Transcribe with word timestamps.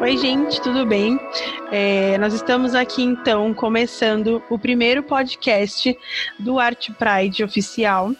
Oi, 0.00 0.16
gente, 0.16 0.60
tudo 0.60 0.86
bem? 0.86 1.18
É, 1.72 2.16
nós 2.18 2.32
estamos 2.32 2.72
aqui 2.72 3.02
então 3.02 3.52
começando 3.52 4.40
o 4.48 4.56
primeiro 4.56 5.02
podcast 5.02 5.96
do 6.38 6.60
Art 6.60 6.90
Pride 6.92 7.42
oficial. 7.42 8.12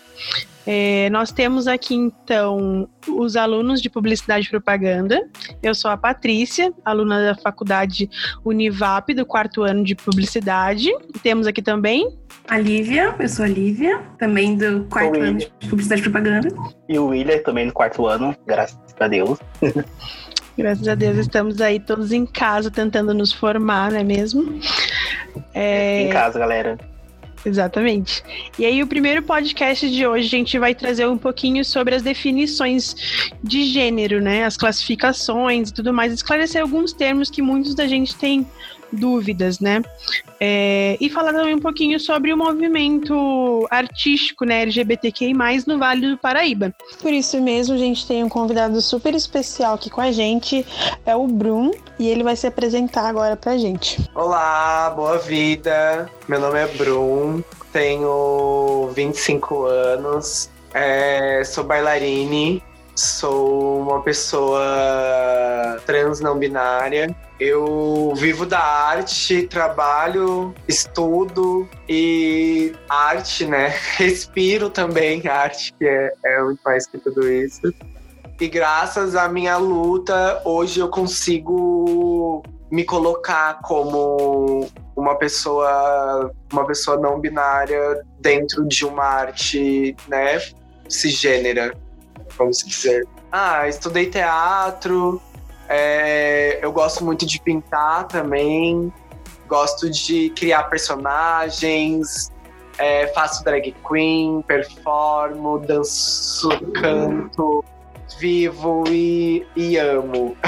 É, 0.66 1.08
nós 1.10 1.30
temos 1.30 1.68
aqui 1.68 1.94
então 1.94 2.88
os 3.08 3.36
alunos 3.36 3.80
de 3.80 3.88
Publicidade 3.88 4.48
e 4.48 4.50
Propaganda. 4.50 5.24
Eu 5.62 5.72
sou 5.72 5.88
a 5.88 5.96
Patrícia, 5.96 6.72
aluna 6.84 7.22
da 7.22 7.40
Faculdade 7.40 8.10
Univap 8.44 9.14
do 9.14 9.24
quarto 9.24 9.62
ano 9.62 9.84
de 9.84 9.94
Publicidade. 9.94 10.90
Temos 11.22 11.46
aqui 11.46 11.62
também 11.62 12.18
a 12.48 12.58
Lívia, 12.58 13.14
eu 13.18 13.28
sou 13.28 13.44
a 13.44 13.48
Lívia, 13.48 14.00
também 14.18 14.56
do 14.56 14.84
quarto 14.90 15.20
ano 15.20 15.38
de 15.38 15.46
Publicidade 15.68 16.00
e 16.00 16.04
Propaganda. 16.04 16.48
E 16.88 16.98
o 16.98 17.08
William, 17.08 17.38
também 17.42 17.66
do 17.66 17.72
quarto 17.74 18.06
ano, 18.06 18.34
graças 18.46 18.78
a 18.98 19.06
Deus. 19.06 19.38
Graças 20.58 20.88
a 20.88 20.96
Deus 20.96 21.16
estamos 21.18 21.60
aí 21.60 21.78
todos 21.78 22.10
em 22.10 22.26
casa 22.26 22.68
tentando 22.68 23.14
nos 23.14 23.32
formar, 23.32 23.92
não 23.92 24.00
é 24.00 24.02
mesmo? 24.02 24.58
É... 25.54 26.02
Em 26.02 26.08
casa, 26.08 26.36
galera. 26.36 26.76
Exatamente. 27.46 28.24
E 28.58 28.66
aí, 28.66 28.82
o 28.82 28.86
primeiro 28.88 29.22
podcast 29.22 29.88
de 29.88 30.04
hoje, 30.04 30.26
a 30.26 30.30
gente 30.30 30.58
vai 30.58 30.74
trazer 30.74 31.06
um 31.06 31.16
pouquinho 31.16 31.64
sobre 31.64 31.94
as 31.94 32.02
definições 32.02 33.30
de 33.40 33.66
gênero, 33.66 34.20
né? 34.20 34.44
As 34.44 34.56
classificações 34.56 35.70
e 35.70 35.74
tudo 35.74 35.94
mais, 35.94 36.12
esclarecer 36.12 36.60
alguns 36.60 36.92
termos 36.92 37.30
que 37.30 37.40
muitos 37.40 37.76
da 37.76 37.86
gente 37.86 38.16
tem 38.16 38.44
dúvidas, 38.92 39.60
né? 39.60 39.82
É, 40.40 40.96
e 41.00 41.10
falar 41.10 41.32
também 41.32 41.54
um 41.54 41.60
pouquinho 41.60 41.98
sobre 41.98 42.32
o 42.32 42.36
movimento 42.36 43.66
artístico, 43.70 44.44
né, 44.44 44.62
LGBTQI+, 44.62 45.34
no 45.66 45.78
Vale 45.78 46.08
do 46.08 46.18
Paraíba. 46.18 46.74
Por 47.00 47.12
isso 47.12 47.40
mesmo, 47.40 47.74
a 47.74 47.78
gente 47.78 48.06
tem 48.06 48.22
um 48.22 48.28
convidado 48.28 48.80
super 48.80 49.14
especial 49.14 49.74
aqui 49.74 49.90
com 49.90 50.00
a 50.00 50.12
gente, 50.12 50.64
é 51.04 51.14
o 51.14 51.26
Brum, 51.26 51.70
e 51.98 52.08
ele 52.08 52.22
vai 52.22 52.36
se 52.36 52.46
apresentar 52.46 53.06
agora 53.08 53.36
pra 53.36 53.58
gente. 53.58 54.08
Olá, 54.14 54.90
boa 54.90 55.18
vida! 55.18 56.10
Meu 56.28 56.40
nome 56.40 56.58
é 56.58 56.66
Brum, 56.66 57.42
tenho 57.72 58.90
25 58.94 59.64
anos, 59.64 60.50
é, 60.72 61.42
sou 61.44 61.64
bailarine, 61.64 62.62
sou 62.98 63.80
uma 63.80 64.02
pessoa 64.02 64.60
trans 65.86 66.20
não 66.20 66.38
binária. 66.38 67.14
Eu 67.38 68.12
vivo 68.16 68.44
da 68.44 68.58
arte, 68.58 69.46
trabalho, 69.46 70.52
estudo 70.66 71.68
e 71.88 72.74
arte, 72.88 73.46
né? 73.46 73.68
Respiro 73.96 74.68
também 74.68 75.26
arte, 75.28 75.72
que 75.78 75.86
é, 75.86 76.12
é 76.24 76.42
muito 76.42 76.60
mais 76.64 76.86
que 76.86 76.98
tudo 76.98 77.30
isso. 77.30 77.72
E 78.40 78.48
graças 78.48 79.14
à 79.14 79.28
minha 79.28 79.56
luta, 79.56 80.42
hoje 80.44 80.80
eu 80.80 80.88
consigo 80.88 82.42
me 82.70 82.84
colocar 82.84 83.60
como 83.62 84.68
uma 84.96 85.14
pessoa, 85.16 86.30
uma 86.52 86.66
pessoa 86.66 86.96
não 86.96 87.20
binária 87.20 88.04
dentro 88.20 88.66
de 88.66 88.84
uma 88.84 89.04
arte, 89.04 89.96
né, 90.08 90.40
cisgênera 90.88 91.72
vamos 92.36 92.58
dizer. 92.58 93.06
Ah, 93.30 93.68
estudei 93.68 94.10
teatro, 94.10 95.20
é, 95.68 96.58
eu 96.62 96.72
gosto 96.72 97.04
muito 97.04 97.26
de 97.26 97.40
pintar 97.40 98.08
também, 98.08 98.92
gosto 99.46 99.90
de 99.90 100.30
criar 100.30 100.64
personagens, 100.64 102.32
é, 102.78 103.08
faço 103.08 103.44
drag 103.44 103.74
queen, 103.86 104.42
performo, 104.46 105.58
danço, 105.58 106.48
canto, 106.80 107.62
vivo 108.18 108.84
e, 108.88 109.46
e 109.54 109.76
amo. 109.76 110.36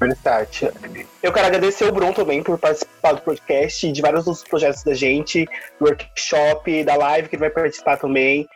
Verdade. 0.00 0.70
Eu 1.22 1.32
quero 1.32 1.46
agradecer 1.46 1.84
o 1.86 1.92
Bruno 1.92 2.12
também 2.12 2.42
por 2.42 2.58
participar 2.58 3.12
do 3.12 3.22
podcast 3.22 3.90
de 3.90 4.02
vários 4.02 4.26
outros 4.26 4.46
projetos 4.46 4.82
da 4.82 4.92
gente, 4.92 5.48
do 5.80 5.86
workshop, 5.86 6.84
da 6.84 6.96
live 6.96 7.28
que 7.28 7.36
ele 7.36 7.40
vai 7.40 7.50
participar 7.50 7.96
também 7.96 8.46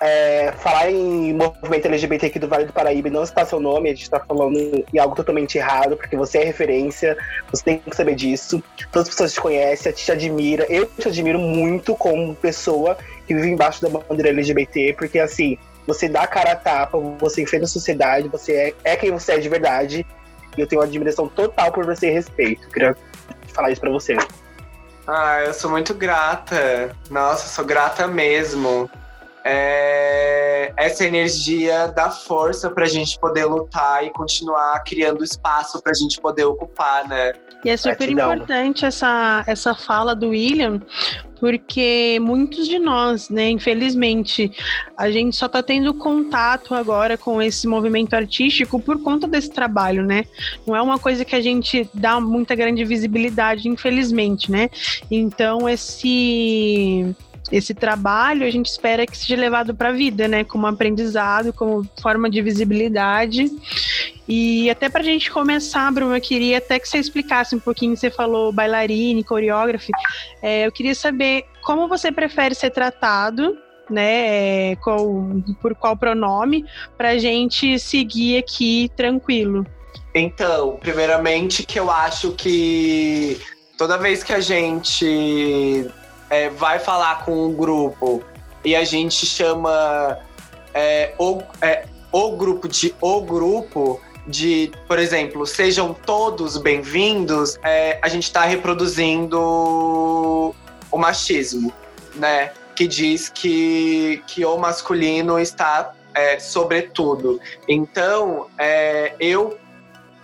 é, 0.00 0.52
falar 0.58 0.90
em 0.90 1.32
movimento 1.32 1.86
LGBT 1.86 2.26
aqui 2.26 2.38
do 2.38 2.48
Vale 2.48 2.64
do 2.64 2.72
Paraíba 2.72 3.08
e 3.08 3.10
não 3.10 3.24
citar 3.24 3.46
seu 3.46 3.60
nome, 3.60 3.90
a 3.90 3.94
gente 3.94 4.10
tá 4.10 4.20
falando 4.20 4.56
em 4.92 4.98
algo 4.98 5.14
totalmente 5.14 5.56
errado, 5.56 5.96
porque 5.96 6.16
você 6.16 6.38
é 6.38 6.44
referência, 6.44 7.16
você 7.50 7.64
tem 7.64 7.78
que 7.78 7.94
saber 7.94 8.14
disso. 8.14 8.62
Todas 8.90 9.08
as 9.08 9.14
pessoas 9.14 9.32
te 9.32 9.40
conhecem, 9.40 9.92
te 9.92 10.10
admira. 10.10 10.66
Eu 10.68 10.86
te 10.86 11.08
admiro 11.08 11.38
muito 11.38 11.94
como 11.94 12.34
pessoa 12.34 12.96
que 13.26 13.34
vive 13.34 13.50
embaixo 13.50 13.80
da 13.80 13.88
bandeira 13.88 14.30
LGBT, 14.30 14.94
porque 14.98 15.18
assim, 15.18 15.56
você 15.86 16.08
dá 16.08 16.22
a 16.22 16.26
cara 16.26 16.52
a 16.52 16.56
tapa, 16.56 16.98
você 17.18 17.42
enfrenta 17.42 17.64
a 17.64 17.68
sociedade, 17.68 18.28
você 18.28 18.52
é, 18.52 18.92
é 18.92 18.96
quem 18.96 19.10
você 19.10 19.32
é 19.32 19.38
de 19.38 19.48
verdade. 19.48 20.06
E 20.56 20.60
eu 20.60 20.66
tenho 20.66 20.80
uma 20.80 20.86
admiração 20.86 21.28
total 21.28 21.72
por 21.72 21.84
você 21.84 22.08
e 22.08 22.12
respeito. 22.12 22.68
Queria 22.68 22.96
falar 23.52 23.70
isso 23.70 23.80
pra 23.80 23.90
você. 23.90 24.16
Ah, 25.06 25.42
eu 25.44 25.52
sou 25.52 25.70
muito 25.70 25.92
grata. 25.94 26.94
Nossa, 27.10 27.48
sou 27.48 27.64
grata 27.64 28.06
mesmo 28.06 28.88
é, 29.44 30.72
essa 30.76 31.04
energia 31.04 31.88
dá 31.88 32.10
força 32.10 32.70
para 32.70 32.84
a 32.84 32.88
gente 32.88 33.18
poder 33.18 33.44
lutar 33.44 34.02
e 34.04 34.10
continuar 34.10 34.82
criando 34.84 35.22
espaço 35.22 35.82
para 35.82 35.92
a 35.92 35.94
gente 35.94 36.18
poder 36.18 36.44
ocupar, 36.44 37.06
né? 37.06 37.32
E 37.62 37.68
é 37.68 37.76
super 37.76 38.10
importante 38.10 38.84
essa, 38.84 39.44
essa 39.46 39.74
fala 39.74 40.14
do 40.14 40.30
William, 40.30 40.80
porque 41.38 42.18
muitos 42.20 42.66
de 42.66 42.78
nós, 42.78 43.28
né, 43.28 43.50
infelizmente, 43.50 44.50
a 44.96 45.10
gente 45.10 45.36
só 45.36 45.46
está 45.46 45.62
tendo 45.62 45.92
contato 45.94 46.74
agora 46.74 47.18
com 47.18 47.40
esse 47.40 47.66
movimento 47.66 48.14
artístico 48.14 48.80
por 48.80 49.02
conta 49.02 49.26
desse 49.26 49.50
trabalho, 49.50 50.02
né? 50.04 50.24
Não 50.66 50.74
é 50.74 50.80
uma 50.80 50.98
coisa 50.98 51.24
que 51.24 51.36
a 51.36 51.40
gente 51.40 51.88
dá 51.92 52.18
muita 52.18 52.54
grande 52.54 52.84
visibilidade, 52.84 53.68
infelizmente, 53.68 54.50
né? 54.50 54.70
Então, 55.10 55.68
esse 55.68 57.14
esse 57.52 57.74
trabalho 57.74 58.46
a 58.46 58.50
gente 58.50 58.66
espera 58.66 59.06
que 59.06 59.16
seja 59.16 59.36
levado 59.36 59.74
para 59.74 59.90
a 59.90 59.92
vida, 59.92 60.26
né? 60.26 60.44
Como 60.44 60.66
aprendizado, 60.66 61.52
como 61.52 61.86
forma 62.00 62.30
de 62.30 62.40
visibilidade. 62.40 63.50
E 64.26 64.70
até 64.70 64.88
para 64.88 65.00
a 65.00 65.04
gente 65.04 65.30
começar, 65.30 65.90
Bruno, 65.92 66.16
eu 66.16 66.20
queria 66.20 66.58
até 66.58 66.78
que 66.78 66.88
você 66.88 66.98
explicasse 66.98 67.54
um 67.54 67.60
pouquinho. 67.60 67.96
Você 67.96 68.10
falou 68.10 68.52
bailarine, 68.52 69.22
coreógrafe. 69.22 69.92
É, 70.42 70.66
eu 70.66 70.72
queria 70.72 70.94
saber 70.94 71.44
como 71.62 71.88
você 71.88 72.10
prefere 72.10 72.54
ser 72.54 72.70
tratado 72.70 73.58
né? 73.90 74.70
É, 74.72 74.76
qual, 74.76 75.26
por 75.60 75.74
qual 75.74 75.96
pronome, 75.96 76.64
para 76.96 77.10
a 77.10 77.18
gente 77.18 77.78
seguir 77.78 78.38
aqui 78.38 78.90
tranquilo. 78.96 79.66
Então, 80.14 80.78
primeiramente, 80.80 81.64
que 81.64 81.78
eu 81.78 81.90
acho 81.90 82.32
que 82.32 83.38
toda 83.76 83.98
vez 83.98 84.22
que 84.22 84.32
a 84.32 84.40
gente 84.40 85.86
é, 86.34 86.50
vai 86.50 86.80
falar 86.80 87.24
com 87.24 87.46
o 87.46 87.52
grupo 87.52 88.20
e 88.64 88.74
a 88.74 88.82
gente 88.82 89.24
chama 89.24 90.18
é, 90.72 91.14
o, 91.16 91.40
é, 91.62 91.86
o 92.10 92.32
grupo 92.32 92.66
de 92.66 92.92
o 93.00 93.20
grupo 93.20 94.00
de, 94.26 94.72
por 94.88 94.98
exemplo, 94.98 95.46
sejam 95.46 95.94
todos 95.94 96.56
bem-vindos, 96.56 97.56
é, 97.62 98.00
a 98.02 98.08
gente 98.08 98.24
está 98.24 98.42
reproduzindo 98.44 99.38
o 100.90 100.98
machismo, 100.98 101.72
né? 102.16 102.52
Que 102.74 102.88
diz 102.88 103.28
que, 103.28 104.22
que 104.26 104.44
o 104.44 104.56
masculino 104.56 105.38
está 105.38 105.92
é, 106.14 106.40
sobretudo. 106.40 107.38
Então, 107.68 108.48
é, 108.58 109.14
eu 109.20 109.56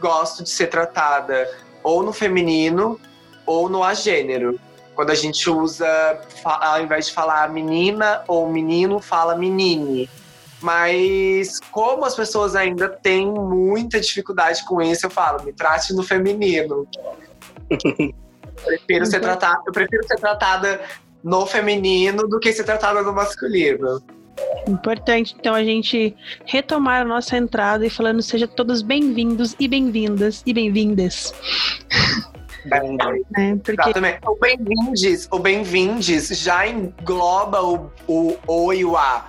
gosto 0.00 0.42
de 0.42 0.50
ser 0.50 0.68
tratada 0.68 1.48
ou 1.84 2.02
no 2.02 2.12
feminino 2.12 2.98
ou 3.46 3.68
no 3.68 3.84
agênero. 3.84 4.58
Quando 5.00 5.12
a 5.12 5.14
gente 5.14 5.48
usa, 5.48 6.20
ao 6.44 6.82
invés 6.82 7.06
de 7.06 7.14
falar 7.14 7.48
menina 7.48 8.22
ou 8.28 8.46
menino, 8.52 9.00
fala 9.00 9.34
menine. 9.34 10.10
Mas 10.60 11.58
como 11.70 12.04
as 12.04 12.14
pessoas 12.14 12.54
ainda 12.54 12.86
têm 12.86 13.26
muita 13.32 13.98
dificuldade 13.98 14.62
com 14.66 14.82
isso, 14.82 15.06
eu 15.06 15.10
falo, 15.10 15.42
me 15.42 15.54
trate 15.54 15.94
no 15.94 16.02
feminino. 16.02 16.86
prefiro 18.62 19.06
ser 19.06 19.20
tratada, 19.20 19.62
eu 19.66 19.72
prefiro 19.72 20.06
ser 20.06 20.18
tratada 20.18 20.82
no 21.24 21.46
feminino 21.46 22.28
do 22.28 22.38
que 22.38 22.52
ser 22.52 22.64
tratada 22.64 23.00
no 23.00 23.14
masculino. 23.14 24.02
Importante, 24.68 25.34
então, 25.40 25.54
a 25.54 25.64
gente 25.64 26.14
retomar 26.44 27.00
a 27.00 27.04
nossa 27.06 27.38
entrada 27.38 27.86
e 27.86 27.88
falando 27.88 28.20
seja 28.20 28.46
todos 28.46 28.82
bem-vindos 28.82 29.56
e 29.58 29.66
bem-vindas 29.66 30.42
e 30.44 30.52
bem-vindas. 30.52 31.32
É, 32.66 33.56
porque... 33.56 33.72
Exatamente. 33.72 34.18
O 34.26 34.36
bem-vindes, 34.36 35.28
o 35.30 35.38
bem-vindes 35.38 36.28
já 36.28 36.66
engloba 36.66 37.62
o, 37.62 37.90
o 38.06 38.36
O 38.46 38.72
e 38.72 38.84
o 38.84 38.96
A. 38.96 39.26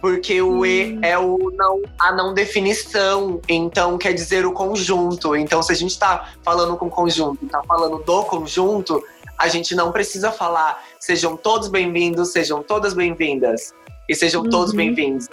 Porque 0.00 0.42
o 0.42 0.62
hum. 0.62 0.66
E 0.66 0.98
é 1.02 1.16
o 1.16 1.38
não, 1.56 1.80
a 2.00 2.12
não 2.12 2.34
definição, 2.34 3.40
então 3.48 3.96
quer 3.96 4.12
dizer 4.12 4.44
o 4.44 4.52
conjunto. 4.52 5.36
Então, 5.36 5.62
se 5.62 5.70
a 5.70 5.76
gente 5.76 5.92
está 5.92 6.32
falando 6.42 6.76
com 6.76 6.90
conjunto, 6.90 7.44
está 7.44 7.62
falando 7.62 8.02
do 8.02 8.24
conjunto, 8.24 9.00
a 9.38 9.46
gente 9.46 9.74
não 9.76 9.92
precisa 9.92 10.32
falar 10.32 10.82
sejam 10.98 11.36
todos 11.36 11.68
bem-vindos, 11.68 12.32
sejam 12.32 12.62
todas 12.62 12.94
bem-vindas. 12.94 13.72
E 14.08 14.14
sejam 14.14 14.42
uhum. 14.42 14.50
todos 14.50 14.74
bem-vindos. 14.74 15.28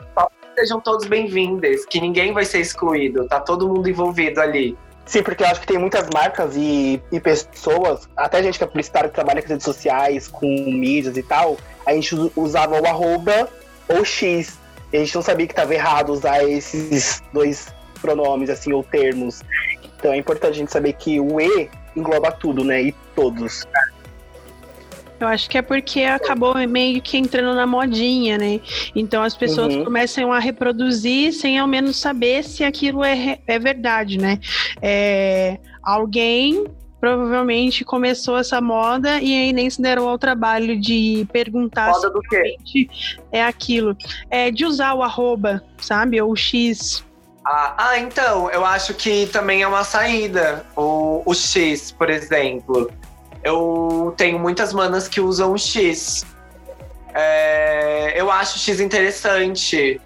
Sejam 0.55 0.79
todos 0.79 1.07
bem-vindos, 1.07 1.85
que 1.85 1.99
ninguém 1.99 2.33
vai 2.33 2.45
ser 2.45 2.59
excluído, 2.59 3.27
tá 3.27 3.39
todo 3.39 3.67
mundo 3.67 3.89
envolvido 3.89 4.39
ali. 4.41 4.77
Sim, 5.09 5.23
porque 5.23 5.41
eu 5.41 5.47
acho 5.47 5.61
que 5.61 5.65
tem 5.65 5.79
muitas 5.79 6.07
marcas 6.13 6.55
e, 6.55 7.01
e 7.11 7.19
pessoas, 7.19 8.07
até 8.15 8.43
gente 8.43 8.59
que 8.59 8.63
é 8.63 8.67
publicitária 8.67 9.09
que 9.09 9.15
trabalha 9.15 9.41
com 9.41 9.47
redes 9.47 9.65
sociais, 9.65 10.27
com 10.27 10.45
mídias 10.45 11.17
e 11.17 11.23
tal, 11.23 11.57
a 11.83 11.93
gente 11.93 12.15
usava 12.35 12.79
o 12.79 12.85
arroba 12.85 13.49
ou 13.87 14.05
X. 14.05 14.59
A 14.93 14.97
gente 14.97 15.15
não 15.15 15.23
sabia 15.23 15.47
que 15.47 15.53
estava 15.53 15.73
errado 15.73 16.11
usar 16.11 16.43
esses 16.43 17.23
dois 17.33 17.73
pronomes, 17.99 18.51
assim, 18.51 18.71
ou 18.71 18.83
termos. 18.83 19.41
Então 19.97 20.13
é 20.13 20.17
importante 20.17 20.51
a 20.51 20.57
gente 20.57 20.71
saber 20.71 20.93
que 20.93 21.19
o 21.19 21.41
E 21.41 21.71
engloba 21.95 22.31
tudo, 22.31 22.63
né? 22.63 22.79
E 22.79 22.91
todos. 23.15 23.65
Eu 25.19 25.27
acho 25.27 25.49
que 25.49 25.57
é 25.57 25.61
porque 25.61 26.03
acabou 26.03 26.55
meio 26.67 27.01
que 27.01 27.17
entrando 27.17 27.53
na 27.53 27.67
modinha, 27.67 28.37
né? 28.37 28.61
Então 28.95 29.21
as 29.21 29.35
pessoas 29.35 29.75
uhum. 29.75 29.83
começam 29.83 30.31
a 30.31 30.39
reproduzir 30.39 31.33
sem 31.33 31.59
ao 31.59 31.67
menos 31.67 31.97
saber 31.97 32.43
se 32.43 32.63
aquilo 32.63 33.03
é, 33.03 33.39
é 33.45 33.59
verdade, 33.59 34.17
né? 34.17 34.39
É, 34.81 35.57
alguém 35.83 36.65
provavelmente 36.99 37.85
começou 37.85 38.37
essa 38.37 38.59
moda 38.59 39.19
e 39.21 39.33
aí 39.33 39.53
nem 39.53 39.69
se 39.69 39.81
deram 39.81 40.07
ao 40.07 40.17
trabalho 40.17 40.79
de 40.79 41.27
perguntar 41.31 41.91
moda 41.91 42.11
se 42.11 42.35
realmente 42.35 42.89
é 43.31 43.43
aquilo. 43.43 43.95
É 44.29 44.51
de 44.51 44.65
usar 44.65 44.93
o 44.93 45.03
arroba, 45.03 45.63
sabe? 45.77 46.21
Ou 46.21 46.31
o 46.31 46.35
X. 46.35 47.03
Ah, 47.45 47.75
ah, 47.77 47.99
então, 47.99 48.49
eu 48.51 48.65
acho 48.65 48.93
que 48.93 49.25
também 49.27 49.63
é 49.63 49.67
uma 49.67 49.83
saída. 49.83 50.65
O, 50.75 51.23
o 51.25 51.33
X, 51.33 51.91
por 51.91 52.09
exemplo 52.09 52.91
eu 53.43 54.13
tenho 54.17 54.39
muitas 54.39 54.73
manas 54.73 55.07
que 55.07 55.21
usam 55.21 55.53
o 55.53 55.57
X. 55.57 56.25
É, 57.13 58.13
eu 58.19 58.31
acho 58.31 58.57
o 58.57 58.59
X 58.59 58.79
interessante. 58.79 59.99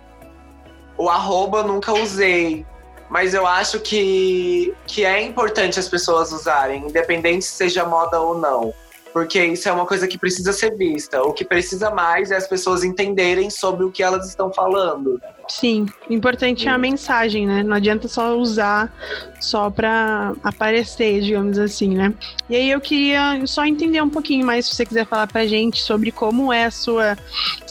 O 0.97 1.09
arroba 1.09 1.59
eu 1.59 1.67
nunca 1.67 1.93
usei. 1.93 2.65
Mas 3.09 3.33
eu 3.33 3.45
acho 3.45 3.79
que, 3.79 4.73
que 4.87 5.05
é 5.05 5.21
importante 5.21 5.79
as 5.79 5.87
pessoas 5.87 6.31
usarem, 6.31 6.87
independente 6.87 7.45
se 7.45 7.51
seja 7.51 7.85
moda 7.85 8.19
ou 8.19 8.37
não 8.37 8.73
porque 9.13 9.45
isso 9.45 9.69
é 9.69 9.71
uma 9.71 9.85
coisa 9.85 10.07
que 10.07 10.17
precisa 10.17 10.51
ser 10.51 10.75
vista. 10.75 11.21
O 11.21 11.31
que 11.31 11.45
precisa 11.45 11.91
mais 11.91 12.31
é 12.31 12.35
as 12.35 12.47
pessoas 12.47 12.83
entenderem 12.83 13.49
sobre 13.51 13.85
o 13.85 13.91
que 13.91 14.01
elas 14.01 14.27
estão 14.27 14.51
falando. 14.51 15.21
Sim, 15.47 15.85
importante 16.09 16.67
é 16.67 16.71
a 16.71 16.77
mensagem, 16.77 17.45
né? 17.45 17.61
Não 17.61 17.75
adianta 17.75 18.07
só 18.07 18.35
usar 18.35 18.91
só 19.39 19.69
para 19.69 20.33
aparecer, 20.43 21.21
digamos 21.21 21.59
assim, 21.59 21.95
né? 21.95 22.13
E 22.49 22.55
aí 22.55 22.71
eu 22.71 22.81
queria 22.81 23.45
só 23.45 23.63
entender 23.65 24.01
um 24.01 24.09
pouquinho 24.09 24.45
mais, 24.45 24.65
se 24.65 24.75
você 24.75 24.85
quiser 24.85 25.05
falar 25.05 25.27
pra 25.27 25.45
gente 25.45 25.79
sobre 25.81 26.11
como 26.11 26.51
é 26.51 26.65
a 26.65 26.71
sua 26.71 27.15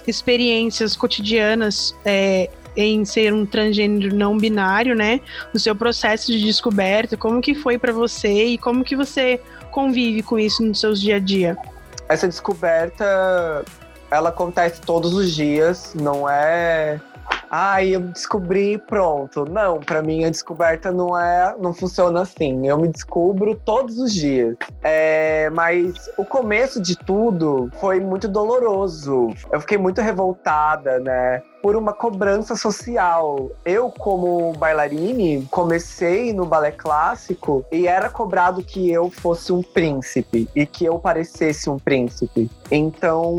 experiências 0.07 0.97
cotidianas 0.97 1.95
é, 2.05 2.51
em 2.77 3.05
ser 3.05 3.33
um 3.33 3.45
transgênero 3.45 4.15
não 4.15 4.37
binário, 4.37 4.95
né? 4.95 5.21
O 5.53 5.59
seu 5.59 5.75
processo 5.75 6.31
de 6.31 6.41
descoberta, 6.41 7.17
como 7.17 7.41
que 7.41 7.55
foi 7.55 7.79
para 7.79 7.93
você 7.93 8.47
e 8.47 8.59
como 8.59 8.85
que 8.85 8.95
você 8.95 9.41
convive 9.73 10.23
com 10.23 10.39
isso 10.39 10.63
nos 10.63 10.79
seus 10.79 11.01
dia 11.01 11.17
a 11.17 11.19
dia? 11.19 11.57
Essa 12.09 12.29
descoberta, 12.29 13.65
ela 14.11 14.29
acontece 14.29 14.81
todos 14.83 15.13
os 15.15 15.35
dias, 15.35 15.95
não 15.95 16.29
é 16.29 17.01
ah, 17.55 17.85
eu 17.85 18.01
descobri 18.01 18.79
pronto. 18.79 19.45
Não, 19.45 19.79
para 19.79 20.01
mim 20.01 20.25
a 20.25 20.31
descoberta 20.31 20.91
não 20.91 21.19
é, 21.19 21.55
não 21.59 21.75
funciona 21.75 22.23
assim. 22.23 22.67
Eu 22.67 22.79
me 22.79 22.89
descubro 22.89 23.55
todos 23.55 23.99
os 23.99 24.11
dias. 24.15 24.57
É, 24.83 25.51
mas 25.51 26.11
o 26.17 26.25
começo 26.25 26.81
de 26.81 26.97
tudo 26.97 27.71
foi 27.79 28.01
muito 28.01 28.27
doloroso. 28.27 29.29
Eu 29.53 29.61
fiquei 29.61 29.77
muito 29.77 30.01
revoltada, 30.01 30.99
né? 31.01 31.43
Por 31.63 31.77
uma 31.77 31.93
cobrança 31.93 32.57
social. 32.57 33.51
Eu, 33.65 33.89
como 33.89 34.53
bailarine, 34.55 35.47
comecei 35.51 36.33
no 36.33 36.45
balé 36.45 36.73
clássico 36.73 37.65
e 37.71 37.87
era 37.87 38.11
cobrado 38.11 38.63
que 38.63 38.91
eu 38.91 39.09
fosse 39.09 39.53
um 39.53 39.63
príncipe 39.63 40.49
e 40.55 40.67
que 40.67 40.85
eu 40.85 40.99
parecesse 40.99 41.71
um 41.71 41.79
príncipe. 41.79 42.51
Então, 42.71 43.37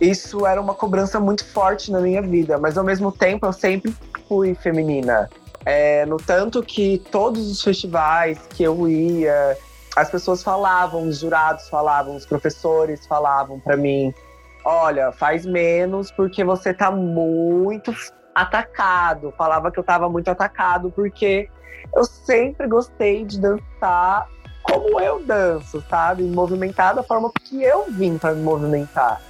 isso 0.00 0.46
era 0.46 0.60
uma 0.60 0.74
cobrança 0.74 1.20
muito 1.20 1.44
forte 1.44 1.92
na 1.92 2.00
minha 2.00 2.22
vida, 2.22 2.56
mas 2.56 2.78
ao 2.78 2.84
mesmo 2.84 3.12
tempo 3.12 3.44
eu 3.44 3.52
sempre 3.52 3.94
fui 4.26 4.54
feminina. 4.54 5.28
É, 5.66 6.04
no 6.06 6.16
tanto 6.16 6.62
que 6.62 7.02
todos 7.10 7.50
os 7.50 7.62
festivais 7.62 8.38
que 8.50 8.62
eu 8.62 8.88
ia, 8.88 9.56
as 9.96 10.10
pessoas 10.10 10.42
falavam, 10.42 11.08
os 11.08 11.18
jurados 11.18 11.68
falavam, 11.68 12.16
os 12.16 12.26
professores 12.26 13.06
falavam 13.06 13.60
para 13.60 13.76
mim 13.76 14.12
olha, 14.64 15.12
faz 15.12 15.44
menos 15.44 16.10
porque 16.10 16.42
você 16.42 16.72
tá 16.72 16.90
muito 16.90 17.94
atacado. 18.34 19.32
Falava 19.36 19.70
que 19.70 19.78
eu 19.78 19.84
tava 19.84 20.08
muito 20.08 20.28
atacado 20.30 20.90
porque 20.90 21.48
eu 21.94 22.04
sempre 22.04 22.66
gostei 22.66 23.24
de 23.24 23.40
dançar 23.40 24.28
como 24.62 24.98
eu 24.98 25.22
danço, 25.22 25.84
sabe? 25.88 26.22
Me 26.22 26.34
movimentar 26.34 26.94
da 26.94 27.02
forma 27.02 27.30
que 27.44 27.62
eu 27.62 27.84
vim 27.90 28.16
para 28.16 28.32
me 28.32 28.42
movimentar. 28.42 29.20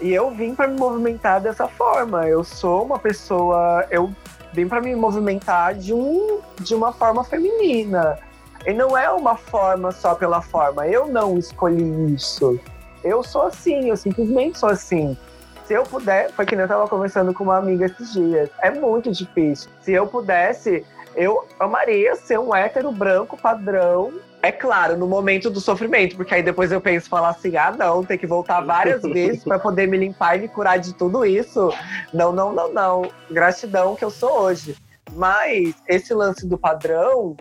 E 0.00 0.12
eu 0.12 0.30
vim 0.30 0.54
para 0.54 0.66
me 0.66 0.78
movimentar 0.78 1.40
dessa 1.40 1.68
forma. 1.68 2.26
Eu 2.26 2.42
sou 2.42 2.84
uma 2.84 2.98
pessoa, 2.98 3.86
eu 3.90 4.10
vim 4.52 4.66
para 4.66 4.80
me 4.80 4.94
movimentar 4.96 5.74
de 5.74 5.92
um 5.92 6.40
de 6.60 6.74
uma 6.74 6.92
forma 6.92 7.22
feminina. 7.22 8.18
E 8.66 8.72
não 8.72 8.96
é 8.96 9.10
uma 9.10 9.36
forma 9.36 9.92
só 9.92 10.14
pela 10.14 10.40
forma. 10.40 10.86
Eu 10.86 11.06
não 11.06 11.36
escolhi 11.36 12.14
isso. 12.14 12.58
Eu 13.02 13.22
sou 13.22 13.42
assim, 13.42 13.88
eu 13.88 13.96
simplesmente 13.96 14.58
sou 14.58 14.68
assim. 14.68 15.16
Se 15.64 15.74
eu 15.74 15.82
puder, 15.82 16.32
foi 16.32 16.46
que 16.46 16.56
nem 16.56 16.62
eu 16.62 16.68
tava 16.68 16.88
conversando 16.88 17.34
com 17.34 17.44
uma 17.44 17.58
amiga 17.58 17.86
esses 17.86 18.12
dias. 18.12 18.48
É 18.62 18.70
muito 18.70 19.10
difícil. 19.10 19.68
Se 19.82 19.92
eu 19.92 20.06
pudesse, 20.06 20.84
eu 21.14 21.46
amaria 21.60 22.14
ser 22.16 22.38
um 22.38 22.54
hétero 22.54 22.90
branco 22.90 23.36
padrão. 23.36 24.12
É 24.40 24.52
claro, 24.52 24.96
no 24.96 25.06
momento 25.06 25.50
do 25.50 25.60
sofrimento, 25.60 26.16
porque 26.16 26.34
aí 26.34 26.42
depois 26.42 26.72
eu 26.72 26.80
penso 26.80 27.08
falar 27.08 27.30
assim: 27.30 27.56
ah, 27.56 27.70
não, 27.70 28.04
tem 28.04 28.16
que 28.16 28.26
voltar 28.26 28.60
várias 28.60 29.02
vezes 29.04 29.44
para 29.44 29.58
poder 29.58 29.88
me 29.88 29.98
limpar 29.98 30.36
e 30.36 30.42
me 30.42 30.48
curar 30.48 30.78
de 30.78 30.94
tudo 30.94 31.26
isso. 31.26 31.70
Não, 32.14 32.32
não, 32.32 32.52
não, 32.52 32.72
não. 32.72 33.10
Gratidão 33.30 33.94
que 33.94 34.04
eu 34.04 34.10
sou 34.10 34.40
hoje. 34.40 34.76
Mas 35.12 35.74
esse 35.88 36.14
lance 36.14 36.46
do 36.46 36.56
padrão, 36.56 37.36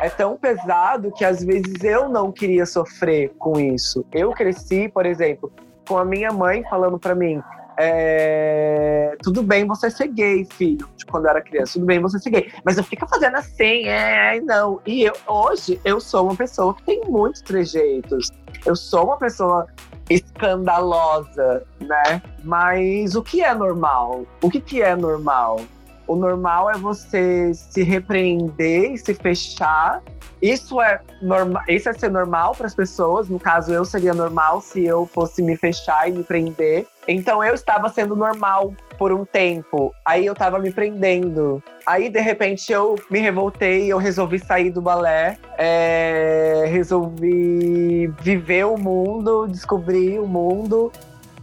é 0.00 0.08
tão 0.08 0.36
pesado 0.36 1.12
que 1.12 1.24
às 1.24 1.42
vezes 1.44 1.82
eu 1.82 2.08
não 2.08 2.30
queria 2.32 2.66
sofrer 2.66 3.32
com 3.38 3.58
isso. 3.58 4.04
Eu 4.12 4.32
cresci, 4.32 4.88
por 4.88 5.06
exemplo, 5.06 5.52
com 5.88 5.98
a 5.98 6.04
minha 6.04 6.30
mãe 6.32 6.62
falando 6.68 6.98
para 6.98 7.14
mim: 7.14 7.42
é, 7.78 9.16
tudo 9.22 9.42
bem 9.42 9.66
você 9.66 9.90
ser 9.90 10.08
gay, 10.08 10.44
filho, 10.44 10.88
quando 11.10 11.24
eu 11.24 11.30
era 11.30 11.40
criança, 11.40 11.74
tudo 11.74 11.86
bem 11.86 12.00
você 12.00 12.18
ser 12.18 12.30
gay, 12.30 12.52
mas 12.64 12.76
não 12.76 12.84
fica 12.84 13.06
fazendo 13.06 13.36
assim, 13.36 13.86
é, 13.86 14.40
não. 14.40 14.80
E 14.86 15.04
eu, 15.04 15.14
hoje 15.26 15.80
eu 15.84 16.00
sou 16.00 16.24
uma 16.24 16.36
pessoa 16.36 16.74
que 16.74 16.82
tem 16.82 17.02
muitos 17.06 17.40
trejeitos. 17.40 18.30
Eu 18.66 18.74
sou 18.74 19.04
uma 19.04 19.16
pessoa 19.16 19.66
escandalosa, 20.10 21.64
né? 21.80 22.22
Mas 22.42 23.14
o 23.14 23.22
que 23.22 23.42
é 23.42 23.54
normal? 23.54 24.24
O 24.42 24.50
que, 24.50 24.60
que 24.60 24.82
é 24.82 24.96
normal? 24.96 25.60
O 26.08 26.16
normal 26.16 26.70
é 26.70 26.78
você 26.78 27.52
se 27.52 27.82
repreender 27.82 28.92
e 28.92 28.98
se 28.98 29.12
fechar. 29.12 30.02
Isso 30.40 30.80
é 30.80 31.00
normal, 31.20 31.62
isso 31.68 31.88
é 31.88 31.92
ser 31.92 32.10
normal 32.10 32.54
para 32.54 32.66
as 32.66 32.74
pessoas. 32.74 33.28
No 33.28 33.38
caso, 33.38 33.72
eu 33.72 33.84
seria 33.84 34.14
normal 34.14 34.62
se 34.62 34.84
eu 34.84 35.04
fosse 35.04 35.42
me 35.42 35.54
fechar 35.54 36.08
e 36.08 36.12
me 36.12 36.24
prender. 36.24 36.86
Então 37.06 37.44
eu 37.44 37.54
estava 37.54 37.88
sendo 37.90 38.16
normal 38.16 38.72
por 38.96 39.12
um 39.12 39.24
tempo. 39.24 39.94
Aí 40.04 40.24
eu 40.24 40.32
estava 40.32 40.58
me 40.58 40.70
prendendo. 40.70 41.62
Aí 41.86 42.08
de 42.08 42.20
repente 42.20 42.72
eu 42.72 42.96
me 43.10 43.18
revoltei, 43.20 43.92
eu 43.92 43.98
resolvi 43.98 44.38
sair 44.38 44.70
do 44.70 44.80
balé, 44.80 45.38
é, 45.56 46.64
resolvi 46.68 48.06
viver 48.20 48.64
o 48.64 48.76
mundo, 48.76 49.46
descobrir 49.46 50.18
o 50.18 50.26
mundo 50.26 50.90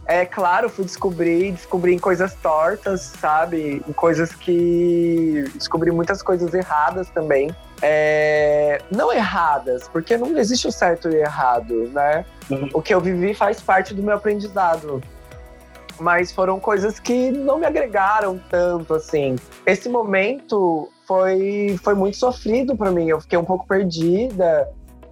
é 0.08 0.24
claro, 0.24 0.68
fui 0.68 0.84
descobrir, 0.84 1.52
descobri 1.52 1.92
em 1.94 1.98
coisas 1.98 2.32
tortas, 2.34 3.00
sabe? 3.20 3.82
Em 3.86 3.92
coisas 3.92 4.32
que. 4.32 5.44
Descobri 5.54 5.90
muitas 5.90 6.22
coisas 6.22 6.54
erradas 6.54 7.10
também. 7.10 7.50
É... 7.82 8.80
Não 8.90 9.12
erradas, 9.12 9.88
porque 9.88 10.16
não 10.16 10.36
existe 10.38 10.68
o 10.68 10.72
certo 10.72 11.08
e 11.08 11.16
o 11.16 11.18
errado, 11.18 11.90
né? 11.92 12.24
Uhum. 12.48 12.68
O 12.72 12.80
que 12.80 12.94
eu 12.94 13.00
vivi 13.00 13.34
faz 13.34 13.60
parte 13.60 13.92
do 13.94 14.02
meu 14.02 14.14
aprendizado. 14.14 15.02
Mas 15.98 16.30
foram 16.30 16.60
coisas 16.60 17.00
que 17.00 17.32
não 17.32 17.58
me 17.58 17.66
agregaram 17.66 18.40
tanto, 18.50 18.94
assim. 18.94 19.36
Esse 19.64 19.88
momento 19.88 20.88
foi, 21.06 21.80
foi 21.82 21.94
muito 21.94 22.16
sofrido 22.16 22.76
para 22.76 22.90
mim. 22.90 23.08
Eu 23.08 23.20
fiquei 23.20 23.38
um 23.38 23.44
pouco 23.44 23.66
perdida 23.66 24.68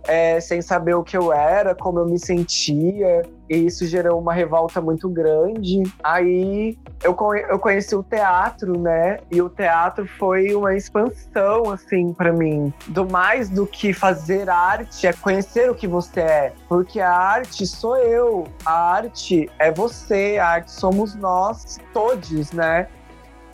é, 0.07 0.41
sem 0.41 0.61
saber 0.61 0.95
o 0.95 1.03
que 1.03 1.17
eu 1.17 1.33
era, 1.33 1.75
como 1.75 1.99
eu 1.99 2.07
me 2.07 2.19
sentia, 2.19 3.23
e 3.49 3.67
isso 3.67 3.87
gerou 3.87 4.19
uma 4.19 4.33
revolta 4.33 4.81
muito 4.81 5.09
grande. 5.09 5.83
Aí 6.03 6.79
eu, 7.03 7.17
eu 7.49 7.59
conheci 7.59 7.95
o 7.95 8.03
teatro, 8.03 8.79
né? 8.79 9.19
E 9.31 9.43
o 9.43 9.49
teatro 9.49 10.07
foi 10.19 10.55
uma 10.55 10.75
expansão, 10.75 11.71
assim, 11.71 12.13
para 12.13 12.33
mim. 12.33 12.73
Do 12.89 13.07
mais 13.07 13.51
do 13.51 13.67
que 13.67 13.93
fazer 13.93 14.49
arte, 14.49 15.07
é 15.07 15.13
conhecer 15.13 15.71
o 15.71 15.75
que 15.75 15.87
você 15.87 16.21
é. 16.21 16.53
Porque 16.69 17.01
a 17.01 17.13
arte 17.13 17.67
sou 17.67 17.97
eu, 17.97 18.47
a 18.65 18.95
arte 18.95 19.51
é 19.59 19.71
você, 19.71 20.39
a 20.41 20.49
arte 20.49 20.73
somos 20.73 21.15
nós 21.15 21.79
todos, 21.93 22.53
né? 22.53 22.89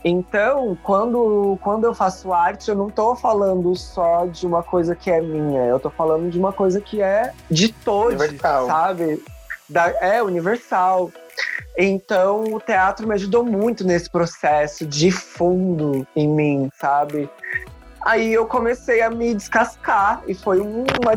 Então, 0.04 0.76
quando, 0.82 1.58
quando 1.62 1.84
eu 1.84 1.94
faço 1.94 2.32
arte, 2.32 2.70
eu 2.70 2.74
não 2.74 2.88
tô 2.88 3.14
falando 3.14 3.74
só 3.76 4.24
de 4.26 4.46
uma 4.46 4.62
coisa 4.62 4.96
que 4.96 5.10
é 5.10 5.20
minha, 5.20 5.66
eu 5.66 5.78
tô 5.78 5.90
falando 5.90 6.30
de 6.30 6.38
uma 6.38 6.52
coisa 6.52 6.80
que 6.80 7.02
é 7.02 7.32
de 7.50 7.72
todos, 7.72 8.18
universal. 8.20 8.66
sabe? 8.66 9.22
Da, 9.68 9.88
é 10.00 10.22
universal. 10.22 11.10
Então, 11.76 12.44
o 12.44 12.60
teatro 12.60 13.06
me 13.06 13.14
ajudou 13.14 13.44
muito 13.44 13.84
nesse 13.84 14.10
processo 14.10 14.86
de 14.86 15.10
fundo 15.10 16.06
em 16.16 16.28
mim, 16.28 16.70
sabe? 16.78 17.28
Aí 18.02 18.32
eu 18.32 18.46
comecei 18.46 19.02
a 19.02 19.10
me 19.10 19.34
descascar 19.34 20.22
e 20.26 20.34
foi 20.34 20.60
uma. 20.60 21.12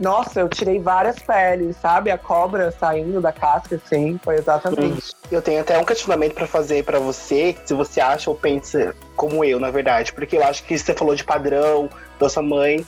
Nossa, 0.00 0.40
eu 0.40 0.48
tirei 0.48 0.78
várias 0.78 1.18
peles, 1.18 1.76
sabe? 1.76 2.10
A 2.10 2.16
cobra 2.16 2.70
saindo 2.70 3.20
da 3.20 3.32
casca, 3.32 3.76
assim, 3.76 4.18
foi 4.24 4.36
exatamente. 4.36 5.12
Eu 5.30 5.42
tenho 5.42 5.60
até 5.60 5.76
um 5.76 5.84
questionamento 5.84 6.32
para 6.32 6.46
fazer 6.46 6.84
para 6.84 6.98
você, 6.98 7.54
se 7.66 7.74
você 7.74 8.00
acha 8.00 8.30
ou 8.30 8.34
pensa 8.34 8.96
como 9.14 9.44
eu, 9.44 9.60
na 9.60 9.70
verdade, 9.70 10.14
porque 10.14 10.38
eu 10.38 10.44
acho 10.44 10.64
que 10.64 10.78
você 10.78 10.94
falou 10.94 11.14
de 11.14 11.22
padrão, 11.22 11.90
da 12.18 12.30
sua 12.30 12.42
mãe, 12.42 12.84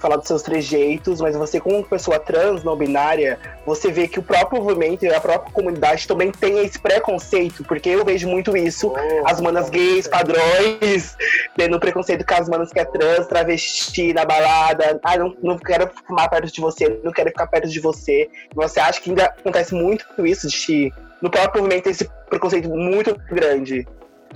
falar 0.00 0.16
dos 0.16 0.26
seus 0.26 0.42
trejeitos, 0.42 1.20
mas 1.20 1.36
você, 1.36 1.60
como 1.60 1.84
pessoa 1.84 2.18
trans, 2.18 2.64
não 2.64 2.76
binária, 2.76 3.38
você 3.66 3.92
vê 3.92 4.08
que 4.08 4.18
o 4.18 4.22
próprio 4.22 4.62
movimento 4.62 5.04
e 5.04 5.14
a 5.14 5.20
própria 5.20 5.52
comunidade 5.52 6.08
também 6.08 6.32
tem 6.32 6.58
esse 6.64 6.78
preconceito, 6.78 7.62
porque 7.64 7.90
eu 7.90 8.04
vejo 8.04 8.28
muito 8.28 8.56
isso, 8.56 8.88
oh, 8.88 9.28
as 9.28 9.40
manas 9.40 9.68
gays, 9.68 10.08
padrões, 10.08 11.16
tendo 11.56 11.78
preconceito 11.78 12.24
com 12.24 12.34
as 12.34 12.48
manas 12.48 12.72
que 12.72 12.80
é 12.80 12.84
trans, 12.84 13.26
travesti 13.26 14.12
na 14.14 14.24
balada, 14.24 14.98
ah, 15.04 15.16
não, 15.16 15.36
não 15.42 15.58
quero 15.58 15.90
fumar 16.06 16.28
perto 16.30 16.52
de 16.52 16.60
você, 16.60 17.00
não 17.04 17.12
quero 17.12 17.28
ficar 17.28 17.46
perto 17.46 17.68
de 17.68 17.80
você. 17.80 18.28
Você 18.54 18.80
acha 18.80 19.00
que 19.00 19.10
ainda 19.10 19.26
acontece 19.26 19.74
muito 19.74 20.04
isso 20.26 20.48
de 20.48 20.92
no 21.20 21.30
próprio 21.30 21.62
movimento 21.62 21.84
tem 21.84 21.92
esse 21.92 22.10
preconceito 22.28 22.68
muito 22.70 23.14
grande? 23.30 23.86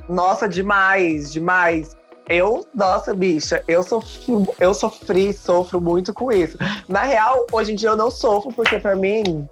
Nossa, 0.09 0.47
demais, 0.47 1.33
demais. 1.33 1.97
Eu, 2.28 2.66
nossa, 2.74 3.12
bicha, 3.12 3.62
eu 3.68 3.82
sofri, 3.82 4.46
eu 4.58 4.72
sofri, 4.72 5.32
sofro 5.32 5.80
muito 5.80 6.14
com 6.14 6.32
isso. 6.32 6.56
Na 6.88 7.02
real, 7.02 7.46
hoje 7.52 7.72
em 7.72 7.76
dia 7.76 7.90
eu 7.90 7.96
não 7.96 8.10
sofro, 8.10 8.50
porque 8.52 8.78
pra 8.78 8.96
mim, 8.96 9.46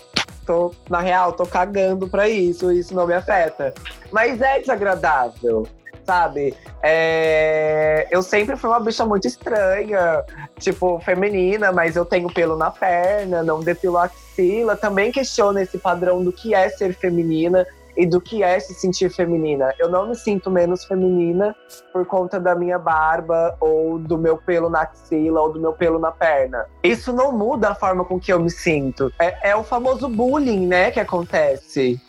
tô, 0.46 0.74
na 0.88 1.00
real, 1.00 1.32
tô 1.34 1.44
cagando 1.44 2.08
pra 2.08 2.28
isso, 2.28 2.72
isso 2.72 2.94
não 2.94 3.06
me 3.06 3.12
afeta. 3.12 3.74
Mas 4.10 4.40
é 4.40 4.58
desagradável, 4.58 5.68
sabe? 6.06 6.54
É... 6.82 8.08
Eu 8.10 8.22
sempre 8.22 8.56
fui 8.56 8.70
uma 8.70 8.80
bicha 8.80 9.04
muito 9.04 9.26
estranha, 9.28 10.24
tipo, 10.58 10.98
feminina, 11.00 11.72
mas 11.72 11.94
eu 11.94 12.06
tenho 12.06 12.32
pelo 12.32 12.56
na 12.56 12.70
perna, 12.70 13.42
não 13.42 13.60
depilo 13.60 13.98
axila. 13.98 14.76
Também 14.76 15.12
questiono 15.12 15.58
esse 15.58 15.76
padrão 15.76 16.24
do 16.24 16.32
que 16.32 16.54
é 16.54 16.70
ser 16.70 16.94
feminina 16.94 17.66
e 17.96 18.06
do 18.06 18.20
que 18.20 18.42
é 18.42 18.58
se 18.58 18.75
sentir 18.75 19.11
feminina. 19.11 19.75
Eu 19.78 19.88
não 19.88 20.08
me 20.08 20.14
sinto 20.14 20.50
menos 20.50 20.84
feminina 20.84 21.54
por 21.92 22.06
conta 22.06 22.40
da 22.40 22.54
minha 22.54 22.78
barba 22.78 23.56
ou 23.61 23.99
do 23.99 24.16
meu 24.16 24.37
pelo 24.37 24.68
na 24.68 24.82
axila 24.82 25.40
ou 25.40 25.52
do 25.52 25.61
meu 25.61 25.72
pelo 25.72 25.99
na 25.99 26.11
perna. 26.11 26.66
Isso 26.82 27.12
não 27.12 27.32
muda 27.32 27.70
a 27.70 27.75
forma 27.75 28.04
com 28.04 28.18
que 28.18 28.32
eu 28.32 28.40
me 28.40 28.50
sinto. 28.50 29.12
É, 29.18 29.50
é 29.50 29.56
o 29.56 29.62
famoso 29.62 30.08
bullying, 30.08 30.66
né, 30.66 30.90
que 30.90 31.00
acontece. 31.00 32.00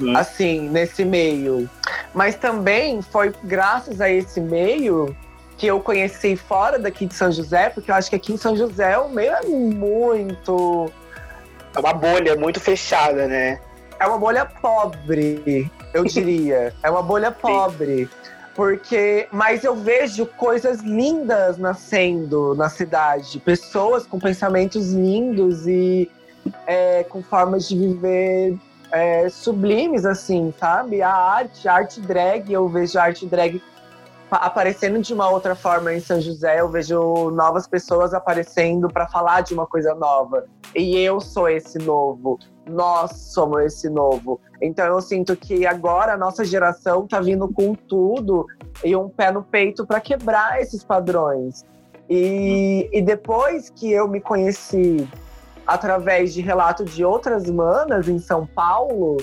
Hum. 0.00 0.16
Assim, 0.16 0.68
nesse 0.68 1.04
meio. 1.04 1.68
Mas 2.14 2.34
também 2.34 3.00
foi 3.02 3.32
graças 3.44 4.00
a 4.00 4.10
esse 4.10 4.40
meio 4.40 5.14
que 5.56 5.66
eu 5.66 5.80
conheci 5.80 6.36
fora 6.36 6.78
daqui 6.78 7.06
de 7.06 7.14
São 7.14 7.30
José, 7.30 7.70
porque 7.70 7.90
eu 7.90 7.94
acho 7.94 8.10
que 8.10 8.16
aqui 8.16 8.32
em 8.32 8.36
São 8.36 8.56
José 8.56 8.98
o 8.98 9.08
meio 9.08 9.32
é 9.32 9.42
muito. 9.42 10.90
É 11.74 11.78
uma 11.78 11.92
bolha 11.92 12.36
muito 12.36 12.60
fechada, 12.60 13.26
né? 13.26 13.60
É 13.98 14.06
uma 14.06 14.18
bolha 14.18 14.44
pobre, 14.44 15.70
eu 15.92 16.04
diria. 16.04 16.74
é 16.82 16.90
uma 16.90 17.02
bolha 17.02 17.30
pobre. 17.30 18.08
Porque, 18.54 19.26
mas 19.32 19.64
eu 19.64 19.74
vejo 19.74 20.26
coisas 20.26 20.80
lindas 20.80 21.56
nascendo 21.56 22.54
na 22.54 22.68
cidade, 22.68 23.40
pessoas 23.40 24.06
com 24.06 24.18
pensamentos 24.18 24.92
lindos 24.92 25.66
e 25.66 26.10
é, 26.66 27.02
com 27.04 27.22
formas 27.22 27.66
de 27.66 27.78
viver 27.78 28.58
é, 28.92 29.28
sublimes, 29.30 30.04
assim, 30.04 30.52
sabe? 30.60 31.00
A 31.00 31.14
arte, 31.14 31.66
a 31.66 31.74
arte 31.74 32.00
drag, 32.00 32.52
eu 32.52 32.68
vejo 32.68 32.98
a 32.98 33.04
arte 33.04 33.26
drag 33.26 33.62
aparecendo 34.36 35.00
de 35.00 35.12
uma 35.12 35.28
outra 35.28 35.54
forma 35.54 35.92
em 35.92 36.00
São 36.00 36.20
José, 36.20 36.60
eu 36.60 36.68
vejo 36.68 37.30
novas 37.30 37.66
pessoas 37.66 38.14
aparecendo 38.14 38.88
para 38.88 39.08
falar 39.08 39.42
de 39.42 39.54
uma 39.54 39.66
coisa 39.66 39.94
nova. 39.94 40.46
E 40.74 40.96
eu 40.98 41.20
sou 41.20 41.48
esse 41.48 41.78
novo. 41.78 42.38
Nós 42.66 43.12
somos 43.32 43.62
esse 43.62 43.90
novo. 43.90 44.40
Então 44.60 44.86
eu 44.86 45.00
sinto 45.00 45.36
que 45.36 45.66
agora 45.66 46.14
a 46.14 46.16
nossa 46.16 46.44
geração 46.44 47.06
tá 47.06 47.20
vindo 47.20 47.48
com 47.48 47.74
tudo 47.74 48.46
e 48.84 48.94
um 48.96 49.08
pé 49.08 49.30
no 49.30 49.42
peito 49.42 49.86
para 49.86 50.00
quebrar 50.00 50.60
esses 50.60 50.82
padrões. 50.82 51.64
E, 52.08 52.88
e 52.92 53.02
depois 53.02 53.70
que 53.70 53.90
eu 53.90 54.08
me 54.08 54.20
conheci 54.20 55.08
através 55.66 56.34
de 56.34 56.40
relato 56.40 56.84
de 56.84 57.04
outras 57.04 57.48
manas 57.48 58.08
em 58.08 58.18
São 58.18 58.46
Paulo, 58.46 59.16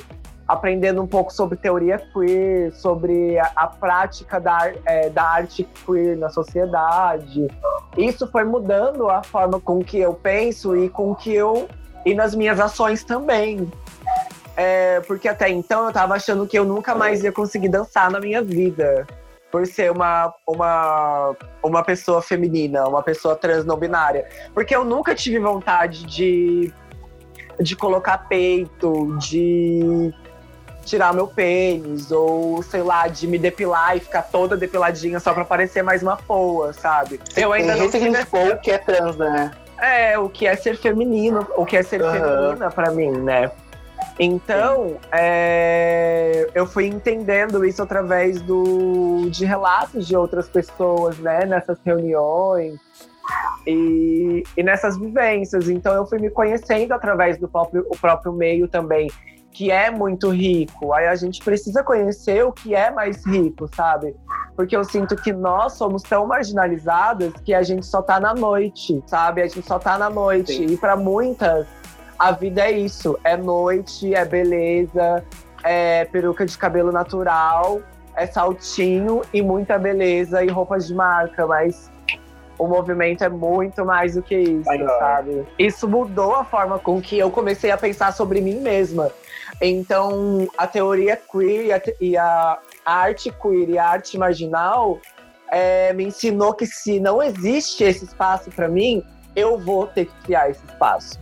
aprendendo 0.49 0.99
um 0.99 1.05
pouco 1.05 1.31
sobre 1.31 1.55
teoria 1.55 1.99
queer, 2.11 2.73
sobre 2.73 3.37
a, 3.37 3.51
a 3.55 3.67
prática 3.67 4.39
da, 4.39 4.73
é, 4.83 5.07
da 5.07 5.23
arte 5.23 5.63
queer 5.85 6.17
na 6.17 6.29
sociedade. 6.29 7.47
Isso 7.95 8.27
foi 8.31 8.43
mudando 8.43 9.07
a 9.11 9.21
forma 9.21 9.59
com 9.59 9.83
que 9.83 9.99
eu 9.99 10.11
penso 10.11 10.75
e 10.75 10.89
com 10.89 11.13
que 11.13 11.31
eu 11.31 11.69
e 12.03 12.15
nas 12.15 12.33
minhas 12.33 12.59
ações 12.59 13.03
também. 13.03 13.71
É, 14.57 15.01
porque 15.01 15.27
até 15.27 15.49
então 15.49 15.85
eu 15.85 15.93
tava 15.93 16.15
achando 16.15 16.47
que 16.47 16.57
eu 16.57 16.65
nunca 16.65 16.95
mais 16.95 17.23
ia 17.23 17.31
conseguir 17.31 17.69
dançar 17.69 18.09
na 18.09 18.19
minha 18.19 18.41
vida. 18.41 19.05
Por 19.51 19.67
ser 19.67 19.91
uma, 19.91 20.33
uma, 20.47 21.35
uma 21.63 21.83
pessoa 21.83 22.23
feminina, 22.23 22.87
uma 22.87 23.03
pessoa 23.03 23.35
trans 23.35 23.65
não 23.65 23.77
binária. 23.77 24.27
Porque 24.53 24.75
eu 24.75 24.83
nunca 24.83 25.13
tive 25.13 25.37
vontade 25.39 26.05
de, 26.05 26.73
de 27.59 27.75
colocar 27.75 28.27
peito, 28.27 29.15
de 29.17 30.11
tirar 30.85 31.13
meu 31.13 31.27
pênis, 31.27 32.11
ou 32.11 32.63
sei 32.63 32.81
lá, 32.81 33.07
de 33.07 33.27
me 33.27 33.37
depilar 33.37 33.95
e 33.97 33.99
ficar 33.99 34.23
toda 34.23 34.57
depiladinha 34.57 35.19
só 35.19 35.33
pra 35.33 35.45
parecer 35.45 35.83
mais 35.83 36.01
uma 36.01 36.17
poa, 36.17 36.73
sabe? 36.73 37.19
Eu 37.35 37.53
ainda 37.53 37.75
não 37.75 37.89
significou 37.89 38.49
o 38.49 38.57
que 38.57 38.71
é 38.71 38.77
trans, 38.77 39.15
né? 39.17 39.51
É, 39.77 40.17
o 40.17 40.27
que 40.27 40.45
é 40.45 40.55
ser 40.55 40.77
feminino, 40.77 41.47
o 41.55 41.65
que 41.65 41.77
é 41.77 41.83
ser 41.83 42.01
uhum. 42.01 42.11
feminina 42.11 42.71
pra 42.71 42.91
mim, 42.91 43.11
né? 43.11 43.51
Então, 44.19 44.97
é, 45.11 46.49
eu 46.53 46.65
fui 46.65 46.87
entendendo 46.87 47.63
isso 47.63 47.81
através 47.81 48.41
do, 48.41 49.29
de 49.29 49.45
relatos 49.45 50.05
de 50.05 50.15
outras 50.15 50.49
pessoas, 50.49 51.17
né? 51.19 51.45
Nessas 51.45 51.77
reuniões 51.85 52.77
e, 53.65 54.43
e 54.57 54.63
nessas 54.63 54.97
vivências. 54.97 55.69
Então, 55.69 55.93
eu 55.93 56.05
fui 56.05 56.19
me 56.19 56.29
conhecendo 56.29 56.93
através 56.93 57.37
do 57.37 57.47
próprio, 57.47 57.85
o 57.89 57.97
próprio 57.97 58.33
meio 58.33 58.67
também 58.67 59.09
que 59.59 59.69
é 59.69 59.91
muito 59.91 60.29
rico. 60.29 60.93
Aí 60.93 61.05
a 61.05 61.15
gente 61.17 61.43
precisa 61.43 61.83
conhecer 61.83 62.45
o 62.45 62.51
que 62.53 62.73
é 62.73 62.89
mais 62.89 63.25
rico, 63.25 63.69
sabe? 63.75 64.15
Porque 64.55 64.73
eu 64.73 64.85
sinto 64.85 65.17
que 65.17 65.33
nós 65.33 65.73
somos 65.73 66.01
tão 66.01 66.25
marginalizadas 66.25 67.33
que 67.43 67.53
a 67.53 67.61
gente 67.61 67.85
só 67.85 68.01
tá 68.01 68.21
na 68.21 68.33
noite, 68.33 69.03
sabe? 69.05 69.41
A 69.41 69.47
gente 69.47 69.67
só 69.67 69.77
tá 69.77 69.97
na 69.97 70.09
noite. 70.09 70.53
Sim. 70.53 70.67
E 70.67 70.77
para 70.77 70.95
muitas, 70.95 71.67
a 72.17 72.31
vida 72.31 72.61
é 72.61 72.71
isso: 72.71 73.19
é 73.21 73.35
noite, 73.35 74.15
é 74.15 74.23
beleza, 74.23 75.25
é 75.61 76.05
peruca 76.05 76.45
de 76.45 76.57
cabelo 76.57 76.93
natural, 76.93 77.81
é 78.15 78.25
saltinho 78.25 79.23
e 79.33 79.41
muita 79.41 79.77
beleza 79.77 80.41
e 80.41 80.47
roupas 80.47 80.87
de 80.87 80.95
marca, 80.95 81.45
mas 81.45 81.91
o 82.57 82.65
movimento 82.65 83.25
é 83.25 83.29
muito 83.29 83.85
mais 83.85 84.15
do 84.15 84.21
que 84.21 84.37
isso, 84.37 84.71
sabe? 84.99 85.45
Isso 85.59 85.85
mudou 85.85 86.33
a 86.33 86.45
forma 86.45 86.79
com 86.79 87.01
que 87.01 87.19
eu 87.19 87.29
comecei 87.29 87.71
a 87.71 87.77
pensar 87.77 88.13
sobre 88.13 88.39
mim 88.39 88.61
mesma. 88.61 89.11
Então, 89.61 90.47
a 90.57 90.67
teoria 90.67 91.15
queer 91.17 91.65
e 91.65 91.71
a, 91.71 91.81
e 92.01 92.17
a 92.17 92.59
arte 92.85 93.31
queer 93.31 93.69
e 93.69 93.77
a 93.77 93.87
arte 93.87 94.17
marginal 94.17 94.99
é, 95.51 95.91
me 95.93 96.05
ensinou 96.05 96.53
que 96.53 96.65
se 96.65 96.99
não 96.99 97.21
existe 97.21 97.83
esse 97.83 98.05
espaço 98.05 98.49
para 98.51 98.67
mim, 98.67 99.03
eu 99.35 99.57
vou 99.57 99.87
ter 99.87 100.05
que 100.05 100.13
criar 100.23 100.49
esse 100.49 100.63
espaço. 100.65 101.19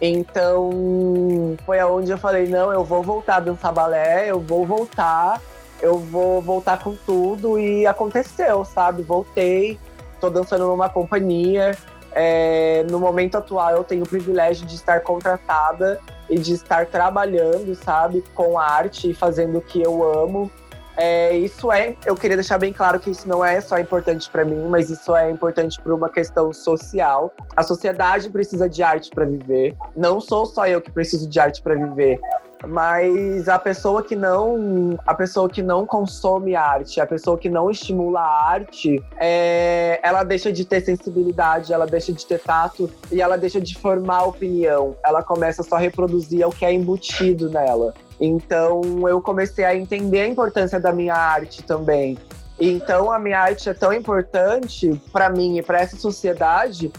Então, 0.00 1.56
foi 1.64 1.78
aonde 1.78 2.10
eu 2.10 2.18
falei: 2.18 2.46
não, 2.46 2.72
eu 2.72 2.84
vou 2.84 3.02
voltar 3.02 3.36
a 3.36 3.40
dançar 3.40 3.72
balé, 3.72 4.30
eu 4.30 4.40
vou 4.40 4.66
voltar, 4.66 5.40
eu 5.80 5.98
vou 5.98 6.42
voltar 6.42 6.82
com 6.82 6.94
tudo. 6.94 7.58
E 7.58 7.86
aconteceu, 7.86 8.64
sabe? 8.64 9.02
Voltei, 9.02 9.78
tô 10.20 10.28
dançando 10.28 10.66
numa 10.66 10.88
companhia. 10.88 11.76
É, 12.14 12.84
no 12.88 13.00
momento 13.00 13.36
atual, 13.36 13.72
eu 13.72 13.84
tenho 13.84 14.04
o 14.04 14.08
privilégio 14.08 14.66
de 14.66 14.76
estar 14.76 15.00
contratada 15.00 16.00
e 16.30 16.38
de 16.38 16.54
estar 16.54 16.86
trabalhando, 16.86 17.74
sabe, 17.74 18.22
com 18.34 18.58
arte 18.58 19.10
e 19.10 19.14
fazendo 19.14 19.58
o 19.58 19.60
que 19.60 19.82
eu 19.82 20.02
amo. 20.20 20.50
É, 20.96 21.36
isso 21.36 21.72
é, 21.72 21.96
eu 22.06 22.14
queria 22.14 22.36
deixar 22.36 22.58
bem 22.58 22.72
claro 22.72 23.00
que 23.00 23.10
isso 23.10 23.28
não 23.28 23.44
é 23.44 23.60
só 23.60 23.78
importante 23.78 24.30
para 24.30 24.44
mim, 24.44 24.66
mas 24.68 24.90
isso 24.90 25.14
é 25.14 25.30
importante 25.30 25.80
por 25.80 25.92
uma 25.92 26.08
questão 26.08 26.52
social. 26.52 27.32
A 27.56 27.62
sociedade 27.62 28.30
precisa 28.30 28.68
de 28.68 28.82
arte 28.82 29.10
para 29.10 29.24
viver. 29.24 29.76
Não 29.96 30.20
sou 30.20 30.46
só 30.46 30.66
eu 30.66 30.80
que 30.80 30.90
preciso 30.90 31.28
de 31.28 31.40
arte 31.40 31.62
para 31.62 31.74
viver 31.74 32.20
mas 32.66 33.48
a 33.48 33.58
pessoa 33.58 34.02
que 34.02 34.16
não 34.16 34.98
a 35.06 35.14
pessoa 35.14 35.48
que 35.48 35.62
não 35.62 35.86
consome 35.86 36.54
arte, 36.54 37.00
a 37.00 37.06
pessoa 37.06 37.36
que 37.36 37.48
não 37.48 37.70
estimula 37.70 38.20
a 38.20 38.50
arte, 38.50 39.02
é, 39.18 40.00
ela 40.02 40.22
deixa 40.24 40.52
de 40.52 40.64
ter 40.64 40.80
sensibilidade, 40.80 41.72
ela 41.72 41.86
deixa 41.86 42.12
de 42.12 42.24
ter 42.24 42.40
tato 42.40 42.90
e 43.10 43.20
ela 43.20 43.36
deixa 43.36 43.60
de 43.60 43.76
formar 43.76 44.24
opinião. 44.24 44.96
Ela 45.04 45.22
começa 45.22 45.62
só 45.62 45.76
a 45.76 45.78
reproduzir 45.78 46.46
o 46.46 46.50
que 46.50 46.64
é 46.64 46.72
embutido 46.72 47.50
nela. 47.50 47.94
Então 48.20 49.08
eu 49.08 49.20
comecei 49.20 49.64
a 49.64 49.76
entender 49.76 50.20
a 50.20 50.28
importância 50.28 50.78
da 50.78 50.92
minha 50.92 51.14
arte 51.14 51.62
também. 51.62 52.18
Então 52.58 53.10
a 53.10 53.18
minha 53.18 53.40
arte 53.40 53.68
é 53.68 53.74
tão 53.74 53.92
importante 53.92 55.00
para 55.12 55.28
mim 55.28 55.58
e 55.58 55.62
para 55.62 55.80
essa 55.80 55.96
sociedade 55.96 56.92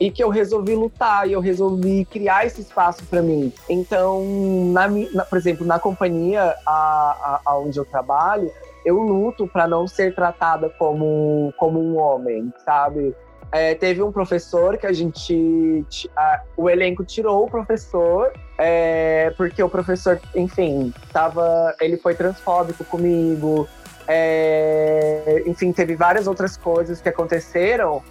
e 0.00 0.10
que 0.10 0.24
eu 0.24 0.30
resolvi 0.30 0.74
lutar 0.74 1.28
e 1.28 1.32
eu 1.32 1.40
resolvi 1.40 2.06
criar 2.06 2.46
esse 2.46 2.62
espaço 2.62 3.04
para 3.04 3.20
mim. 3.20 3.52
Então, 3.68 4.24
na, 4.72 4.88
na, 4.88 5.24
por 5.26 5.36
exemplo, 5.36 5.66
na 5.66 5.78
companhia 5.78 6.56
a, 6.66 7.40
a, 7.44 7.58
onde 7.58 7.78
eu 7.78 7.84
trabalho, 7.84 8.50
eu 8.82 8.98
luto 8.98 9.46
para 9.46 9.68
não 9.68 9.86
ser 9.86 10.14
tratada 10.14 10.70
como, 10.70 11.52
como 11.58 11.78
um 11.78 11.98
homem, 11.98 12.50
sabe? 12.64 13.14
É, 13.52 13.74
teve 13.74 14.02
um 14.02 14.12
professor 14.12 14.78
que 14.78 14.86
a 14.86 14.92
gente. 14.92 15.84
A, 16.16 16.42
o 16.56 16.70
elenco 16.70 17.04
tirou 17.04 17.44
o 17.44 17.50
professor, 17.50 18.32
é, 18.56 19.32
porque 19.36 19.60
o 19.62 19.68
professor, 19.68 20.20
enfim, 20.36 20.94
tava, 21.12 21.74
ele 21.80 21.96
foi 21.96 22.14
transfóbico 22.14 22.84
comigo. 22.84 23.68
É, 24.06 25.42
enfim, 25.46 25.72
teve 25.72 25.96
várias 25.96 26.26
outras 26.26 26.56
coisas 26.56 27.00
que 27.00 27.08
aconteceram 27.08 28.02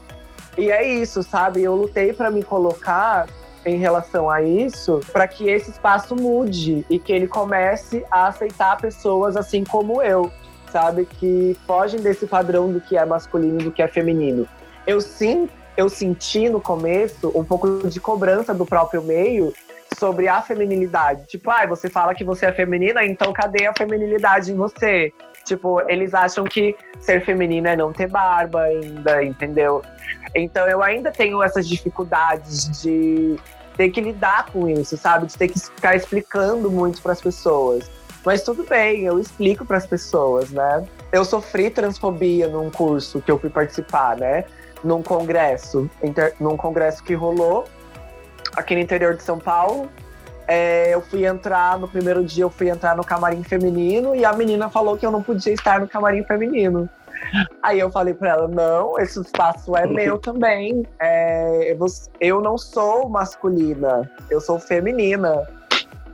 e 0.60 0.72
é 0.72 0.86
isso, 0.86 1.24
sabe? 1.24 1.64
Eu 1.64 1.74
lutei 1.74 2.12
para 2.12 2.30
me 2.30 2.44
colocar 2.44 3.28
em 3.66 3.78
relação 3.78 4.30
a 4.30 4.42
isso, 4.42 5.00
para 5.12 5.26
que 5.26 5.50
esse 5.50 5.72
espaço 5.72 6.16
mude 6.16 6.86
e 6.90 7.00
que 7.00 7.14
ele 7.14 7.28
comece 7.28 8.06
a 8.12 8.28
aceitar 8.28 8.76
pessoas 8.78 9.38
assim 9.38 9.64
como 9.64 10.02
eu, 10.02 10.30
sabe? 10.72 11.06
Que 11.06 11.58
fogem 11.66 12.02
desse 12.02 12.26
padrão 12.26 12.72
do 12.72 12.82
que 12.82 12.98
é 12.98 13.06
masculino 13.06 13.62
e 13.62 13.64
do 13.64 13.72
que 13.72 13.82
é 13.82 13.88
feminino. 13.88 14.48
Eu 14.90 15.00
sim, 15.00 15.48
eu 15.78 15.88
senti 15.88 16.50
no 16.50 16.60
começo 16.60 17.32
um 17.36 17.44
pouco 17.44 17.88
de 17.88 18.00
cobrança 18.00 18.56
do 18.56 18.66
próprio 18.66 19.04
meio 19.04 19.54
sobre 20.00 20.28
a 20.28 20.42
feminilidade. 20.42 21.28
Tipo, 21.28 21.52
ah, 21.52 21.64
você 21.68 21.88
fala 21.88 22.16
que 22.16 22.24
você 22.24 22.48
é 22.48 22.52
feminina, 22.52 23.06
então 23.06 23.32
cadê 23.32 23.68
a 23.68 23.74
feminilidade 23.78 24.52
em 24.52 24.56
você? 24.56 25.14
Tipo, 25.46 25.80
eles 25.88 26.16
acham 26.16 26.44
que 26.44 26.76
ser 27.00 27.24
feminina 27.24 27.70
é 27.70 27.76
não 27.76 27.94
ter 27.94 28.08
barba 28.08 28.64
ainda, 28.64 29.24
entendeu? 29.24 29.84
Então 30.34 30.68
eu 30.68 30.82
ainda 30.82 31.12
tenho 31.12 31.44
essas 31.44 31.70
dificuldades 31.70 32.82
de 32.82 33.36
ter 33.78 33.92
que 33.92 34.02
lidar 34.02 34.48
com 34.48 34.68
isso, 34.68 34.98
sabe? 34.98 35.28
De 35.28 35.38
ter 35.38 35.50
que 35.50 35.60
ficar 35.60 35.96
explicando 35.96 36.72
muito 36.72 37.00
para 37.00 37.12
as 37.12 37.22
pessoas. 37.22 37.88
Mas 38.26 38.42
tudo 38.42 38.64
bem, 38.64 39.04
eu 39.04 39.20
explico 39.20 39.64
para 39.66 39.78
as 39.78 39.86
pessoas, 39.86 40.50
né? 40.50 40.84
Eu 41.12 41.24
sofri 41.24 41.70
transfobia 41.70 42.48
num 42.48 42.72
curso 42.72 43.22
que 43.22 43.30
eu 43.30 43.38
fui 43.38 43.52
participar, 43.52 44.18
né? 44.18 44.46
Num 44.84 45.04
congresso, 45.04 45.90
inter... 46.02 46.34
num 46.40 46.56
congresso 46.56 47.04
que 47.04 47.14
rolou 47.14 47.66
aqui 48.56 48.76
no 48.76 48.82
interior 48.82 49.16
de 49.16 49.24
São 49.24 49.40
Paulo. 49.40 49.90
É, 50.48 50.94
eu 50.94 51.02
fui 51.02 51.26
entrar, 51.26 51.78
no 51.78 51.88
primeiro 51.88 52.24
dia 52.24 52.44
eu 52.44 52.50
fui 52.50 52.70
entrar 52.70 52.98
no 52.98 53.04
camarim 53.04 53.44
feminino 53.44 54.16
e 54.16 54.26
a 54.26 54.34
menina 54.34 54.68
falou 54.70 54.98
que 54.98 55.06
eu 55.06 55.12
não 55.12 55.22
podia 55.22 55.54
estar 55.54 55.80
no 55.80 55.88
camarim 55.88 56.24
feminino. 56.24 56.90
Aí 57.62 57.80
eu 57.80 57.92
falei 57.92 58.14
pra 58.14 58.30
ela: 58.30 58.48
não, 58.48 58.98
esse 58.98 59.22
espaço 59.22 59.76
é 59.76 59.86
meu 59.86 60.18
também. 60.18 60.86
É, 61.00 61.78
eu 62.20 62.42
não 62.42 62.58
sou 62.58 63.08
masculina, 63.10 64.10
eu 64.30 64.42
sou 64.42 64.60
feminina. 64.60 65.48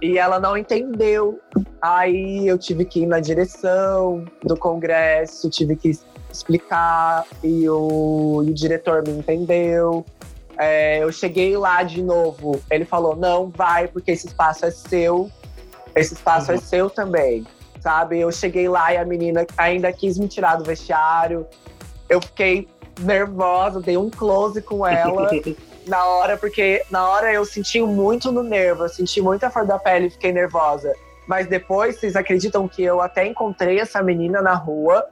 E 0.01 0.17
ela 0.17 0.39
não 0.39 0.57
entendeu. 0.57 1.39
Aí 1.81 2.47
eu 2.47 2.57
tive 2.57 2.83
que 2.83 3.03
ir 3.03 3.05
na 3.05 3.19
direção 3.19 4.25
do 4.43 4.57
congresso, 4.57 5.49
tive 5.49 5.75
que 5.75 5.97
explicar, 6.37 7.25
e 7.43 7.67
o, 7.69 8.43
e 8.45 8.51
o 8.51 8.53
diretor 8.53 9.03
me 9.05 9.11
entendeu. 9.11 10.05
É, 10.57 11.03
eu 11.03 11.11
cheguei 11.11 11.57
lá 11.57 11.83
de 11.83 12.01
novo. 12.01 12.61
Ele 12.69 12.85
falou: 12.85 13.15
não, 13.15 13.49
vai, 13.49 13.87
porque 13.87 14.11
esse 14.11 14.27
espaço 14.27 14.65
é 14.65 14.71
seu. 14.71 15.29
Esse 15.95 16.13
espaço 16.13 16.51
é 16.51 16.55
uhum. 16.55 16.59
é 16.59 16.63
seu 16.63 16.89
também. 16.89 17.45
Sabe? 17.79 18.19
Eu 18.19 18.31
cheguei 18.31 18.67
lá 18.67 18.93
e 18.93 18.97
a 18.97 19.05
menina 19.05 19.45
ainda 19.57 19.91
quis 19.91 20.17
me 20.17 20.27
tirar 20.27 20.55
do 20.55 20.63
vestiário. 20.63 21.45
Eu 22.09 22.21
fiquei 22.21 22.67
nervosa, 22.99 23.81
dei 23.81 23.97
um 23.97 24.09
close 24.09 24.61
com 24.61 24.85
ela 24.85 25.29
na 25.85 26.05
hora, 26.05 26.37
porque 26.37 26.83
na 26.89 27.07
hora 27.07 27.31
eu 27.31 27.45
senti 27.45 27.81
muito 27.81 28.31
no 28.31 28.41
nervo, 28.41 28.85
eu 28.85 28.89
senti 28.89 29.21
muito 29.21 29.43
a 29.43 29.49
flor 29.49 29.65
da 29.65 29.77
pele 29.77 30.07
e 30.07 30.09
fiquei 30.09 30.31
nervosa. 30.31 30.93
Mas 31.27 31.47
depois, 31.47 31.99
vocês 31.99 32.15
acreditam 32.15 32.67
que 32.67 32.83
eu 32.83 33.01
até 33.01 33.25
encontrei 33.25 33.79
essa 33.79 34.01
menina 34.01 34.41
na 34.41 34.53
rua 34.53 35.05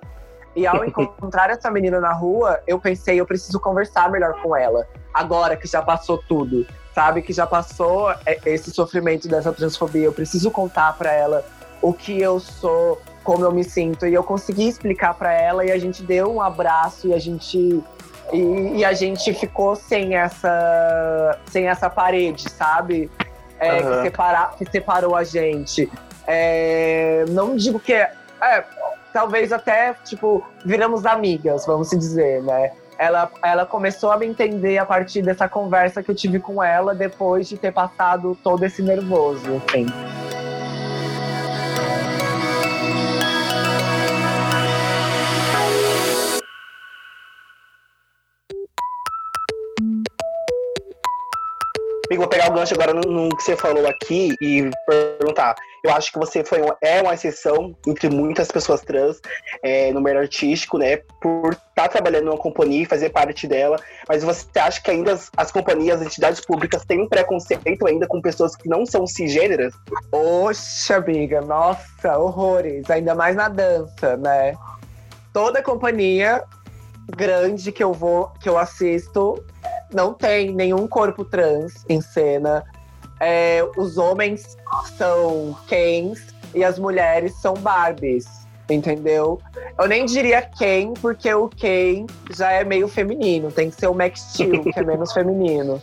e 0.56 0.66
ao 0.68 0.84
encontrar 0.86 1.50
essa 1.50 1.70
menina 1.70 2.00
na 2.00 2.14
rua, 2.14 2.60
eu 2.68 2.80
pensei, 2.80 3.20
eu 3.20 3.26
preciso 3.26 3.60
conversar 3.60 4.10
melhor 4.12 4.42
com 4.42 4.56
ela. 4.56 4.88
Agora 5.14 5.56
que 5.56 5.68
já 5.68 5.82
passou 5.82 6.18
tudo, 6.18 6.66
sabe? 6.94 7.22
Que 7.22 7.34
já 7.34 7.46
passou 7.46 8.12
é, 8.26 8.40
esse 8.46 8.72
sofrimento 8.72 9.28
dessa 9.28 9.52
transfobia. 9.52 10.06
Eu 10.06 10.14
preciso 10.14 10.50
contar 10.52 10.94
para 10.94 11.12
ela 11.12 11.46
o 11.82 11.94
que 11.94 12.20
eu 12.20 12.40
sou, 12.40 13.02
como 13.24 13.44
eu 13.44 13.52
me 13.52 13.64
sinto. 13.64 14.08
E 14.08 14.14
eu 14.14 14.24
consegui 14.24 14.68
explicar 14.68 15.14
para 15.14 15.34
ela 15.34 15.66
e 15.66 15.72
a 15.72 15.78
gente 15.78 16.02
deu 16.04 16.34
um 16.34 16.42
abraço 16.42 17.08
e 17.08 17.14
a 17.14 17.20
gente. 17.20 17.84
E, 18.32 18.78
e, 18.78 18.86
a 18.86 18.94
gente 18.94 19.34
ficou 19.34 19.76
sem 19.76 20.16
essa, 20.16 21.38
sem 21.52 21.68
essa 21.68 21.90
parede, 21.90 22.50
sabe? 22.50 23.12
É, 23.60 23.82
uhum. 23.82 23.98
que, 23.98 24.02
separa, 24.04 24.52
que 24.58 24.72
separou 24.72 25.16
a 25.16 25.24
gente. 25.24 25.92
É, 26.26 27.26
não 27.30 27.56
digo 27.56 27.80
que. 27.80 27.94
É, 27.94 28.12
é 28.42 28.64
talvez 29.14 29.54
até, 29.54 29.94
tipo, 30.04 30.44
viramos 30.66 31.06
amigas, 31.06 31.66
vamos 31.66 31.90
dizer, 31.92 32.42
né? 32.44 32.72
Ela, 32.98 33.32
ela 33.44 33.66
começou 33.66 34.12
a 34.12 34.18
me 34.18 34.26
entender 34.26 34.78
a 34.78 34.86
partir 34.86 35.22
dessa 35.22 35.48
conversa 35.48 36.04
que 36.04 36.12
eu 36.12 36.16
tive 36.16 36.40
com 36.40 36.64
ela 36.64 36.94
depois 36.94 37.48
de 37.48 37.58
ter 37.58 37.72
passado 37.72 38.38
todo 38.44 38.64
esse 38.64 38.82
nervoso, 38.82 39.62
assim. 39.68 39.86
Vou 52.18 52.28
pegar 52.28 52.50
o 52.50 52.54
gancho 52.54 52.74
agora 52.74 52.94
no, 52.94 53.02
no, 53.02 53.30
que 53.36 53.44
você 53.44 53.56
falou 53.56 53.88
aqui 53.88 54.36
e 54.42 54.70
perguntar. 55.18 55.56
Eu 55.84 55.92
acho 55.94 56.12
que 56.12 56.20
você 56.20 56.44
foi 56.44 56.60
é 56.82 57.02
uma 57.02 57.14
exceção 57.14 57.76
entre 57.86 58.10
muitas 58.10 58.48
pessoas 58.50 58.82
trans 58.82 59.20
é, 59.62 59.92
no 59.92 60.02
meio 60.02 60.20
artístico, 60.20 60.78
né? 60.78 60.98
Por 61.22 61.54
estar 61.54 61.64
tá 61.76 61.88
trabalhando 61.90 62.26
numa 62.26 62.38
companhia 62.38 62.84
e 62.84 62.86
fazer 62.86 63.10
parte 63.10 63.48
dela. 63.48 63.78
Mas 64.08 64.24
você 64.24 64.48
acha 64.60 64.82
que 64.82 64.92
ainda 64.92 65.14
as, 65.14 65.30
as 65.36 65.52
companhias, 65.52 66.02
as 66.02 66.08
entidades 66.08 66.42
públicas 66.42 66.86
têm 66.86 67.08
preconceito 67.08 67.86
ainda 67.86 68.08
com 68.08 68.22
pessoas 68.22 68.56
que 68.56 68.70
não 68.70 68.86
são 68.86 69.06
cisgêneras? 69.06 69.74
Oxa, 70.12 70.98
amiga, 70.98 71.42
nossa, 71.42 72.18
horrores. 72.18 72.90
Ainda 72.90 73.14
mais 73.14 73.36
na 73.36 73.50
dança, 73.50 74.18
né? 74.18 74.56
Toda 75.34 75.62
companhia 75.62 76.44
grande 77.16 77.72
que 77.72 77.84
eu 77.84 77.94
vou, 77.94 78.32
que 78.40 78.48
eu 78.48 78.58
assisto, 78.58 79.44
não 79.94 80.14
tem 80.14 80.52
nenhum 80.54 80.88
corpo 80.88 81.24
trans 81.24 81.86
em 81.88 82.02
cena. 82.02 82.64
É, 83.20 83.64
os 83.78 83.98
homens 83.98 84.58
são 84.98 85.56
Kens 85.68 86.34
e 86.54 86.64
as 86.64 86.78
mulheres 86.78 87.34
são 87.42 87.54
Barbies, 87.54 88.26
entendeu? 88.70 89.40
Eu 89.80 89.88
nem 89.88 90.06
diria 90.06 90.42
Ken, 90.42 90.94
porque 91.02 91.34
o 91.34 91.48
Ken 91.48 92.06
já 92.32 92.52
é 92.52 92.64
meio 92.64 92.88
feminino, 92.88 93.52
tem 93.52 93.70
que 93.70 93.76
ser 93.76 93.88
o 93.88 93.94
Max 93.94 94.20
Steel, 94.34 94.64
que 94.64 94.80
é 94.80 94.84
menos 94.84 95.12
feminino. 95.14 95.82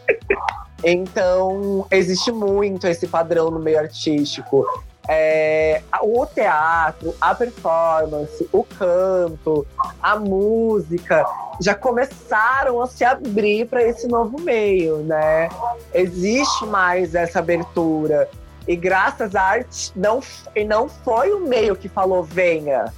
Então, 0.82 1.86
existe 1.90 2.32
muito 2.32 2.86
esse 2.86 3.06
padrão 3.06 3.50
no 3.50 3.58
meio 3.58 3.78
artístico. 3.78 4.66
É, 5.12 5.82
o 6.02 6.24
teatro, 6.24 7.12
a 7.20 7.34
performance, 7.34 8.48
o 8.52 8.62
canto, 8.62 9.66
a 10.00 10.14
música 10.14 11.24
já 11.60 11.74
começaram 11.74 12.80
a 12.80 12.86
se 12.86 13.04
abrir 13.04 13.66
para 13.66 13.82
esse 13.82 14.06
novo 14.06 14.40
meio, 14.40 14.98
né? 14.98 15.48
Existe 15.92 16.64
mais 16.66 17.16
essa 17.16 17.40
abertura. 17.40 18.28
E 18.68 18.76
graças 18.76 19.34
à 19.34 19.42
arte, 19.42 19.90
não, 19.96 20.20
e 20.54 20.64
não 20.64 20.88
foi 20.88 21.32
o 21.32 21.40
meio 21.40 21.74
que 21.74 21.88
falou 21.88 22.22
venha. 22.22 22.92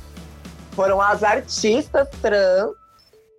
Foram 0.73 1.01
as 1.01 1.23
artistas 1.23 2.07
trans, 2.21 2.73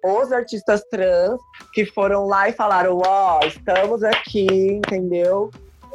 os 0.04 0.32
artistas 0.32 0.84
trans, 0.90 1.40
que 1.76 1.86
foram 1.86 2.26
lá 2.26 2.50
e 2.50 2.54
falaram: 2.54 3.00
Ó, 3.06 3.40
oh, 3.40 3.46
estamos 3.46 4.04
aqui, 4.04 4.48
entendeu? 4.50 5.52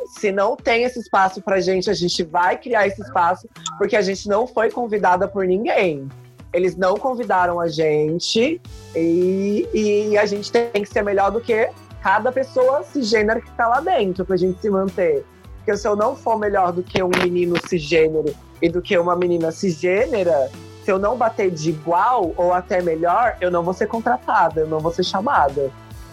Se 0.08 0.32
não 0.32 0.56
tem 0.56 0.84
esse 0.84 0.98
espaço 0.98 1.42
pra 1.42 1.60
gente, 1.60 1.90
a 1.90 1.94
gente 1.94 2.22
vai 2.24 2.56
criar 2.56 2.86
esse 2.86 3.00
espaço, 3.00 3.48
porque 3.76 3.96
a 3.96 4.02
gente 4.02 4.28
não 4.28 4.46
foi 4.46 4.70
convidada 4.70 5.28
por 5.28 5.46
ninguém. 5.46 6.08
Eles 6.52 6.76
não 6.76 6.96
convidaram 6.96 7.60
a 7.60 7.68
gente 7.68 8.60
e, 8.96 9.68
e 9.74 10.18
a 10.18 10.24
gente 10.24 10.50
tem 10.50 10.82
que 10.82 10.86
ser 10.86 11.02
melhor 11.02 11.30
do 11.30 11.40
que 11.40 11.70
cada 12.02 12.32
pessoa 12.32 12.82
cisgênera 12.82 13.40
que 13.40 13.50
tá 13.50 13.68
lá 13.68 13.80
dentro 13.80 14.24
pra 14.24 14.36
gente 14.36 14.60
se 14.60 14.70
manter. 14.70 15.24
Porque 15.56 15.76
se 15.76 15.86
eu 15.86 15.94
não 15.94 16.16
for 16.16 16.38
melhor 16.38 16.72
do 16.72 16.82
que 16.82 17.02
um 17.02 17.10
menino 17.22 17.56
cisgênero 17.68 18.34
e 18.62 18.68
do 18.70 18.80
que 18.80 18.96
uma 18.96 19.14
menina 19.14 19.52
cisgênera, 19.52 20.50
se 20.82 20.90
eu 20.90 20.98
não 20.98 21.18
bater 21.18 21.50
de 21.50 21.68
igual 21.68 22.32
ou 22.34 22.54
até 22.54 22.80
melhor, 22.80 23.36
eu 23.42 23.50
não 23.50 23.62
vou 23.62 23.74
ser 23.74 23.86
contratada, 23.86 24.62
eu 24.62 24.66
não 24.66 24.80
vou 24.80 24.90
ser 24.90 25.04
chamada. 25.04 25.70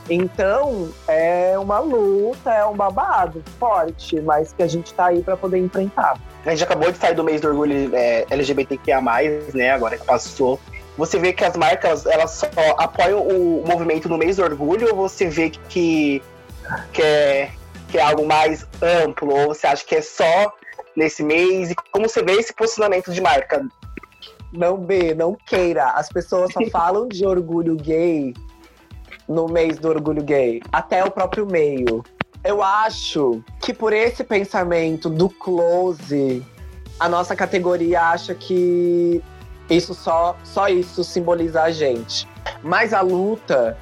Então, 0.09 0.89
é 1.07 1.57
uma 1.57 1.79
luta, 1.79 2.53
é 2.53 2.65
um 2.65 2.75
babado 2.75 3.43
forte, 3.59 4.21
mas 4.21 4.53
que 4.53 4.61
a 4.61 4.67
gente 4.67 4.93
tá 4.93 5.07
aí 5.07 5.23
para 5.23 5.35
poder 5.35 5.57
enfrentar. 5.57 6.19
A 6.45 6.51
gente 6.51 6.63
acabou 6.63 6.91
de 6.91 6.97
sair 6.97 7.15
do 7.15 7.23
mês 7.23 7.41
do 7.41 7.47
orgulho 7.47 7.95
é, 7.95 8.25
LGBTQIA+, 8.29 9.01
né, 9.53 9.71
agora 9.71 9.97
que 9.97 10.05
passou. 10.05 10.59
Você 10.95 11.17
vê 11.17 11.33
que 11.33 11.43
as 11.43 11.57
marcas, 11.57 12.05
elas 12.05 12.31
só 12.31 12.47
apoiam 12.77 13.27
o 13.27 13.63
movimento 13.67 14.07
no 14.07 14.17
mês 14.17 14.37
do 14.37 14.43
orgulho 14.43 14.89
ou 14.89 15.09
você 15.09 15.27
vê 15.27 15.49
que, 15.49 16.21
que, 16.93 17.01
é, 17.01 17.49
que 17.89 17.97
é 17.97 18.01
algo 18.01 18.25
mais 18.25 18.65
amplo? 18.81 19.33
Ou 19.33 19.47
você 19.47 19.67
acha 19.67 19.83
que 19.83 19.95
é 19.95 20.01
só 20.01 20.53
nesse 20.95 21.23
mês? 21.23 21.71
E 21.71 21.75
como 21.91 22.07
você 22.07 22.21
vê 22.21 22.33
esse 22.33 22.53
posicionamento 22.53 23.11
de 23.11 23.19
marca? 23.19 23.67
Não, 24.53 24.77
B, 24.77 25.13
não 25.13 25.35
queira. 25.35 25.87
As 25.87 26.07
pessoas 26.07 26.53
só 26.53 26.61
falam 26.71 27.09
de 27.09 27.25
orgulho 27.25 27.75
gay 27.75 28.33
no 29.27 29.47
mês 29.47 29.77
do 29.77 29.89
orgulho 29.89 30.23
gay, 30.23 30.61
até 30.71 31.03
o 31.03 31.11
próprio 31.11 31.45
meio. 31.45 32.03
Eu 32.43 32.61
acho 32.61 33.43
que 33.59 33.73
por 33.73 33.91
esse 33.91 34.23
pensamento 34.23 35.09
do 35.09 35.29
close, 35.29 36.45
a 36.99 37.09
nossa 37.09 37.35
categoria 37.35 38.01
acha 38.01 38.35
que 38.35 39.21
isso 39.69 39.93
só, 39.93 40.35
só 40.43 40.67
isso 40.67 41.03
simboliza 41.03 41.63
a 41.63 41.71
gente. 41.71 42.27
Mas 42.61 42.93
a 42.93 43.01
luta, 43.01 43.77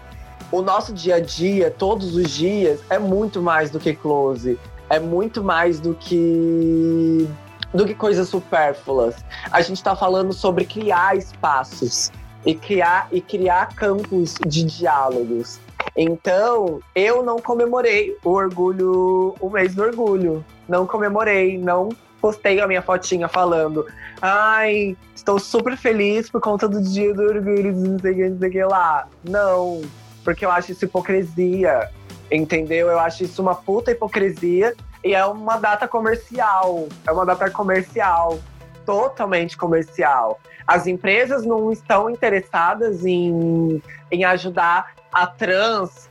o 0.51 0.61
nosso 0.61 0.93
dia 0.93 1.15
a 1.15 1.19
dia, 1.19 1.69
todos 1.69 2.15
os 2.15 2.31
dias, 2.31 2.79
é 2.89 2.97
muito 2.97 3.41
mais 3.41 3.69
do 3.69 3.79
que 3.79 3.93
close. 3.93 4.57
É 4.89 4.99
muito 4.99 5.43
mais 5.43 5.79
do 5.79 5.93
que 5.93 7.27
do 7.73 7.85
que 7.85 7.95
coisas 7.95 8.29
supérfluas. 8.29 9.15
A 9.51 9.59
gente 9.61 9.77
está 9.77 9.95
falando 9.95 10.31
sobre 10.31 10.63
criar 10.63 11.17
espaços 11.17 12.11
e 12.45 12.55
criar, 12.55 13.07
e 13.11 13.21
criar 13.21 13.75
campos 13.75 14.35
de 14.45 14.63
diálogos. 14.63 15.59
Então, 15.95 16.79
eu 16.95 17.23
não 17.23 17.37
comemorei 17.37 18.17
o 18.23 18.31
orgulho, 18.31 19.35
o 19.39 19.49
mês 19.49 19.75
do 19.75 19.83
orgulho. 19.83 20.43
Não 20.67 20.87
comemorei, 20.87 21.57
não 21.57 21.89
postei 22.19 22.59
a 22.59 22.67
minha 22.67 22.81
fotinha 22.81 23.27
falando. 23.27 23.85
Ai, 24.21 24.97
estou 25.13 25.37
super 25.37 25.77
feliz 25.77 26.29
por 26.29 26.41
conta 26.41 26.67
do 26.67 26.81
dia 26.81 27.13
do 27.13 27.21
orgulho, 27.21 27.75
não 27.75 27.99
sei 27.99 28.15
que, 28.15 28.49
que 28.49 28.63
lá. 28.63 29.07
Não, 29.23 29.81
porque 30.23 30.45
eu 30.45 30.51
acho 30.51 30.71
isso 30.71 30.85
hipocrisia, 30.85 31.89
entendeu? 32.31 32.87
Eu 32.87 32.99
acho 32.99 33.23
isso 33.23 33.41
uma 33.41 33.53
puta 33.53 33.91
hipocrisia 33.91 34.73
e 35.03 35.13
é 35.13 35.25
uma 35.25 35.57
data 35.57 35.87
comercial. 35.87 36.87
É 37.05 37.11
uma 37.11 37.25
data 37.25 37.51
comercial, 37.51 38.39
totalmente 38.85 39.57
comercial. 39.57 40.39
As 40.67 40.87
empresas 40.87 41.45
não 41.45 41.71
estão 41.71 42.09
interessadas 42.09 43.05
em, 43.05 43.81
em 44.11 44.23
ajudar 44.23 44.93
a 45.11 45.27
trans 45.27 46.09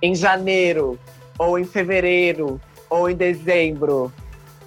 em 0.00 0.14
janeiro, 0.14 0.98
ou 1.38 1.58
em 1.58 1.64
fevereiro, 1.64 2.60
ou 2.88 3.08
em 3.08 3.16
dezembro. 3.16 4.12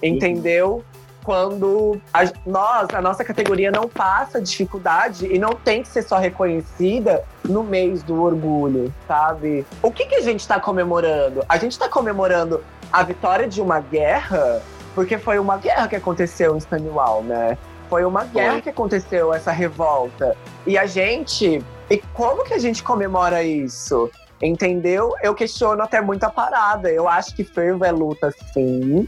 Entendeu? 0.02 0.84
Quando 1.24 2.00
a, 2.12 2.20
nós, 2.46 2.88
a 2.92 3.02
nossa 3.02 3.22
categoria 3.22 3.70
não 3.70 3.88
passa 3.88 4.40
dificuldade 4.40 5.26
e 5.26 5.38
não 5.38 5.50
tem 5.50 5.82
que 5.82 5.88
ser 5.88 6.02
só 6.02 6.16
reconhecida 6.18 7.22
no 7.44 7.62
mês 7.62 8.02
do 8.02 8.22
orgulho, 8.22 8.92
sabe? 9.06 9.66
O 9.82 9.90
que, 9.90 10.06
que 10.06 10.14
a 10.14 10.22
gente 10.22 10.40
está 10.40 10.58
comemorando? 10.58 11.44
A 11.48 11.58
gente 11.58 11.72
está 11.72 11.88
comemorando 11.88 12.64
a 12.90 13.02
vitória 13.02 13.46
de 13.46 13.60
uma 13.60 13.80
guerra, 13.80 14.62
porque 14.98 15.16
foi 15.16 15.38
uma 15.38 15.56
guerra 15.58 15.86
que 15.86 15.94
aconteceu 15.94 16.56
em 16.56 16.60
Stonewall, 16.60 17.22
né? 17.22 17.56
Foi 17.88 18.04
uma 18.04 18.24
guerra 18.24 18.54
Foi. 18.54 18.62
que 18.62 18.70
aconteceu, 18.70 19.32
essa 19.32 19.52
revolta. 19.52 20.36
E 20.66 20.76
a 20.76 20.86
gente. 20.86 21.64
E 21.88 21.98
como 22.12 22.42
que 22.42 22.52
a 22.52 22.58
gente 22.58 22.82
comemora 22.82 23.40
isso? 23.44 24.10
Entendeu? 24.42 25.14
Eu 25.22 25.36
questiono 25.36 25.80
até 25.84 26.00
muita 26.00 26.28
parada. 26.28 26.90
Eu 26.90 27.08
acho 27.08 27.32
que 27.36 27.44
fervo 27.44 27.84
é 27.84 27.92
luta, 27.92 28.34
sim. 28.52 29.06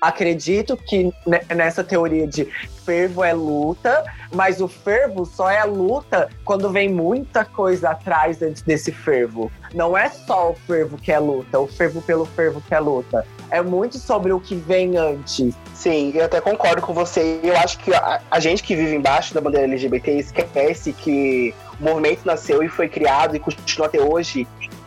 Acredito 0.00 0.76
que 0.76 1.12
nessa 1.54 1.82
teoria 1.82 2.26
de 2.26 2.46
fervo 2.84 3.24
é 3.24 3.32
luta, 3.32 4.04
mas 4.32 4.60
o 4.60 4.68
fervo 4.68 5.24
só 5.24 5.50
é 5.50 5.64
luta 5.64 6.28
quando 6.44 6.70
vem 6.70 6.88
muita 6.88 7.44
coisa 7.44 7.90
atrás 7.90 8.40
antes 8.42 8.62
desse 8.62 8.92
fervo. 8.92 9.50
Não 9.74 9.96
é 9.96 10.08
só 10.08 10.50
o 10.50 10.54
fervo 10.54 10.96
que 10.96 11.10
é 11.10 11.18
luta, 11.18 11.58
o 11.58 11.66
fervo 11.66 12.00
pelo 12.02 12.24
fervo 12.24 12.60
que 12.60 12.74
é 12.74 12.78
luta. 12.78 13.26
É 13.50 13.62
muito 13.62 13.98
sobre 13.98 14.32
o 14.32 14.40
que 14.40 14.54
vem 14.54 14.96
antes. 14.96 15.54
Sim, 15.74 16.12
eu 16.14 16.24
até 16.24 16.40
concordo 16.40 16.82
com 16.82 16.92
você. 16.92 17.40
Eu 17.42 17.56
acho 17.56 17.78
que 17.78 17.94
a, 17.94 18.20
a 18.30 18.40
gente 18.40 18.62
que 18.62 18.74
vive 18.74 18.94
embaixo 18.94 19.34
da 19.34 19.40
bandeira 19.40 19.66
LGBT 19.66 20.12
esquece 20.12 20.92
que 20.92 21.54
o 21.80 21.84
movimento 21.84 22.24
nasceu 22.24 22.62
e 22.62 22.68
foi 22.68 22.88
criado 22.88 23.36
e 23.36 23.38
continua 23.38 23.86
até 23.86 24.00
hoje 24.00 24.46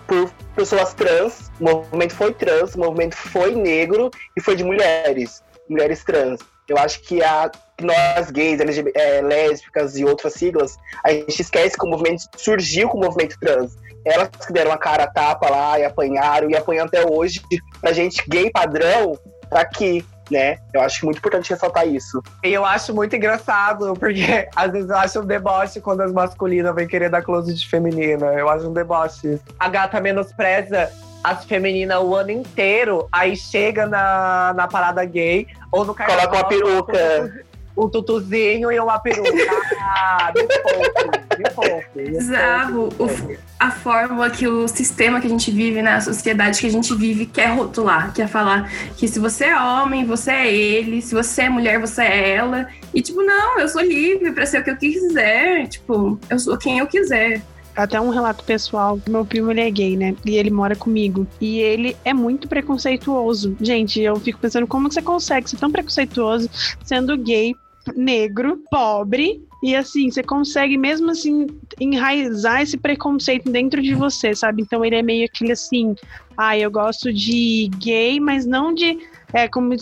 por 0.09 0.31
pessoas 0.55 0.93
trans. 0.93 1.51
O 1.59 1.63
movimento 1.63 2.15
foi 2.15 2.33
trans, 2.33 2.73
o 2.73 2.79
movimento 2.79 3.15
foi 3.15 3.55
negro 3.55 4.09
e 4.35 4.41
foi 4.41 4.55
de 4.55 4.63
mulheres, 4.63 5.41
mulheres 5.69 6.03
trans. 6.03 6.39
Eu 6.67 6.77
acho 6.77 7.01
que 7.01 7.23
a, 7.23 7.49
nós 7.81 8.29
gays, 8.31 8.59
é, 8.95 9.21
lésbicas 9.21 9.97
e 9.97 10.03
outras 10.03 10.33
siglas, 10.33 10.75
a 11.05 11.11
gente 11.11 11.41
esquece 11.41 11.77
que 11.77 11.85
o 11.85 11.89
movimento 11.89 12.23
surgiu 12.35 12.89
com 12.89 12.97
o 12.97 13.01
movimento 13.01 13.39
trans. 13.39 13.77
Elas 14.05 14.29
que 14.29 14.53
deram 14.53 14.71
a 14.71 14.77
cara 14.77 15.03
a 15.03 15.07
tapa 15.07 15.49
lá 15.49 15.79
e 15.79 15.85
apanharam 15.85 16.49
e 16.49 16.55
apanham 16.55 16.85
até 16.85 17.05
hoje 17.05 17.41
pra 17.81 17.93
gente 17.93 18.23
gay 18.27 18.49
padrão 18.49 19.17
tá 19.49 19.61
aqui 19.61 20.05
né? 20.29 20.57
Eu 20.73 20.81
acho 20.81 21.05
muito 21.05 21.17
importante 21.17 21.49
ressaltar 21.49 21.87
isso. 21.87 22.21
E 22.43 22.53
eu 22.53 22.65
acho 22.65 22.93
muito 22.93 23.15
engraçado, 23.15 23.93
porque 23.95 24.47
às 24.55 24.71
vezes 24.71 24.89
eu 24.89 24.97
acho 24.97 25.19
um 25.21 25.25
deboche 25.25 25.81
quando 25.81 26.01
as 26.01 26.11
masculinas 26.11 26.73
vêm 26.75 26.87
querer 26.87 27.09
dar 27.09 27.21
close 27.21 27.53
de 27.53 27.67
feminina. 27.67 28.27
Eu 28.33 28.49
acho 28.49 28.67
um 28.67 28.73
deboche. 28.73 29.39
A 29.59 29.69
gata 29.69 29.99
menospreza 29.99 30.91
as 31.23 31.43
femininas 31.43 32.01
o 32.01 32.15
ano 32.15 32.31
inteiro, 32.31 33.07
aí 33.11 33.35
chega 33.35 33.85
na, 33.85 34.53
na 34.55 34.67
parada 34.67 35.03
gay 35.03 35.47
ou 35.71 35.83
no 35.83 35.93
carnaval. 35.93 36.29
Coloca 36.29 36.37
uma 36.37 36.47
peruca 36.47 37.45
um 37.85 37.89
tutuzinho 37.89 38.71
e 38.71 38.79
uma 38.79 38.99
peruca. 38.99 39.29
Ah, 39.91 40.31
me 40.35 40.43
poupe, 40.45 41.37
me 41.39 41.49
poupe. 41.49 42.11
Bizarro. 42.11 42.89
a 43.59 43.71
fórmula 43.71 44.29
que 44.29 44.47
o 44.47 44.67
sistema 44.67 45.19
que 45.19 45.25
a 45.25 45.29
gente 45.29 45.49
vive, 45.49 45.81
na 45.81 45.93
né, 45.93 46.01
sociedade 46.01 46.59
que 46.59 46.67
a 46.67 46.71
gente 46.71 46.93
vive, 46.93 47.25
quer 47.25 47.47
rotular, 47.55 48.13
quer 48.13 48.27
falar 48.27 48.71
que 48.95 49.07
se 49.07 49.19
você 49.19 49.45
é 49.45 49.59
homem, 49.59 50.05
você 50.05 50.31
é 50.31 50.53
ele, 50.53 51.01
se 51.01 51.15
você 51.15 51.43
é 51.43 51.49
mulher, 51.49 51.79
você 51.79 52.03
é 52.03 52.35
ela. 52.35 52.67
E 52.93 53.01
tipo, 53.01 53.23
não, 53.23 53.59
eu 53.59 53.67
sou 53.67 53.81
livre 53.81 54.31
para 54.31 54.45
ser 54.45 54.61
o 54.61 54.63
que 54.63 54.69
eu 54.69 54.77
quiser. 54.77 55.67
Tipo, 55.67 56.19
eu 56.29 56.39
sou 56.39 56.57
quem 56.57 56.79
eu 56.79 56.87
quiser 56.87 57.41
até 57.75 57.99
um 57.99 58.09
relato 58.09 58.43
pessoal. 58.43 58.99
Meu 59.07 59.25
primo, 59.25 59.51
ele 59.51 59.61
é 59.61 59.71
gay, 59.71 59.95
né? 59.95 60.15
E 60.25 60.35
ele 60.35 60.49
mora 60.49 60.75
comigo. 60.75 61.25
E 61.39 61.59
ele 61.59 61.95
é 62.03 62.13
muito 62.13 62.47
preconceituoso. 62.47 63.55
Gente, 63.61 64.01
eu 64.01 64.17
fico 64.17 64.39
pensando 64.39 64.67
como 64.67 64.87
que 64.87 64.95
você 64.95 65.01
consegue 65.01 65.49
ser 65.49 65.57
tão 65.57 65.71
preconceituoso 65.71 66.49
sendo 66.83 67.17
gay 67.17 67.55
negro, 67.95 68.61
pobre, 68.69 69.41
e 69.61 69.75
assim, 69.75 70.09
você 70.09 70.23
consegue 70.23 70.77
mesmo 70.77 71.11
assim 71.11 71.47
enraizar 71.79 72.61
esse 72.61 72.77
preconceito 72.77 73.51
dentro 73.51 73.81
de 73.81 73.93
você, 73.93 74.33
sabe? 74.33 74.61
Então 74.61 74.83
ele 74.85 74.95
é 74.95 75.01
meio 75.01 75.25
aquele 75.25 75.51
assim, 75.51 75.95
ah, 76.37 76.57
eu 76.57 76.71
gosto 76.71 77.11
de 77.11 77.69
gay, 77.77 78.19
mas 78.19 78.45
não 78.45 78.73
de 78.73 78.97
é 79.33 79.47
como, 79.47 79.75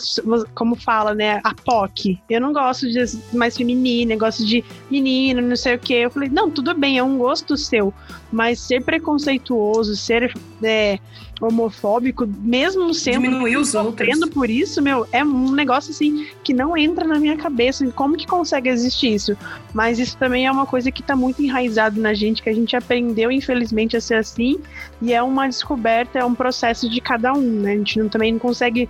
como 0.53 0.75
fala, 0.75 1.13
né? 1.13 1.39
A 1.43 1.53
POC. 1.53 2.19
Eu 2.29 2.41
não 2.41 2.51
gosto 2.51 2.89
de 2.89 3.03
mais 3.33 3.55
feminina, 3.55 4.13
eu 4.13 4.19
gosto 4.19 4.45
de 4.45 4.63
menino, 4.91 5.41
não 5.41 5.55
sei 5.55 5.75
o 5.75 5.79
quê. 5.79 5.93
Eu 5.93 6.11
falei, 6.11 6.29
não, 6.29 6.49
tudo 6.49 6.73
bem, 6.73 6.97
é 6.97 7.03
um 7.03 7.17
gosto 7.17 7.55
seu. 7.55 7.93
Mas 8.31 8.59
ser 8.59 8.83
preconceituoso, 8.83 9.95
ser 9.95 10.33
é, 10.61 10.99
homofóbico, 11.39 12.27
mesmo 12.27 12.93
sendo 12.93 13.21
Diminuir 13.21 13.57
os 13.57 13.73
outros. 13.73 14.29
por 14.29 14.49
isso, 14.49 14.81
meu, 14.81 15.07
é 15.11 15.23
um 15.23 15.51
negócio 15.51 15.91
assim 15.91 16.27
que 16.43 16.53
não 16.53 16.75
entra 16.75 17.07
na 17.07 17.19
minha 17.19 17.37
cabeça. 17.37 17.89
Como 17.91 18.17
que 18.17 18.27
consegue 18.27 18.69
existir 18.69 19.13
isso? 19.13 19.37
Mas 19.73 19.99
isso 19.99 20.17
também 20.17 20.45
é 20.45 20.51
uma 20.51 20.65
coisa 20.65 20.91
que 20.91 21.01
está 21.01 21.15
muito 21.15 21.41
enraizado 21.41 22.01
na 22.01 22.13
gente, 22.13 22.41
que 22.41 22.49
a 22.49 22.53
gente 22.53 22.75
aprendeu, 22.75 23.31
infelizmente, 23.31 23.95
a 23.95 24.01
ser 24.01 24.15
assim, 24.15 24.59
e 25.01 25.13
é 25.13 25.21
uma 25.21 25.47
descoberta, 25.47 26.19
é 26.19 26.25
um 26.25 26.35
processo 26.35 26.89
de 26.89 26.99
cada 26.99 27.33
um, 27.33 27.61
né? 27.61 27.73
A 27.73 27.77
gente 27.77 27.99
não, 27.99 28.09
também 28.09 28.31
não 28.31 28.39
consegue 28.39 28.89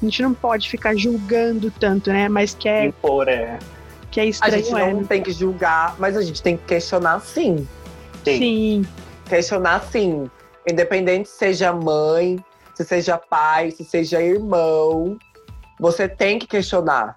a 0.00 0.04
gente 0.04 0.22
não 0.22 0.34
pode 0.34 0.68
ficar 0.68 0.96
julgando 0.96 1.70
tanto, 1.70 2.10
né? 2.10 2.28
Mas 2.28 2.54
que 2.54 2.68
é. 2.68 2.86
Impor, 2.86 3.28
é. 3.28 3.58
Que 4.10 4.20
é 4.20 4.26
estranho. 4.26 4.54
A 4.54 4.56
gente 4.58 4.70
não 4.70 5.00
é. 5.00 5.04
tem 5.04 5.22
que 5.22 5.32
julgar, 5.32 5.96
mas 5.98 6.16
a 6.16 6.22
gente 6.22 6.42
tem 6.42 6.56
que 6.56 6.64
questionar 6.64 7.20
sim. 7.20 7.66
Sim. 8.24 8.38
sim. 8.38 8.86
Questionar 9.28 9.84
sim. 9.90 10.30
Independente 10.70 11.28
seja 11.28 11.72
mãe, 11.72 12.42
se 12.74 12.84
seja 12.84 13.18
pai, 13.18 13.70
se 13.70 13.84
seja 13.84 14.22
irmão, 14.22 15.18
você 15.80 16.08
tem 16.08 16.38
que 16.38 16.46
questionar. 16.46 17.16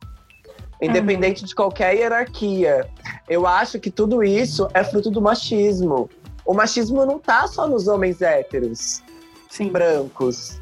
Independente 0.81 1.41
uhum. 1.41 1.47
de 1.47 1.55
qualquer 1.55 1.95
hierarquia. 1.95 2.89
Eu 3.29 3.45
acho 3.45 3.79
que 3.79 3.91
tudo 3.91 4.23
isso 4.23 4.67
é 4.73 4.83
fruto 4.83 5.11
do 5.11 5.21
machismo. 5.21 6.09
O 6.43 6.53
machismo 6.53 7.05
não 7.05 7.19
tá 7.19 7.45
só 7.47 7.67
nos 7.67 7.87
homens 7.87 8.21
héteros, 8.21 9.03
Sim. 9.49 9.69
brancos. 9.69 10.59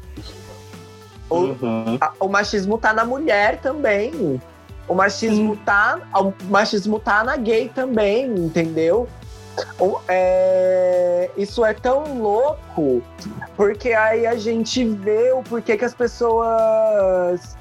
O, 1.30 1.36
uhum. 1.36 1.98
a, 2.00 2.12
o 2.20 2.28
machismo 2.28 2.76
tá 2.76 2.92
na 2.92 3.04
mulher 3.04 3.60
também. 3.60 4.40
O 4.88 4.94
machismo 4.94 5.56
tá, 5.64 6.00
o 6.14 6.32
machismo 6.50 6.98
tá 6.98 7.22
na 7.22 7.36
gay 7.36 7.70
também, 7.72 8.26
entendeu? 8.26 9.08
O, 9.78 9.98
é, 10.08 11.30
isso 11.36 11.64
é 11.64 11.72
tão 11.72 12.20
louco, 12.20 13.02
porque 13.56 13.92
aí 13.92 14.26
a 14.26 14.34
gente 14.34 14.84
vê 14.84 15.32
o 15.32 15.42
porquê 15.42 15.76
que 15.76 15.84
as 15.84 15.94
pessoas 15.94 17.56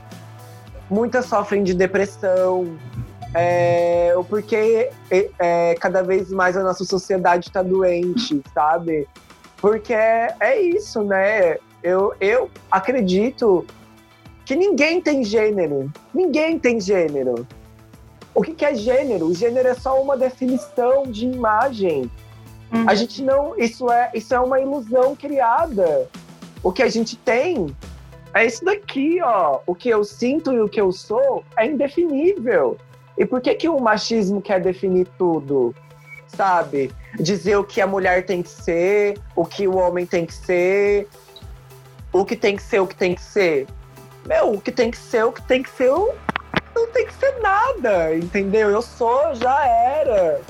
muitas 0.90 1.26
sofrem 1.26 1.64
de 1.64 1.74
depressão, 1.74 2.78
é, 3.34 4.14
o 4.18 4.24
porquê 4.24 4.90
é, 5.12 5.30
é, 5.38 5.76
cada 5.76 6.02
vez 6.02 6.32
mais 6.32 6.58
a 6.58 6.64
nossa 6.64 6.84
sociedade 6.84 7.48
está 7.48 7.62
doente, 7.62 8.42
sabe? 8.54 9.08
Porque 9.58 9.94
é, 9.94 10.36
é 10.40 10.60
isso, 10.60 11.04
né? 11.04 11.58
Eu, 11.82 12.14
eu 12.20 12.50
acredito 12.70 13.66
que 14.46 14.56
ninguém 14.56 15.02
tem 15.02 15.24
gênero. 15.24 15.92
Ninguém 16.14 16.58
tem 16.58 16.80
gênero. 16.80 17.48
O 18.34 18.42
que, 18.42 18.54
que 18.54 18.66
é 18.66 18.74
gênero? 18.74 19.28
O 19.28 19.34
gênero 19.34 19.68
é 19.68 19.74
só 19.74 20.02
uma 20.02 20.18
definição 20.18 21.04
de 21.04 21.26
imagem. 21.26 22.10
Uhum. 22.74 22.86
A 22.88 22.96
gente 22.96 23.22
não. 23.24 23.58
Isso 23.58 23.92
é, 23.92 24.12
isso 24.14 24.34
é 24.34 24.40
uma 24.40 24.60
ilusão 24.60 25.16
criada. 25.16 26.08
O 26.64 26.72
que 26.72 26.84
a 26.84 26.90
gente 26.90 27.16
tem 27.18 27.76
é 28.34 28.46
isso 28.46 28.64
daqui, 28.64 29.20
ó. 29.22 29.60
O 29.66 29.74
que 29.74 29.90
eu 29.90 30.04
sinto 30.04 30.54
e 30.54 30.62
o 30.62 30.70
que 30.70 30.80
eu 30.80 30.92
sou 30.92 31.44
é 31.58 31.66
indefinível. 31.66 32.78
E 33.18 33.26
por 33.26 33.42
que, 33.42 33.54
que 33.56 33.68
o 33.68 33.80
machismo 33.80 34.42
quer 34.42 34.62
definir 34.62 35.08
tudo? 35.18 35.76
Sabe? 36.28 36.92
Dizer 37.20 37.58
o 37.58 37.64
que 37.64 37.82
a 37.82 37.88
mulher 37.88 38.26
tem 38.26 38.42
que 38.42 38.50
ser, 38.50 39.18
o 39.36 39.44
que 39.44 39.68
o 39.68 39.76
homem 39.76 40.06
tem 40.06 40.26
que 40.26 40.34
ser, 40.34 41.08
o 42.12 42.26
que 42.26 42.36
tem 42.36 42.56
que 42.56 42.64
ser, 42.64 42.80
o 42.80 42.88
que 42.88 42.96
tem 42.96 43.16
que 43.16 43.22
ser. 43.22 43.68
Meu, 44.26 44.54
o 44.54 44.62
que 44.62 44.72
tem 44.72 44.92
que 44.92 44.98
ser, 44.98 45.24
o 45.24 45.32
que 45.32 45.42
tem 45.42 45.64
que 45.64 45.70
ser, 45.70 45.90
não 46.76 46.88
tem 46.88 47.06
que 47.06 47.14
ser 47.14 47.40
nada, 47.42 48.16
entendeu? 48.16 48.70
Eu 48.70 48.82
sou, 48.82 49.34
já 49.36 49.66
era. 49.66 50.42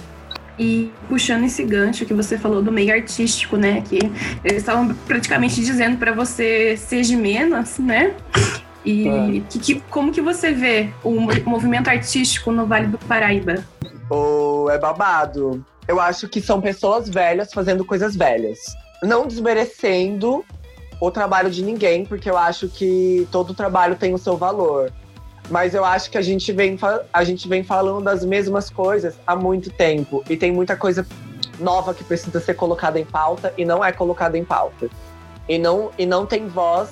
E 0.57 0.91
puxando 1.07 1.45
esse 1.45 1.63
gancho 1.63 2.05
que 2.05 2.13
você 2.13 2.37
falou 2.37 2.61
do 2.61 2.71
meio 2.71 2.93
artístico, 2.93 3.55
né? 3.55 3.81
Que 3.81 3.99
eles 4.43 4.57
estavam 4.57 4.93
praticamente 5.07 5.55
dizendo 5.55 5.97
para 5.97 6.11
você 6.11 6.75
seja 6.75 7.15
menos, 7.15 7.79
né? 7.79 8.13
E 8.83 9.07
é. 9.07 9.41
que, 9.49 9.59
que, 9.59 9.81
como 9.89 10.11
que 10.11 10.21
você 10.21 10.51
vê 10.51 10.89
o 11.03 11.11
movimento 11.45 11.89
artístico 11.89 12.51
no 12.51 12.65
Vale 12.65 12.87
do 12.87 12.97
Paraíba? 12.97 13.63
Oh, 14.09 14.67
é 14.69 14.77
babado. 14.77 15.65
Eu 15.87 15.99
acho 15.99 16.27
que 16.27 16.41
são 16.41 16.59
pessoas 16.59 17.09
velhas 17.09 17.53
fazendo 17.53 17.85
coisas 17.85 18.15
velhas. 18.15 18.59
Não 19.01 19.25
desmerecendo 19.25 20.43
o 20.99 21.09
trabalho 21.09 21.49
de 21.49 21.63
ninguém, 21.63 22.05
porque 22.05 22.29
eu 22.29 22.37
acho 22.37 22.67
que 22.67 23.27
todo 23.31 23.53
trabalho 23.53 23.95
tem 23.95 24.13
o 24.13 24.17
seu 24.17 24.35
valor. 24.35 24.91
Mas 25.49 25.73
eu 25.73 25.83
acho 25.83 26.11
que 26.11 26.17
a 26.17 26.21
gente 26.21 26.51
vem, 26.51 26.77
a 27.11 27.23
gente 27.23 27.47
vem 27.47 27.63
falando 27.63 28.03
das 28.03 28.23
mesmas 28.23 28.69
coisas 28.69 29.15
há 29.25 29.35
muito 29.35 29.71
tempo. 29.71 30.23
E 30.29 30.37
tem 30.37 30.51
muita 30.51 30.75
coisa 30.75 31.05
nova 31.59 31.93
que 31.93 32.03
precisa 32.03 32.39
ser 32.39 32.53
colocada 32.53 32.99
em 32.99 33.05
pauta 33.05 33.53
e 33.57 33.65
não 33.65 33.83
é 33.83 33.91
colocada 33.91 34.37
em 34.37 34.43
pauta. 34.43 34.89
E 35.47 35.57
não, 35.57 35.89
e 35.97 36.05
não 36.05 36.25
tem 36.25 36.47
voz, 36.47 36.89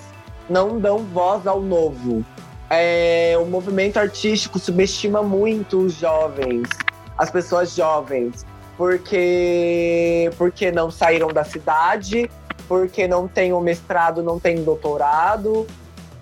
não 0.49 0.79
dão 0.79 0.99
voz 0.99 1.45
ao 1.45 1.61
novo. 1.61 2.25
É, 2.69 3.37
o 3.39 3.45
movimento 3.45 3.97
artístico 3.97 4.59
subestima 4.59 5.21
muito 5.21 5.79
os 5.79 5.93
jovens, 5.93 6.67
as 7.17 7.29
pessoas 7.29 7.73
jovens, 7.73 8.45
porque, 8.75 10.29
porque 10.37 10.71
não 10.71 10.91
saíram 10.91 11.29
da 11.29 11.43
cidade, 11.43 12.29
porque 12.67 13.08
não 13.08 13.27
tem 13.27 13.53
o 13.53 13.60
mestrado, 13.60 14.21
não 14.21 14.39
tem 14.39 14.63
doutorado, 14.63 15.65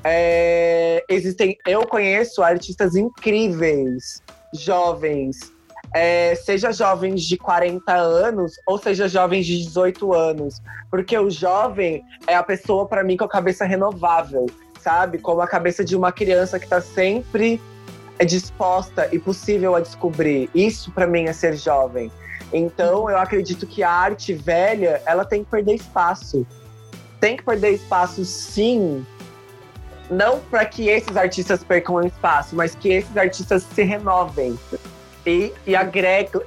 é, 0.03 1.03
existem, 1.09 1.57
eu 1.65 1.87
conheço 1.87 2.43
artistas 2.43 2.95
incríveis, 2.95 4.21
jovens, 4.53 5.51
é, 5.95 6.35
seja 6.35 6.71
jovens 6.71 7.23
de 7.23 7.37
40 7.37 7.91
anos 7.91 8.53
ou 8.67 8.77
seja 8.77 9.07
jovens 9.07 9.45
de 9.45 9.57
18 9.63 10.13
anos, 10.13 10.61
porque 10.91 11.17
o 11.17 11.31
jovem 11.31 12.03
é 12.27 12.35
a 12.35 12.43
pessoa 12.43 12.85
para 12.85 13.03
mim 13.03 13.17
com 13.17 13.23
a 13.23 13.29
cabeça 13.29 13.65
renovável, 13.65 14.45
sabe? 14.79 15.17
Como 15.17 15.41
a 15.41 15.47
cabeça 15.47 15.83
de 15.83 15.95
uma 15.95 16.11
criança 16.11 16.59
que 16.59 16.65
está 16.65 16.81
sempre 16.81 17.59
disposta 18.23 19.09
e 19.11 19.17
possível 19.17 19.75
a 19.75 19.79
descobrir. 19.79 20.49
Isso 20.53 20.91
para 20.91 21.07
mim 21.07 21.25
é 21.25 21.33
ser 21.33 21.55
jovem. 21.57 22.11
Então 22.53 23.09
eu 23.09 23.17
acredito 23.17 23.65
que 23.65 23.83
a 23.83 23.91
arte 23.91 24.33
velha 24.33 25.01
ela 25.05 25.25
tem 25.25 25.43
que 25.43 25.49
perder 25.49 25.75
espaço. 25.75 26.45
Tem 27.19 27.37
que 27.37 27.43
perder 27.43 27.71
espaço, 27.71 28.23
sim, 28.25 29.05
não 30.09 30.39
para 30.39 30.65
que 30.65 30.87
esses 30.87 31.15
artistas 31.17 31.63
percam 31.63 31.95
espaço, 32.05 32.55
mas 32.55 32.75
que 32.75 32.89
esses 32.89 33.15
artistas 33.17 33.63
se 33.63 33.83
renovem 33.83 34.57
e, 35.25 35.51
e 35.65 35.75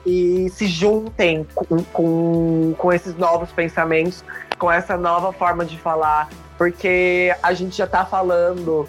e 0.06 0.48
se 0.50 0.66
juntem 0.66 1.46
com, 1.54 1.82
com, 1.84 2.74
com 2.78 2.92
esses 2.92 3.16
novos 3.16 3.50
pensamentos, 3.50 4.24
com 4.58 4.70
essa 4.70 4.96
nova 4.96 5.32
forma 5.32 5.64
de 5.64 5.76
falar, 5.78 6.28
porque 6.56 7.34
a 7.42 7.52
gente 7.52 7.76
já 7.76 7.84
está 7.84 8.04
falando 8.04 8.88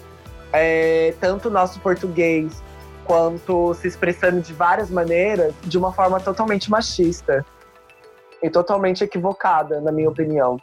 é, 0.52 1.14
tanto 1.20 1.50
nosso 1.50 1.80
português 1.80 2.62
quanto 3.10 3.74
se 3.74 3.88
expressando 3.88 4.40
de 4.40 4.52
várias 4.52 4.88
maneiras 4.88 5.52
de 5.64 5.76
uma 5.76 5.92
forma 5.92 6.20
totalmente 6.20 6.70
machista 6.70 7.44
e 8.40 8.48
totalmente 8.48 9.02
equivocada, 9.02 9.80
na 9.80 9.90
minha 9.90 10.08
opinião. 10.08 10.60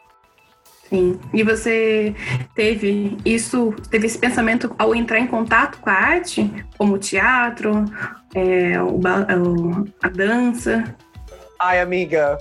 Sim. 0.87 1.19
E 1.33 1.43
você 1.43 2.15
teve 2.55 3.17
isso, 3.25 3.75
teve 3.89 4.07
esse 4.07 4.17
pensamento 4.17 4.73
ao 4.79 4.95
entrar 4.95 5.19
em 5.19 5.27
contato 5.27 5.77
com 5.79 5.89
a 5.89 5.93
arte, 5.93 6.49
como 6.77 6.93
o 6.93 6.97
teatro, 6.97 7.83
é, 8.33 8.81
o, 8.81 8.97
a 10.01 10.07
dança? 10.07 10.95
Ai, 11.59 11.81
amiga, 11.81 12.39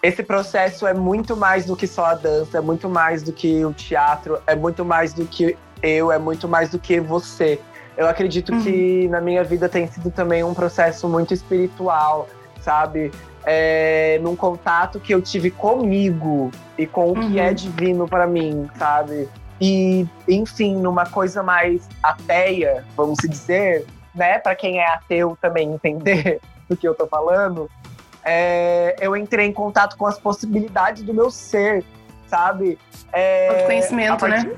esse 0.00 0.22
processo 0.22 0.86
é 0.86 0.94
muito 0.94 1.36
mais 1.36 1.64
do 1.64 1.74
que 1.74 1.88
só 1.88 2.04
a 2.04 2.14
dança, 2.14 2.58
é 2.58 2.60
muito 2.60 2.88
mais 2.88 3.24
do 3.24 3.32
que 3.32 3.64
o 3.64 3.72
teatro, 3.72 4.38
é 4.46 4.54
muito 4.54 4.84
mais 4.84 5.12
do 5.12 5.26
que 5.26 5.58
eu, 5.82 6.12
é 6.12 6.18
muito 6.20 6.46
mais 6.46 6.70
do 6.70 6.78
que 6.78 7.00
você. 7.00 7.60
Eu 7.98 8.08
acredito 8.08 8.54
uhum. 8.54 8.62
que 8.62 9.08
na 9.08 9.20
minha 9.20 9.44
vida 9.44 9.68
tem 9.68 9.86
sido 9.86 10.10
também 10.10 10.42
um 10.42 10.54
processo 10.54 11.06
muito 11.06 11.34
espiritual, 11.34 12.26
sabe? 12.62 13.10
é, 13.50 14.18
num 14.20 14.36
contato 14.36 15.00
que 15.00 15.14
eu 15.14 15.22
tive 15.22 15.50
comigo 15.50 16.50
e 16.76 16.86
com 16.86 17.12
o 17.12 17.14
que 17.14 17.20
uhum. 17.20 17.38
é 17.38 17.54
divino 17.54 18.06
para 18.06 18.26
mim, 18.26 18.68
sabe? 18.78 19.26
E, 19.58 20.06
enfim, 20.28 20.76
numa 20.76 21.06
coisa 21.06 21.42
mais 21.42 21.88
ateia, 22.02 22.84
vamos 22.94 23.16
dizer, 23.26 23.86
né? 24.14 24.38
Para 24.38 24.54
quem 24.54 24.80
é 24.80 24.86
ateu 24.86 25.36
também 25.40 25.72
entender 25.72 26.40
do 26.68 26.76
que 26.76 26.86
eu 26.86 26.94
tô 26.94 27.06
falando, 27.06 27.70
é, 28.22 28.94
eu 29.00 29.16
entrei 29.16 29.46
em 29.46 29.52
contato 29.52 29.96
com 29.96 30.06
as 30.06 30.18
possibilidades 30.18 31.02
do 31.02 31.14
meu 31.14 31.30
ser, 31.30 31.82
sabe? 32.26 32.78
É, 33.14 33.64
conhecimento, 33.64 34.26
a 34.26 34.28
partir, 34.28 34.48
né? 34.48 34.56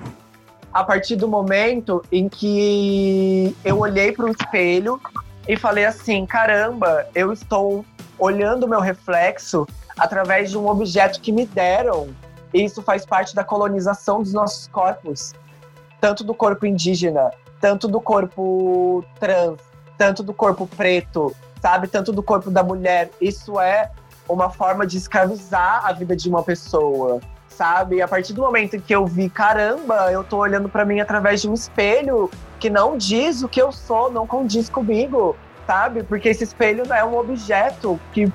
A 0.72 0.84
partir 0.84 1.16
do 1.16 1.26
momento 1.26 2.02
em 2.12 2.28
que 2.28 3.56
eu 3.64 3.78
olhei 3.80 4.12
para 4.12 4.26
o 4.26 4.30
espelho 4.30 5.00
e 5.48 5.56
falei 5.56 5.84
assim: 5.84 6.24
caramba, 6.26 7.06
eu 7.14 7.32
estou 7.32 7.84
olhando 8.18 8.64
o 8.64 8.68
meu 8.68 8.80
reflexo 8.80 9.66
através 9.98 10.50
de 10.50 10.58
um 10.58 10.68
objeto 10.68 11.20
que 11.20 11.32
me 11.32 11.44
deram. 11.44 12.08
E 12.54 12.64
isso 12.64 12.82
faz 12.82 13.04
parte 13.04 13.34
da 13.34 13.44
colonização 13.44 14.22
dos 14.22 14.32
nossos 14.32 14.66
corpos, 14.68 15.34
tanto 16.00 16.22
do 16.24 16.34
corpo 16.34 16.66
indígena, 16.66 17.30
tanto 17.60 17.86
do 17.86 18.00
corpo 18.00 19.04
trans, 19.18 19.60
tanto 19.96 20.22
do 20.22 20.32
corpo 20.32 20.66
preto, 20.66 21.34
sabe? 21.60 21.88
Tanto 21.88 22.12
do 22.12 22.22
corpo 22.22 22.50
da 22.50 22.62
mulher. 22.62 23.10
Isso 23.20 23.60
é 23.60 23.90
uma 24.28 24.50
forma 24.50 24.86
de 24.86 24.96
escravizar 24.96 25.84
a 25.84 25.92
vida 25.92 26.14
de 26.14 26.28
uma 26.28 26.42
pessoa, 26.42 27.20
sabe? 27.60 27.96
E 27.96 28.02
a 28.02 28.08
partir 28.08 28.32
do 28.32 28.40
momento 28.40 28.80
que 28.80 28.94
eu 28.94 29.04
vi, 29.04 29.28
caramba, 29.28 30.10
eu 30.10 30.24
tô 30.24 30.38
olhando 30.38 30.68
para 30.68 30.84
mim 30.84 31.00
através 31.00 31.42
de 31.42 31.48
um 31.48 31.52
espelho 31.52 32.30
que 32.58 32.70
não 32.70 32.96
diz 32.96 33.42
o 33.42 33.48
que 33.48 33.60
eu 33.60 33.70
sou, 33.70 34.10
não 34.10 34.26
condiz 34.26 34.70
comigo 34.70 35.36
sabe? 35.70 36.02
Porque 36.02 36.28
esse 36.28 36.42
espelho 36.42 36.82
não 36.84 36.96
é 36.96 37.04
um 37.04 37.16
objeto 37.16 38.00
que, 38.12 38.28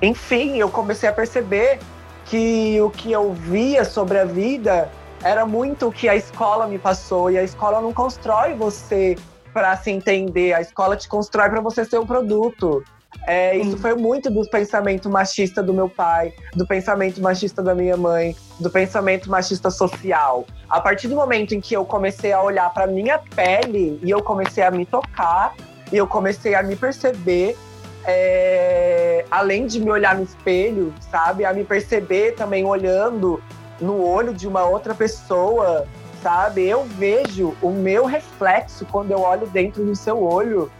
enfim, 0.00 0.56
eu 0.56 0.68
comecei 0.68 1.08
a 1.08 1.12
perceber 1.12 1.80
que 2.26 2.80
o 2.80 2.90
que 2.90 3.10
eu 3.10 3.32
via 3.32 3.84
sobre 3.84 4.18
a 4.18 4.24
vida 4.24 4.88
era 5.20 5.44
muito 5.44 5.88
o 5.88 5.92
que 5.92 6.08
a 6.08 6.14
escola 6.14 6.68
me 6.68 6.78
passou 6.78 7.28
e 7.28 7.36
a 7.36 7.42
escola 7.42 7.80
não 7.80 7.92
constrói 7.92 8.54
você 8.54 9.16
para 9.52 9.76
se 9.76 9.90
entender, 9.90 10.52
a 10.52 10.60
escola 10.60 10.96
te 10.96 11.08
constrói 11.08 11.50
para 11.50 11.60
você 11.60 11.84
ser 11.84 11.98
um 11.98 12.06
produto. 12.06 12.84
É, 13.26 13.56
isso 13.56 13.76
foi 13.78 13.94
muito 13.94 14.30
do 14.30 14.48
pensamento 14.48 15.10
machista 15.10 15.62
do 15.62 15.74
meu 15.74 15.88
pai, 15.88 16.32
do 16.54 16.66
pensamento 16.66 17.20
machista 17.20 17.62
da 17.62 17.74
minha 17.74 17.96
mãe, 17.96 18.34
do 18.58 18.70
pensamento 18.70 19.30
machista 19.30 19.70
social. 19.70 20.46
A 20.68 20.80
partir 20.80 21.08
do 21.08 21.16
momento 21.16 21.54
em 21.54 21.60
que 21.60 21.74
eu 21.74 21.84
comecei 21.84 22.32
a 22.32 22.42
olhar 22.42 22.72
para 22.72 22.86
minha 22.86 23.18
pele 23.18 24.00
e 24.02 24.10
eu 24.10 24.22
comecei 24.22 24.62
a 24.62 24.70
me 24.70 24.86
tocar 24.86 25.54
e 25.92 25.96
eu 25.96 26.06
comecei 26.06 26.54
a 26.54 26.62
me 26.62 26.76
perceber, 26.76 27.56
é, 28.04 29.24
além 29.30 29.66
de 29.66 29.80
me 29.80 29.90
olhar 29.90 30.16
no 30.16 30.22
espelho, 30.22 30.94
sabe, 31.10 31.44
a 31.44 31.52
me 31.52 31.64
perceber 31.64 32.34
também 32.34 32.64
olhando 32.64 33.42
no 33.80 34.04
olho 34.04 34.32
de 34.32 34.46
uma 34.46 34.64
outra 34.64 34.94
pessoa, 34.94 35.86
sabe? 36.22 36.66
Eu 36.66 36.84
vejo 36.84 37.56
o 37.60 37.70
meu 37.70 38.06
reflexo 38.06 38.86
quando 38.86 39.10
eu 39.10 39.20
olho 39.20 39.46
dentro 39.48 39.84
do 39.84 39.96
seu 39.96 40.22
olho 40.22 40.70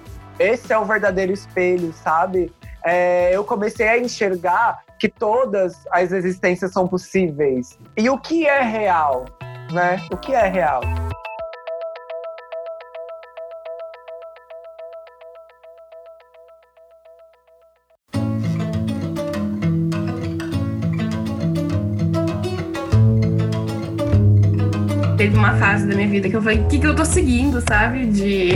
esse 0.41 0.73
é 0.73 0.79
o 0.79 0.87
verdadeiro 0.87 1.33
espelho, 1.33 1.93
sabe? 1.93 2.51
É, 2.83 3.31
eu 3.37 3.45
comecei 3.45 3.87
a 3.87 3.99
enxergar 3.99 4.83
que 4.99 5.07
todas 5.07 5.75
as 5.91 6.13
existências 6.13 6.73
são 6.73 6.89
possíveis. 6.89 7.79
E 7.95 8.09
o 8.09 8.19
que 8.19 8.47
é 8.47 8.63
real, 8.63 9.27
né? 9.71 10.01
O 10.11 10.17
que 10.17 10.35
é 10.35 10.49
real? 10.49 10.81
Teve 25.19 25.37
uma 25.37 25.55
fase 25.59 25.87
da 25.87 25.95
minha 25.95 26.09
vida 26.09 26.31
que 26.31 26.37
eu 26.37 26.41
falei, 26.41 26.61
o 26.61 26.67
que, 26.67 26.79
que 26.79 26.87
eu 26.87 26.97
tô 26.97 27.05
seguindo, 27.05 27.61
sabe? 27.61 28.07
De, 28.07 28.55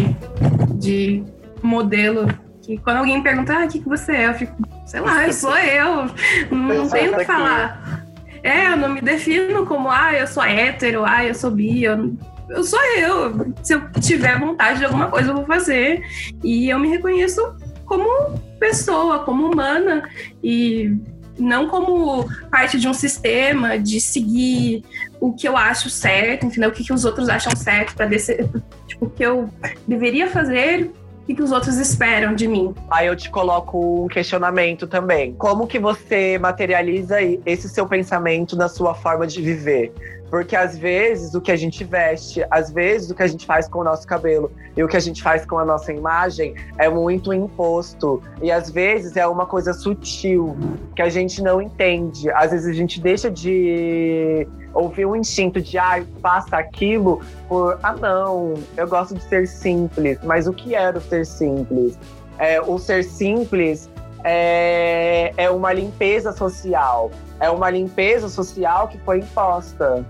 de 0.79 1.34
modelo 1.67 2.27
que 2.65 2.79
quando 2.79 2.99
alguém 2.99 3.23
pergunta, 3.23 3.55
ah, 3.55 3.65
o 3.65 3.69
que, 3.69 3.79
que 3.79 3.89
você 3.89 4.13
é? 4.13 4.27
Eu 4.29 4.35
fico, 4.35 4.57
sei 4.87 5.01
lá, 5.01 5.27
eu 5.27 5.33
sou 5.33 5.57
eu. 5.57 6.07
Não 6.51 6.89
tenho 6.89 7.13
o 7.13 7.19
que 7.19 7.25
falar. 7.25 8.05
É, 8.43 8.69
eu 8.69 8.77
não 8.77 8.89
me 8.89 9.01
defino 9.01 9.67
como, 9.67 9.91
ah, 9.91 10.13
eu 10.15 10.27
sou 10.27 10.43
hétero, 10.43 11.05
ah, 11.05 11.25
eu 11.25 11.35
sou 11.35 11.51
bi, 11.51 11.83
eu, 11.83 12.15
eu 12.49 12.65
sou 12.65 12.83
eu. 12.97 13.55
Se 13.63 13.75
eu 13.75 13.91
tiver 14.01 14.39
vontade 14.39 14.79
de 14.79 14.85
alguma 14.85 15.09
coisa, 15.09 15.31
eu 15.31 15.35
vou 15.35 15.47
fazer. 15.47 16.03
E 16.43 16.69
eu 16.69 16.79
me 16.79 16.89
reconheço 16.89 17.55
como 17.85 18.39
pessoa, 18.59 19.21
como 19.21 19.51
humana. 19.51 20.09
E 20.43 20.97
não 21.39 21.69
como 21.69 22.29
parte 22.51 22.79
de 22.79 22.89
um 22.89 22.95
sistema 22.95 23.79
de 23.79 24.01
seguir 24.01 24.85
o 25.21 25.33
que 25.33 25.49
eu 25.49 25.57
acho 25.57 25.91
certo, 25.91 26.47
entendeu? 26.47 26.71
O 26.71 26.73
que, 26.73 26.85
que 26.85 26.93
os 26.93 27.05
outros 27.05 27.29
acham 27.29 27.55
certo 27.57 27.95
para 27.95 28.09
tipo 28.09 29.07
o 29.07 29.11
que 29.11 29.23
eu 29.25 29.51
deveria 29.87 30.29
fazer 30.29 30.91
o 31.33 31.35
que 31.35 31.43
os 31.43 31.53
outros 31.53 31.79
esperam 31.79 32.35
de 32.35 32.47
mim? 32.47 32.75
Aí 32.91 33.07
eu 33.07 33.17
te 33.17 33.31
coloco 33.31 34.05
um 34.05 34.09
questionamento 34.09 34.87
também. 34.87 35.33
Como 35.35 35.67
que 35.67 35.79
você 35.79 36.39
materializa 36.39 37.17
esse 37.47 37.69
seu 37.69 37.87
pensamento 37.87 38.57
na 38.57 38.69
sua 38.69 38.95
forma 38.95 39.27
de 39.27 39.41
viver? 39.41 39.93
Porque 40.35 40.57
às 40.57 40.77
vezes 40.77 41.33
o 41.37 41.41
que 41.41 41.53
a 41.53 41.57
gente 41.57 41.85
veste, 41.85 42.45
às 42.51 42.69
vezes 42.69 43.09
o 43.09 43.15
que 43.15 43.23
a 43.23 43.27
gente 43.29 43.47
faz 43.47 43.69
com 43.69 43.79
o 43.79 43.85
nosso 43.85 44.05
cabelo 44.05 44.51
e 44.77 44.83
o 44.83 44.89
que 44.89 44.97
a 44.97 45.01
gente 45.01 45.23
faz 45.23 45.47
com 45.47 45.57
a 45.61 45.65
nossa 45.65 45.93
imagem 45.93 46.57
é 46.77 46.89
muito 46.89 47.33
imposto. 47.33 48.21
E 48.43 48.51
às 48.51 48.69
vezes 48.69 49.17
é 49.17 49.25
uma 49.29 49.47
coisa 49.47 49.73
sutil 49.73 50.57
que 50.97 51.03
a 51.03 51.09
gente 51.09 51.41
não 51.41 51.63
entende. 51.63 52.29
Às 52.33 52.51
vezes 52.51 52.67
a 52.67 52.73
gente 52.73 53.01
deixa 53.01 53.31
de 53.31 54.45
ouvir 54.73 55.07
um 55.07 55.15
instinto 55.15 55.63
de 55.63 55.79
ah, 55.79 56.05
faça 56.21 56.57
aquilo 56.57 57.21
por 57.49 57.79
ah 57.81 57.93
não, 57.93 58.55
eu 58.77 58.89
gosto 58.89 59.15
de 59.15 59.23
ser 59.23 59.47
simples. 59.47 60.19
Mas 60.25 60.49
o 60.49 60.53
que 60.53 60.75
era 60.75 60.99
o 60.99 61.01
ser 61.01 61.25
simples? 61.25 61.97
É, 62.41 62.61
o 62.61 62.77
ser 62.77 63.05
simples 63.05 63.89
é, 64.25 65.33
é 65.37 65.49
uma 65.49 65.73
limpeza 65.73 66.33
social. 66.33 67.13
É 67.39 67.49
uma 67.49 67.71
limpeza 67.71 68.29
social 68.29 68.89
que 68.89 68.99
foi 68.99 69.19
imposta. 69.21 70.05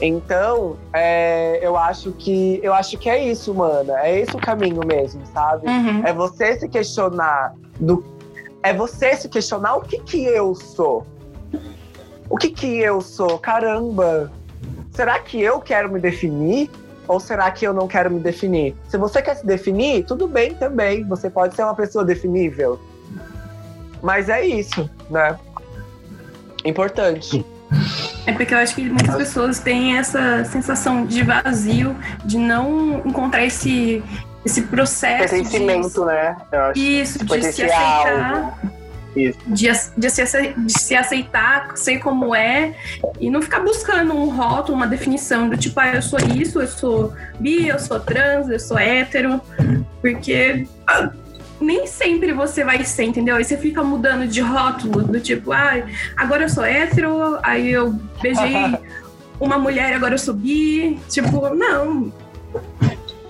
Então, 0.00 0.76
é, 0.92 1.58
eu 1.62 1.76
acho 1.76 2.12
que 2.12 2.60
eu 2.62 2.72
acho 2.74 2.98
que 2.98 3.08
é 3.08 3.22
isso, 3.22 3.54
mana. 3.54 4.00
É 4.00 4.20
esse 4.20 4.34
o 4.34 4.38
caminho 4.38 4.80
mesmo, 4.86 5.24
sabe? 5.32 5.66
Uhum. 5.66 6.02
É 6.04 6.12
você 6.12 6.58
se 6.58 6.68
questionar 6.68 7.54
do, 7.80 8.04
é 8.62 8.72
você 8.72 9.16
se 9.16 9.28
questionar 9.28 9.76
o 9.76 9.82
que 9.82 9.98
que 9.98 10.24
eu 10.24 10.54
sou. 10.54 11.06
O 12.30 12.36
que 12.36 12.50
que 12.50 12.78
eu 12.78 13.00
sou? 13.00 13.38
Caramba. 13.38 14.32
Será 14.92 15.18
que 15.18 15.40
eu 15.40 15.60
quero 15.60 15.90
me 15.92 16.00
definir? 16.00 16.70
Ou 17.08 17.18
será 17.18 17.50
que 17.50 17.66
eu 17.66 17.74
não 17.74 17.88
quero 17.88 18.10
me 18.10 18.20
definir? 18.20 18.76
Se 18.88 18.96
você 18.96 19.20
quer 19.20 19.36
se 19.36 19.44
definir, 19.44 20.04
tudo 20.04 20.28
bem 20.28 20.54
também. 20.54 21.04
Você 21.04 21.28
pode 21.28 21.54
ser 21.54 21.64
uma 21.64 21.74
pessoa 21.74 22.04
definível. 22.04 22.80
Mas 24.00 24.28
é 24.28 24.46
isso, 24.46 24.88
né? 25.10 25.38
Importante. 26.64 27.44
É 28.26 28.32
porque 28.32 28.54
eu 28.54 28.58
acho 28.58 28.74
que 28.74 28.88
muitas 28.88 29.16
pessoas 29.16 29.58
têm 29.58 29.96
essa 29.96 30.44
sensação 30.44 31.04
de 31.04 31.22
vazio, 31.22 31.96
de 32.24 32.38
não 32.38 33.02
encontrar 33.04 33.44
esse, 33.44 34.02
esse 34.44 34.62
processo. 34.62 35.30
Pertencimento, 35.30 36.00
de, 36.00 36.06
né? 36.06 36.36
Isso, 36.74 37.24
de 37.24 37.42
se 37.42 37.62
aceitar. 37.64 38.58
De, 39.14 39.34
de, 39.46 39.74
se, 40.10 40.54
de 40.56 40.72
se 40.72 40.94
aceitar, 40.94 41.76
ser 41.76 41.98
como 41.98 42.34
é, 42.34 42.74
e 43.20 43.28
não 43.28 43.42
ficar 43.42 43.60
buscando 43.60 44.14
um 44.14 44.30
rótulo, 44.34 44.74
uma 44.74 44.86
definição 44.86 45.50
do 45.50 45.56
tipo, 45.56 45.78
ah, 45.78 45.96
eu 45.96 46.00
sou 46.00 46.18
isso, 46.34 46.62
eu 46.62 46.66
sou 46.66 47.12
bi, 47.38 47.68
eu 47.68 47.78
sou 47.78 48.00
trans, 48.00 48.48
eu 48.48 48.58
sou 48.58 48.78
hétero, 48.78 49.38
porque 50.00 50.66
ah, 50.86 51.10
nem 51.62 51.86
sempre 51.86 52.32
você 52.32 52.64
vai 52.64 52.84
ser, 52.84 53.04
entendeu? 53.04 53.36
Aí 53.36 53.44
você 53.44 53.56
fica 53.56 53.82
mudando 53.82 54.26
de 54.26 54.40
rótulo, 54.40 55.02
do 55.02 55.20
tipo, 55.20 55.52
ah, 55.52 55.86
agora 56.16 56.44
eu 56.44 56.48
sou 56.48 56.64
hétero, 56.64 57.38
aí 57.42 57.70
eu 57.70 57.92
beijei 58.20 58.78
uma 59.40 59.58
mulher, 59.58 59.94
agora 59.94 60.14
eu 60.14 60.18
sou 60.18 60.34
bi. 60.34 60.98
Tipo, 61.08 61.54
não. 61.54 62.12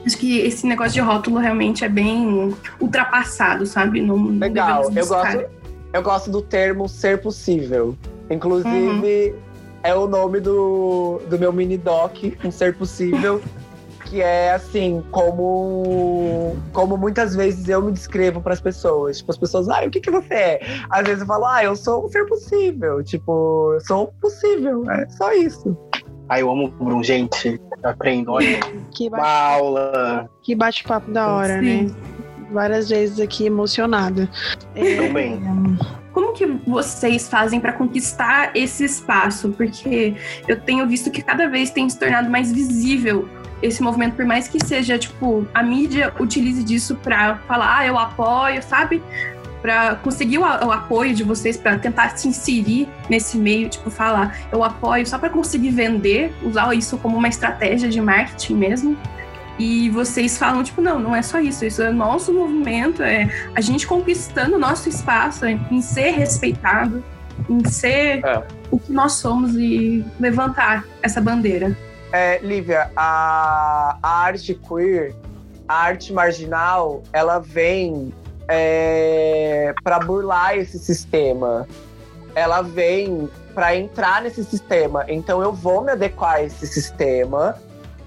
Acho 0.04 0.18
que 0.18 0.40
esse 0.40 0.66
negócio 0.66 0.92
de 0.92 1.00
rótulo 1.00 1.38
realmente 1.38 1.84
é 1.84 1.88
bem 1.88 2.54
ultrapassado, 2.80 3.64
sabe? 3.66 4.00
Não, 4.00 4.16
Legal, 4.38 4.90
eu 4.94 5.06
gosto, 5.06 5.44
eu 5.92 6.02
gosto 6.02 6.30
do 6.30 6.42
termo 6.42 6.88
ser 6.88 7.20
possível. 7.20 7.96
Inclusive, 8.28 9.30
uhum. 9.30 9.34
é 9.82 9.94
o 9.94 10.08
nome 10.08 10.40
do, 10.40 11.20
do 11.28 11.38
meu 11.38 11.52
mini 11.52 11.78
doc, 11.78 12.16
um 12.44 12.50
ser 12.50 12.74
possível 12.74 13.40
que 14.12 14.20
é 14.20 14.52
assim, 14.52 15.02
como 15.10 16.54
como 16.74 16.98
muitas 16.98 17.34
vezes 17.34 17.66
eu 17.66 17.80
me 17.80 17.92
descrevo 17.92 18.42
para 18.42 18.52
as 18.52 18.60
pessoas. 18.60 19.16
Tipo, 19.16 19.30
as 19.32 19.38
pessoas, 19.38 19.68
ah, 19.70 19.82
o 19.86 19.90
que 19.90 20.00
que 20.00 20.10
você 20.10 20.34
é? 20.34 20.60
Às 20.90 21.06
vezes 21.06 21.22
eu 21.22 21.26
falo, 21.26 21.46
ah, 21.46 21.64
eu 21.64 21.74
sou 21.74 22.04
um 22.04 22.08
ser 22.10 22.26
possível. 22.26 23.02
Tipo, 23.02 23.72
eu 23.72 23.80
sou 23.80 24.08
possível. 24.20 24.88
É 24.90 25.08
só 25.08 25.32
isso. 25.32 25.74
Ah, 26.28 26.38
eu 26.38 26.50
amo 26.50 26.66
o 26.66 26.68
Bruno, 26.68 27.02
gente. 27.02 27.58
Eu 27.82 27.90
aprendo, 27.90 28.32
olha. 28.32 28.60
Que 28.94 29.08
uma 29.08 29.26
aula. 29.26 30.28
Que 30.42 30.54
bate-papo 30.54 31.10
da 31.10 31.32
hora, 31.32 31.58
Sim. 31.60 31.84
né? 31.84 31.94
Várias 32.52 32.90
vezes 32.90 33.18
aqui 33.18 33.46
emocionada. 33.46 34.28
É, 34.74 34.96
Também. 34.96 35.40
Como 36.12 36.34
que 36.34 36.44
vocês 36.66 37.30
fazem 37.30 37.58
para 37.58 37.72
conquistar 37.72 38.54
esse 38.54 38.84
espaço? 38.84 39.48
Porque 39.52 40.14
eu 40.46 40.60
tenho 40.60 40.86
visto 40.86 41.10
que 41.10 41.22
cada 41.22 41.48
vez 41.48 41.70
tem 41.70 41.88
se 41.88 41.98
tornado 41.98 42.28
mais 42.28 42.52
visível 42.52 43.26
esse 43.62 43.82
movimento, 43.82 44.14
por 44.14 44.24
mais 44.24 44.48
que 44.48 44.64
seja, 44.64 44.98
tipo, 44.98 45.46
a 45.54 45.62
mídia 45.62 46.12
utilize 46.18 46.62
disso 46.62 46.96
para 46.96 47.36
falar, 47.48 47.78
ah, 47.78 47.86
eu 47.86 47.96
apoio, 47.96 48.62
sabe? 48.62 49.02
Para 49.62 49.94
conseguir 49.94 50.38
o, 50.38 50.42
o, 50.42 50.72
apoio 50.72 51.14
de 51.14 51.22
vocês, 51.22 51.56
para 51.56 51.78
tentar 51.78 52.16
se 52.16 52.26
inserir 52.26 52.88
nesse 53.08 53.38
meio, 53.38 53.68
tipo, 53.68 53.88
falar, 53.88 54.36
eu 54.50 54.64
apoio 54.64 55.06
só 55.06 55.18
para 55.18 55.30
conseguir 55.30 55.70
vender, 55.70 56.34
usar 56.42 56.74
isso 56.74 56.98
como 56.98 57.16
uma 57.16 57.28
estratégia 57.28 57.88
de 57.88 58.00
marketing 58.00 58.54
mesmo. 58.54 58.98
E 59.58 59.88
vocês 59.90 60.36
falam, 60.36 60.64
tipo, 60.64 60.80
não, 60.80 60.98
não 60.98 61.14
é 61.14 61.22
só 61.22 61.38
isso, 61.38 61.64
isso 61.64 61.82
é 61.82 61.92
nosso 61.92 62.32
movimento, 62.32 63.02
é 63.02 63.30
a 63.54 63.60
gente 63.60 63.86
conquistando 63.86 64.56
o 64.56 64.58
nosso 64.58 64.88
espaço, 64.88 65.46
em 65.46 65.80
ser 65.80 66.10
respeitado, 66.10 67.04
em 67.48 67.64
ser 67.68 68.24
é. 68.24 68.42
o 68.70 68.78
que 68.78 68.92
nós 68.92 69.12
somos 69.12 69.54
e 69.54 70.04
levantar 70.18 70.84
essa 71.02 71.20
bandeira. 71.20 71.76
É, 72.12 72.38
Lívia, 72.42 72.90
a, 72.94 73.96
a 74.02 74.08
arte 74.24 74.54
queer, 74.54 75.14
a 75.66 75.74
arte 75.74 76.12
marginal, 76.12 77.02
ela 77.12 77.38
vem 77.38 78.12
é, 78.48 79.74
para 79.82 79.98
burlar 79.98 80.56
esse 80.56 80.78
sistema. 80.78 81.66
Ela 82.34 82.60
vem 82.60 83.28
para 83.54 83.74
entrar 83.76 84.22
nesse 84.22 84.44
sistema. 84.44 85.04
Então 85.08 85.42
eu 85.42 85.52
vou 85.52 85.82
me 85.82 85.92
adequar 85.92 86.36
a 86.36 86.42
esse 86.42 86.66
sistema, 86.66 87.56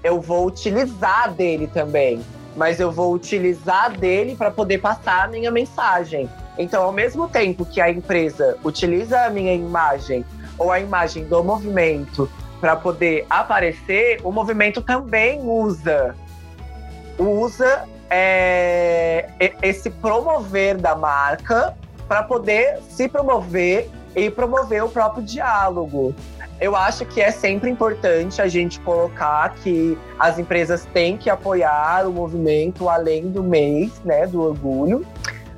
eu 0.04 0.20
vou 0.20 0.46
utilizar 0.46 1.32
dele 1.32 1.68
também, 1.72 2.20
mas 2.56 2.78
eu 2.78 2.92
vou 2.92 3.12
utilizar 3.12 3.96
dele 3.98 4.36
para 4.36 4.50
poder 4.50 4.78
passar 4.78 5.24
a 5.24 5.28
minha 5.28 5.50
mensagem. 5.50 6.28
Então, 6.58 6.84
ao 6.84 6.92
mesmo 6.92 7.28
tempo 7.28 7.66
que 7.66 7.80
a 7.80 7.90
empresa 7.90 8.56
utiliza 8.64 9.20
a 9.22 9.30
minha 9.30 9.52
imagem 9.52 10.24
ou 10.56 10.70
a 10.70 10.80
imagem 10.80 11.24
do 11.24 11.42
movimento 11.44 12.30
para 12.60 12.76
poder 12.76 13.26
aparecer, 13.28 14.20
o 14.24 14.32
movimento 14.32 14.80
também 14.80 15.40
usa 15.42 16.14
usa 17.18 17.84
é, 18.10 19.28
esse 19.62 19.90
promover 19.90 20.76
da 20.76 20.94
marca 20.94 21.74
para 22.06 22.22
poder 22.22 22.78
se 22.88 23.08
promover 23.08 23.90
e 24.14 24.30
promover 24.30 24.84
o 24.84 24.88
próprio 24.88 25.22
diálogo. 25.22 26.14
Eu 26.58 26.74
acho 26.74 27.04
que 27.04 27.20
é 27.20 27.30
sempre 27.30 27.68
importante 27.68 28.40
a 28.40 28.48
gente 28.48 28.80
colocar 28.80 29.54
que 29.56 29.98
as 30.18 30.38
empresas 30.38 30.86
têm 30.86 31.16
que 31.16 31.28
apoiar 31.28 32.06
o 32.06 32.12
movimento 32.12 32.88
além 32.88 33.28
do 33.28 33.42
mês, 33.42 34.00
né, 34.04 34.26
do 34.26 34.40
orgulho. 34.40 35.06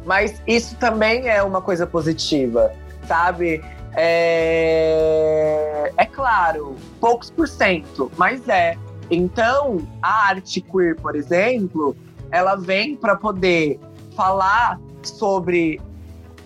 Mas 0.04 0.42
isso 0.46 0.74
também 0.76 1.28
é 1.28 1.42
uma 1.42 1.60
coisa 1.60 1.86
positiva, 1.86 2.72
sabe? 3.06 3.62
É, 3.94 5.92
é 5.96 6.04
claro, 6.06 6.76
poucos 7.00 7.30
por 7.30 7.48
cento, 7.48 8.10
mas 8.16 8.48
é. 8.48 8.76
Então, 9.10 9.78
a 10.02 10.28
arte 10.28 10.60
queer, 10.60 10.94
por 10.96 11.16
exemplo, 11.16 11.96
ela 12.30 12.56
vem 12.56 12.94
para 12.94 13.16
poder 13.16 13.80
falar 14.14 14.78
sobre 15.02 15.80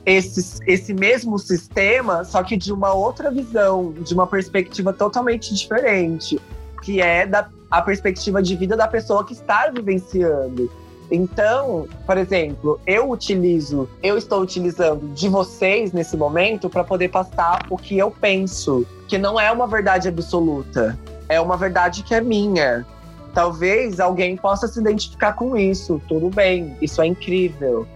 esse, 0.05 0.61
esse 0.67 0.93
mesmo 0.93 1.39
sistema, 1.39 2.25
só 2.25 2.43
que 2.43 2.57
de 2.57 2.73
uma 2.73 2.93
outra 2.93 3.31
visão, 3.31 3.93
de 3.93 4.15
uma 4.15 4.27
perspectiva 4.27 4.93
totalmente 4.93 5.55
diferente, 5.55 6.41
que 6.83 7.01
é 7.01 7.27
da, 7.27 7.49
a 7.71 7.81
perspectiva 7.83 8.43
de 8.43 8.57
vida 8.57 8.77
da 8.77 8.89
pessoa 8.89 9.25
que 9.25 9.33
está 9.33 9.71
vivenciando. 9.71 10.71
Então, 11.15 11.87
por 12.07 12.17
exemplo, 12.17 12.81
eu 12.87 13.11
utilizo, 13.11 13.87
eu 14.03 14.17
estou 14.17 14.41
utilizando 14.41 15.09
de 15.09 15.29
vocês 15.29 15.93
nesse 15.93 16.17
momento 16.17 16.71
para 16.71 16.83
poder 16.83 17.09
passar 17.09 17.67
o 17.69 17.77
que 17.77 17.99
eu 17.99 18.11
penso, 18.11 18.87
que 19.07 19.19
não 19.19 19.39
é 19.39 19.53
uma 19.53 19.67
verdade 19.67 20.09
absoluta, 20.09 20.99
é 21.29 21.39
uma 21.39 21.55
verdade 21.55 22.03
que 22.03 22.15
é 22.15 22.21
minha. 22.23 22.87
Talvez 23.35 24.01
alguém 24.01 24.39
possa 24.39 24.67
se 24.67 24.81
identificar 24.81 25.35
com 25.35 25.55
isso, 25.55 26.01
tudo 26.09 26.31
bem, 26.31 26.79
isso 26.81 27.03
é 27.03 27.07
incrível. 27.07 27.87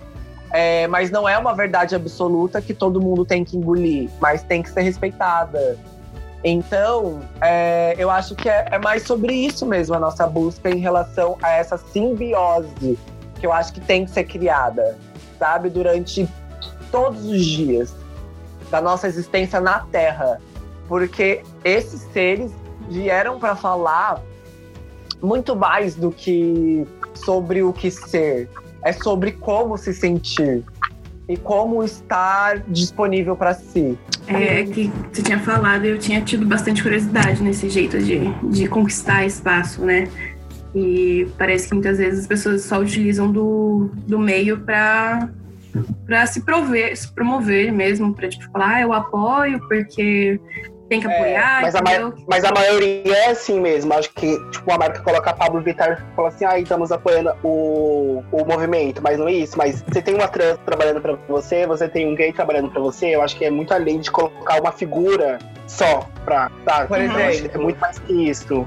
É, 0.53 0.87
mas 0.87 1.11
não 1.11 1.27
é 1.27 1.39
uma 1.39 1.55
verdade 1.55 1.95
absoluta 1.95 2.61
que 2.61 2.75
todo 2.75 3.01
mundo 3.01 3.25
tem 3.25 3.45
que 3.45 3.57
engolir, 3.57 4.11
mas 4.21 4.43
tem 4.43 4.63
que 4.63 4.69
ser 4.69 4.83
respeitada. 4.83 5.79
Então, 6.49 7.23
é, 7.41 7.97
eu 7.99 8.09
acho 8.09 8.37
que 8.37 8.49
é, 8.49 8.69
é, 8.71 8.79
mais 8.79 9.03
sobre 9.03 9.35
isso 9.35 9.67
mesmo 9.67 9.97
a 9.97 9.99
nossa 9.99 10.29
busca 10.29 10.71
em 10.71 10.79
relação 10.79 11.37
a 11.43 11.51
essa 11.51 11.77
simbiose 11.77 12.97
que 13.41 13.45
eu 13.45 13.53
acho 13.53 13.73
que 13.73 13.81
tem 13.81 14.05
que 14.05 14.13
ser 14.13 14.23
criada, 14.23 14.97
sabe, 15.41 15.69
durante 15.69 16.29
todos 16.93 17.25
os 17.25 17.45
dias 17.45 17.93
da 18.71 18.81
nossa 18.81 19.09
existência 19.09 19.61
na 19.61 19.81
Terra, 19.91 20.41
porque 20.87 21.43
esses 21.65 22.03
seres 22.13 22.53
vieram 22.89 23.41
para 23.41 23.57
falar 23.57 24.23
muito 25.21 25.57
mais 25.57 25.97
do 25.97 26.13
que 26.13 26.87
sobre 27.13 27.65
o 27.65 27.73
que 27.73 27.91
ser, 27.91 28.49
é 28.83 28.93
sobre 28.93 29.33
como 29.33 29.77
se 29.77 29.93
sentir 29.93 30.65
e 31.29 31.37
como 31.37 31.83
estar 31.83 32.59
disponível 32.69 33.37
para 33.37 33.55
si. 33.55 33.99
É 34.29 34.65
que 34.65 34.91
você 35.13 35.23
tinha 35.23 35.39
falado, 35.39 35.85
eu 35.85 35.99
tinha 35.99 36.21
tido 36.21 36.47
bastante 36.47 36.83
curiosidade 36.83 37.43
nesse 37.43 37.69
jeito 37.69 37.99
de, 37.99 38.21
de 38.51 38.69
conquistar 38.69 39.25
espaço, 39.25 39.85
né? 39.85 40.09
E 40.75 41.27
parece 41.39 41.69
que 41.69 41.75
muitas 41.75 41.99
vezes 41.99 42.21
as 42.21 42.27
pessoas 42.27 42.63
só 42.63 42.79
utilizam 42.79 43.31
do, 43.31 43.91
do 44.07 44.19
meio 44.19 44.61
para 44.61 45.29
para 46.07 46.25
se 46.27 46.41
prover, 46.41 46.97
se 46.97 47.13
promover 47.13 47.71
mesmo, 47.71 48.15
para 48.15 48.29
tipo 48.29 48.51
falar, 48.51 48.77
ah, 48.77 48.81
eu 48.81 48.93
apoio 48.95 49.61
porque 49.69 50.41
tem 50.89 51.01
que 51.01 51.07
é, 51.07 51.15
apoiar. 51.15 51.59
É, 51.59 51.63
mas, 51.63 51.75
a 51.75 51.83
mas, 52.27 52.45
a 52.45 52.53
maioria 52.53 53.17
é 53.17 53.31
assim 53.31 53.61
mesmo. 53.61 53.93
Acho 53.93 54.11
que, 54.11 54.39
tipo, 54.51 54.73
a 54.73 54.79
marca 54.79 55.01
coloca 55.01 55.31
a 55.31 55.35
Pablo 55.35 55.61
Vittar 55.61 56.05
e 56.13 56.17
fala 56.17 56.29
assim, 56.29 56.45
ah, 56.45 56.59
estamos 56.59 56.93
apoiando 56.93 57.33
o, 57.43 58.23
o 58.33 58.45
movimento, 58.45 59.03
mas 59.03 59.19
não 59.19 59.29
é 59.29 59.33
isso. 59.33 59.57
Mas 59.59 59.83
você 59.83 60.01
tem 60.01 60.15
uma 60.15 60.29
trans 60.29 60.59
trabalhando 60.65 61.01
para 61.01 61.15
você, 61.29 61.67
você 61.67 61.89
tem 61.89 62.07
um 62.07 62.15
gay 62.15 62.33
trabalhando 62.33 62.71
para 62.71 62.81
você, 62.81 63.15
eu 63.15 63.23
acho 63.23 63.37
que 63.37 63.45
é 63.45 63.51
muito 63.51 63.73
além 63.73 64.01
de 64.01 64.11
colocar 64.11 64.61
uma 64.61 64.73
figura 64.73 65.39
só 65.67 66.07
pra. 66.25 66.51
Tá? 66.65 66.87
Por 66.87 67.01
exemplo, 67.01 67.51
é 67.55 67.59
muito 67.59 67.79
mais 67.79 67.99
que 67.99 68.13
isso. 68.29 68.67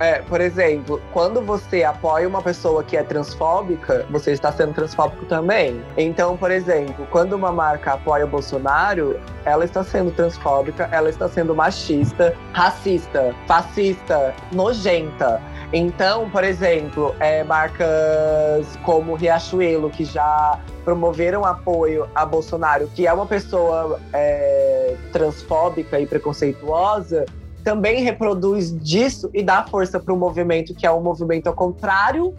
É, 0.00 0.22
por 0.22 0.40
exemplo, 0.40 1.00
quando 1.12 1.40
você 1.40 1.82
apoia 1.82 2.28
uma 2.28 2.40
pessoa 2.40 2.84
que 2.84 2.96
é 2.96 3.02
transfóbica, 3.02 4.06
você 4.10 4.32
está 4.32 4.52
sendo 4.52 4.72
transfóbico 4.72 5.24
também. 5.26 5.82
Então, 5.96 6.36
por 6.36 6.50
exemplo, 6.50 7.06
quando 7.10 7.32
uma 7.32 7.50
marca 7.50 7.94
apoia 7.94 8.24
o 8.24 8.28
Bolsonaro, 8.28 9.18
ela 9.44 9.64
está 9.64 9.82
sendo 9.82 10.12
transfóbica, 10.12 10.88
ela 10.92 11.08
está 11.08 11.28
sendo 11.28 11.54
machista, 11.54 12.34
racista, 12.52 13.34
fascista, 13.46 14.34
nojenta. 14.52 15.42
Então, 15.72 16.30
por 16.30 16.44
exemplo, 16.44 17.14
é, 17.18 17.42
marcas 17.42 18.78
como 18.84 19.14
Riachuelo, 19.14 19.90
que 19.90 20.04
já 20.04 20.60
promoveram 20.84 21.44
apoio 21.44 22.08
a 22.14 22.24
Bolsonaro, 22.24 22.88
que 22.94 23.06
é 23.06 23.12
uma 23.12 23.26
pessoa 23.26 24.00
é, 24.12 24.96
transfóbica 25.12 26.00
e 26.00 26.06
preconceituosa, 26.06 27.26
também 27.64 28.02
reproduz 28.02 28.76
disso 28.78 29.30
e 29.34 29.42
dá 29.42 29.64
força 29.64 29.98
para 30.00 30.12
o 30.12 30.16
movimento, 30.16 30.74
que 30.74 30.86
é 30.86 30.90
o 30.90 30.98
um 30.98 31.02
movimento 31.02 31.48
ao 31.48 31.54
contrário 31.54 32.34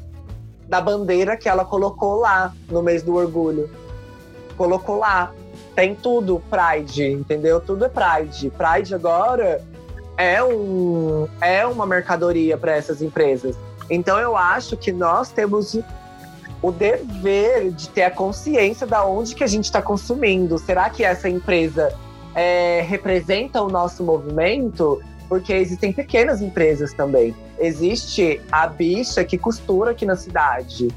da 0.67 0.80
bandeira 0.80 1.36
que 1.36 1.49
ela 1.49 1.65
colocou 1.65 2.20
lá 2.20 2.53
no 2.70 2.82
mês 2.82 3.01
do 3.01 3.15
orgulho. 3.15 3.70
Colocou 4.55 4.99
lá. 4.99 5.34
Tem 5.76 5.95
tudo 5.95 6.41
Pride, 6.49 7.11
entendeu? 7.11 7.59
Tudo 7.59 7.86
é 7.86 7.89
Pride. 7.89 8.51
Pride 8.51 8.93
agora 8.93 9.61
é, 10.17 10.43
um, 10.43 11.28
é 11.41 11.65
uma 11.65 11.86
mercadoria 11.86 12.57
para 12.57 12.74
essas 12.74 13.01
empresas. 13.01 13.55
Então 13.89 14.20
eu 14.20 14.38
acho 14.38 14.78
que 14.78 14.91
nós 14.91 15.32
temos 15.32 15.78
o 16.61 16.72
dever 16.72 17.72
de 17.72 17.89
ter 17.89 18.03
a 18.03 18.11
consciência 18.11 18.86
da 18.86 19.05
onde 19.05 19.34
que 19.34 19.43
a 19.43 19.47
gente 19.47 19.65
está 19.65 19.82
consumindo. 19.82 20.57
Será 20.59 20.89
que 20.89 21.03
essa 21.03 21.30
empresa 21.30 21.95
é, 22.36 22.82
representa 22.88 23.61
o 23.61 23.69
nosso 23.69 24.03
movimento? 24.03 25.01
porque 25.30 25.53
existem 25.53 25.93
pequenas 25.93 26.41
empresas 26.41 26.91
também. 26.91 27.36
Existe 27.59 28.41
a 28.51 28.65
bicha 28.65 29.23
que 29.23 29.38
costura 29.38 29.91
aqui 29.91 30.05
na 30.05 30.15
cidade. 30.15 30.88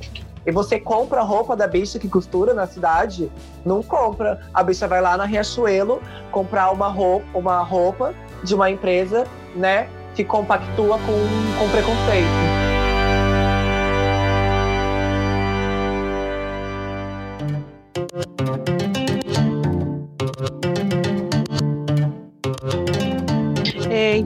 E 0.44 0.50
você 0.50 0.80
compra 0.80 1.20
a 1.20 1.22
roupa 1.22 1.54
da 1.54 1.68
bicha 1.68 1.98
que 1.98 2.08
costura 2.08 2.54
na 2.54 2.66
cidade? 2.66 3.30
Não 3.64 3.82
compra. 3.82 4.40
A 4.52 4.62
bicha 4.62 4.88
vai 4.88 5.00
lá 5.00 5.16
na 5.16 5.26
Riachuelo 5.26 6.00
comprar 6.32 6.72
uma 6.72 6.88
roupa, 6.88 7.26
uma 7.34 7.62
roupa 7.62 8.14
de 8.42 8.54
uma 8.54 8.70
empresa, 8.70 9.24
né, 9.54 9.88
que 10.14 10.24
compactua 10.24 10.98
com, 10.98 11.58
com 11.58 11.70
preconceito. 11.70 12.61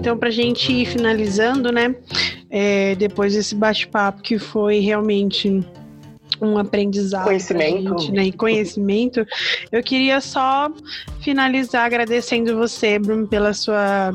Então, 0.06 0.16
para 0.16 0.28
a 0.28 0.32
gente 0.32 0.72
ir 0.72 0.86
finalizando, 0.86 1.72
né? 1.72 1.92
É, 2.48 2.94
depois 2.94 3.34
desse 3.34 3.56
bate-papo 3.56 4.22
que 4.22 4.38
foi 4.38 4.78
realmente 4.78 5.66
um 6.40 6.58
aprendizado 6.58 7.24
conhecimento. 7.24 7.98
Gente, 7.98 8.12
né? 8.12 8.24
E 8.24 8.32
conhecimento. 8.32 9.26
Eu 9.70 9.82
queria 9.82 10.20
só 10.20 10.70
finalizar 11.20 11.84
agradecendo 11.84 12.56
você, 12.56 12.98
Bruno, 12.98 13.26
pela 13.26 13.52
sua, 13.52 14.12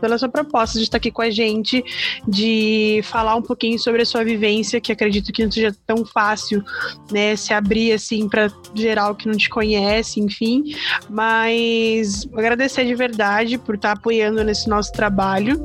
pela 0.00 0.16
sua 0.18 0.28
proposta 0.28 0.78
de 0.78 0.84
estar 0.84 0.98
aqui 0.98 1.10
com 1.10 1.22
a 1.22 1.30
gente, 1.30 1.84
de 2.26 3.00
falar 3.04 3.34
um 3.34 3.42
pouquinho 3.42 3.78
sobre 3.78 4.02
a 4.02 4.06
sua 4.06 4.24
vivência, 4.24 4.80
que 4.80 4.92
acredito 4.92 5.32
que 5.32 5.44
não 5.44 5.50
seja 5.50 5.74
tão 5.86 6.04
fácil, 6.04 6.62
né, 7.10 7.34
se 7.36 7.52
abrir 7.52 7.92
assim 7.92 8.28
para 8.28 8.50
geral 8.74 9.14
que 9.14 9.26
não 9.26 9.36
te 9.36 9.48
conhece, 9.48 10.20
enfim. 10.20 10.74
Mas 11.08 12.28
agradecer 12.32 12.84
de 12.84 12.94
verdade 12.94 13.58
por 13.58 13.74
estar 13.74 13.92
apoiando 13.92 14.44
nesse 14.44 14.68
nosso 14.68 14.92
trabalho, 14.92 15.60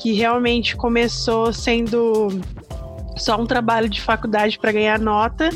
que 0.00 0.12
realmente 0.12 0.76
começou 0.76 1.52
sendo 1.52 2.28
só 3.16 3.40
um 3.40 3.46
trabalho 3.46 3.88
de 3.88 4.00
faculdade 4.00 4.58
para 4.58 4.72
ganhar 4.72 4.98
nota, 4.98 5.48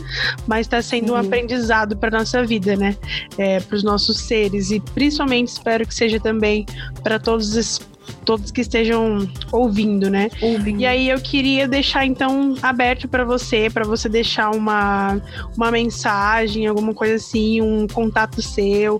mas 0.46 0.66
está 0.66 0.80
sendo 0.82 1.10
uhum. 1.10 1.16
um 1.16 1.20
aprendizado 1.20 1.96
para 1.96 2.18
nossa 2.18 2.44
vida, 2.44 2.76
né? 2.76 2.96
É, 3.38 3.60
para 3.60 3.76
os 3.76 3.82
nossos 3.82 4.18
seres 4.18 4.70
e 4.70 4.80
principalmente 4.80 5.48
espero 5.48 5.86
que 5.86 5.94
seja 5.94 6.18
também 6.18 6.66
para 7.02 7.18
todos 7.18 7.54
os 7.54 7.90
todos 8.24 8.50
que 8.50 8.60
estejam 8.60 9.28
ouvindo, 9.52 10.10
né? 10.10 10.30
Ouvindo. 10.40 10.80
E 10.80 10.86
aí 10.86 11.08
eu 11.08 11.20
queria 11.20 11.68
deixar 11.68 12.04
então 12.04 12.54
aberto 12.60 13.06
para 13.06 13.24
você, 13.24 13.70
para 13.70 13.84
você 13.84 14.08
deixar 14.08 14.50
uma, 14.50 15.20
uma 15.56 15.70
mensagem, 15.70 16.66
alguma 16.66 16.92
coisa 16.92 17.14
assim, 17.14 17.60
um 17.60 17.86
contato 17.86 18.42
seu, 18.42 18.98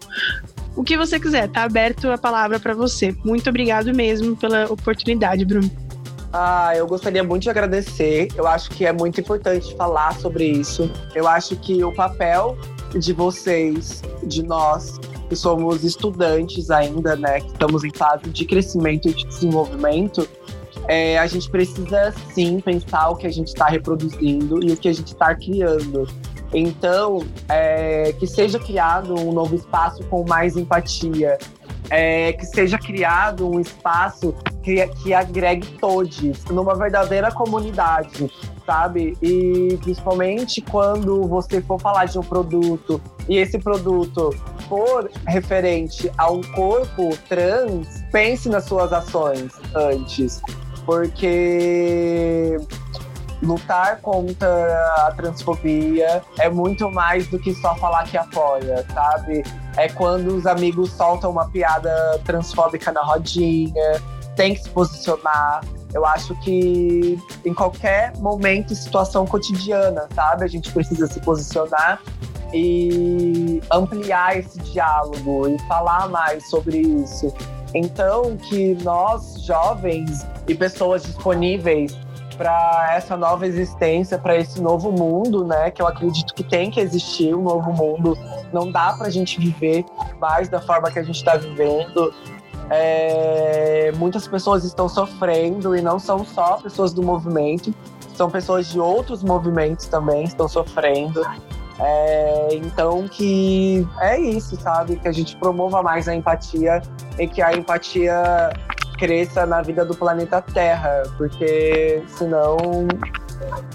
o 0.76 0.84
que 0.84 0.96
você 0.96 1.18
quiser, 1.18 1.48
tá 1.48 1.64
aberto 1.64 2.08
a 2.10 2.18
palavra 2.18 2.60
para 2.60 2.74
você. 2.74 3.14
Muito 3.24 3.50
obrigado 3.50 3.92
mesmo 3.94 4.36
pela 4.36 4.64
oportunidade, 4.72 5.44
Bruno. 5.44 5.70
Ah, 6.32 6.72
eu 6.76 6.86
gostaria 6.86 7.24
muito 7.24 7.42
de 7.44 7.50
agradecer. 7.50 8.28
Eu 8.36 8.46
acho 8.46 8.70
que 8.70 8.86
é 8.86 8.92
muito 8.92 9.20
importante 9.20 9.74
falar 9.74 10.14
sobre 10.14 10.44
isso. 10.44 10.90
Eu 11.14 11.26
acho 11.26 11.56
que 11.56 11.82
o 11.82 11.92
papel 11.92 12.56
de 12.96 13.12
vocês, 13.12 14.02
de 14.22 14.42
nós, 14.42 14.98
que 15.28 15.36
somos 15.36 15.84
estudantes 15.84 16.70
ainda, 16.70 17.16
né, 17.16 17.40
que 17.40 17.48
estamos 17.48 17.84
em 17.84 17.90
fase 17.94 18.30
de 18.30 18.44
crescimento 18.44 19.08
e 19.08 19.14
de 19.14 19.24
desenvolvimento, 19.26 20.28
é, 20.88 21.18
a 21.18 21.26
gente 21.26 21.48
precisa 21.50 22.12
sim 22.32 22.60
pensar 22.60 23.10
o 23.10 23.16
que 23.16 23.26
a 23.26 23.30
gente 23.30 23.48
está 23.48 23.66
reproduzindo 23.66 24.64
e 24.64 24.72
o 24.72 24.76
que 24.76 24.88
a 24.88 24.92
gente 24.92 25.08
está 25.08 25.34
criando. 25.34 26.06
Então, 26.52 27.22
é, 27.48 28.12
que 28.18 28.26
seja 28.26 28.58
criado 28.58 29.14
um 29.14 29.32
novo 29.32 29.54
espaço 29.54 30.02
com 30.04 30.24
mais 30.26 30.56
empatia, 30.56 31.38
é, 31.90 32.32
que 32.32 32.46
seja 32.46 32.78
criado 32.78 33.50
um 33.50 33.60
espaço 33.60 34.34
que, 34.62 34.86
que 34.86 35.12
agregue 35.12 35.66
todos 35.78 36.44
numa 36.44 36.74
verdadeira 36.74 37.30
comunidade, 37.32 38.30
sabe? 38.64 39.16
E 39.20 39.76
principalmente 39.82 40.60
quando 40.60 41.22
você 41.22 41.60
for 41.60 41.80
falar 41.80 42.04
de 42.04 42.18
um 42.18 42.22
produto 42.22 43.00
e 43.28 43.36
esse 43.36 43.58
produto 43.58 44.30
for 44.68 45.10
referente 45.26 46.10
a 46.16 46.30
um 46.30 46.40
corpo 46.40 47.10
trans, 47.28 48.04
pense 48.12 48.48
nas 48.48 48.64
suas 48.64 48.92
ações 48.92 49.52
antes, 49.74 50.40
porque 50.86 52.56
lutar 53.42 54.00
contra 54.00 55.06
a 55.06 55.12
transfobia 55.16 56.22
é 56.38 56.48
muito 56.48 56.90
mais 56.90 57.26
do 57.28 57.38
que 57.38 57.54
só 57.54 57.74
falar 57.76 58.04
que 58.04 58.16
apoia, 58.16 58.84
sabe? 58.92 59.42
É 59.76 59.88
quando 59.88 60.34
os 60.34 60.46
amigos 60.46 60.90
soltam 60.92 61.30
uma 61.30 61.48
piada 61.48 62.20
transfóbica 62.24 62.92
na 62.92 63.02
rodinha, 63.02 64.02
tem 64.36 64.54
que 64.54 64.62
se 64.62 64.70
posicionar. 64.70 65.62
Eu 65.92 66.06
acho 66.06 66.34
que 66.36 67.18
em 67.44 67.54
qualquer 67.54 68.16
momento 68.18 68.74
situação 68.74 69.26
cotidiana, 69.26 70.08
sabe? 70.14 70.44
A 70.44 70.48
gente 70.48 70.72
precisa 70.72 71.06
se 71.06 71.20
posicionar 71.20 72.00
e 72.52 73.60
ampliar 73.70 74.38
esse 74.38 74.58
diálogo 74.60 75.48
e 75.48 75.58
falar 75.66 76.08
mais 76.08 76.48
sobre 76.48 76.78
isso. 76.78 77.32
Então, 77.74 78.36
que 78.36 78.74
nós, 78.82 79.42
jovens 79.42 80.26
e 80.48 80.54
pessoas 80.54 81.02
disponíveis 81.04 81.96
para 82.40 82.94
essa 82.94 83.18
nova 83.18 83.46
existência, 83.46 84.16
para 84.16 84.34
esse 84.34 84.62
novo 84.62 84.90
mundo, 84.90 85.44
né? 85.44 85.70
Que 85.70 85.82
eu 85.82 85.86
acredito 85.86 86.32
que 86.32 86.42
tem 86.42 86.70
que 86.70 86.80
existir 86.80 87.34
um 87.34 87.42
novo 87.42 87.70
mundo. 87.70 88.16
Não 88.50 88.72
dá 88.72 88.94
para 88.94 89.08
a 89.08 89.10
gente 89.10 89.38
viver 89.38 89.84
mais 90.18 90.48
da 90.48 90.58
forma 90.58 90.90
que 90.90 90.98
a 90.98 91.02
gente 91.02 91.16
está 91.16 91.36
vivendo. 91.36 92.14
É, 92.70 93.92
muitas 93.98 94.26
pessoas 94.26 94.64
estão 94.64 94.88
sofrendo 94.88 95.76
e 95.76 95.82
não 95.82 95.98
são 95.98 96.24
só 96.24 96.56
pessoas 96.56 96.94
do 96.94 97.02
movimento, 97.02 97.74
são 98.14 98.30
pessoas 98.30 98.68
de 98.68 98.80
outros 98.80 99.22
movimentos 99.22 99.86
também 99.86 100.24
estão 100.24 100.48
sofrendo. 100.48 101.20
É, 101.78 102.48
então 102.54 103.06
que 103.06 103.86
é 104.00 104.18
isso, 104.18 104.56
sabe? 104.56 104.96
Que 104.96 105.08
a 105.08 105.12
gente 105.12 105.36
promova 105.36 105.82
mais 105.82 106.08
a 106.08 106.14
empatia 106.14 106.80
e 107.18 107.28
que 107.28 107.42
a 107.42 107.52
empatia 107.52 108.50
cresça 109.00 109.46
na 109.46 109.62
vida 109.62 109.82
do 109.82 109.94
planeta 109.94 110.42
Terra, 110.42 111.04
porque 111.16 112.02
senão 112.06 112.58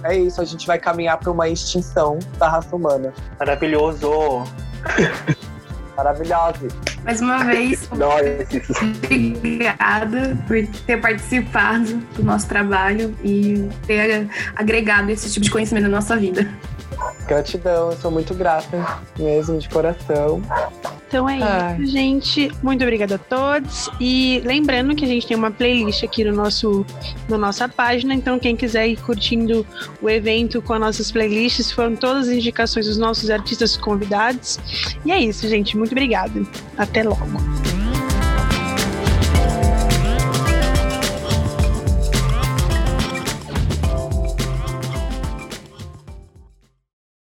é 0.03 0.15
isso, 0.15 0.39
a 0.39 0.45
gente 0.45 0.67
vai 0.67 0.77
caminhar 0.77 1.17
para 1.17 1.31
uma 1.31 1.49
extinção 1.49 2.19
da 2.37 2.47
raça 2.47 2.75
humana. 2.75 3.11
Maravilhoso! 3.39 4.43
Maravilhoso! 5.97 6.67
Mais 7.03 7.21
uma 7.21 7.43
vez, 7.43 7.89
obrigada 9.37 10.37
por 10.47 10.67
ter 10.85 11.01
participado 11.01 11.95
do 12.15 12.23
nosso 12.23 12.47
trabalho 12.47 13.15
e 13.23 13.67
ter 13.87 14.29
agregado 14.55 15.09
esse 15.09 15.31
tipo 15.31 15.43
de 15.43 15.49
conhecimento 15.49 15.83
na 15.83 15.89
nossa 15.89 16.15
vida. 16.17 16.47
Gratidão, 17.27 17.91
eu 17.91 17.97
sou 17.97 18.11
muito 18.11 18.35
grata 18.35 18.85
mesmo, 19.17 19.57
de 19.57 19.67
coração. 19.69 20.41
Então 21.07 21.29
é 21.29 21.41
Ai. 21.41 21.77
isso, 21.81 21.91
gente. 21.91 22.51
Muito 22.61 22.83
obrigada 22.83 23.15
a 23.15 23.17
todos. 23.17 23.89
E 23.99 24.41
lembrando 24.43 24.95
que 24.95 25.05
a 25.05 25.07
gente 25.07 25.27
tem 25.27 25.37
uma 25.37 25.51
playlist 25.51 26.03
aqui 26.03 26.23
no 26.23 26.35
nosso, 26.35 26.85
na 27.29 27.37
nossa 27.37 27.69
página. 27.69 28.13
Então, 28.13 28.39
quem 28.39 28.55
quiser 28.55 28.87
ir 28.87 28.97
curtindo 28.97 29.65
o 30.01 30.09
evento 30.09 30.61
com 30.61 30.73
as 30.73 30.79
nossas 30.79 31.11
playlists, 31.11 31.71
foram 31.71 31.95
todas 31.95 32.27
as 32.27 32.35
indicações 32.35 32.87
dos 32.87 32.97
nossos 32.97 33.29
artistas 33.29 33.77
convidados. 33.77 34.59
E 35.05 35.11
é 35.11 35.19
isso, 35.19 35.47
gente. 35.47 35.77
Muito 35.77 35.91
obrigada. 35.91 36.41
Até 36.77 37.03
logo. 37.03 37.84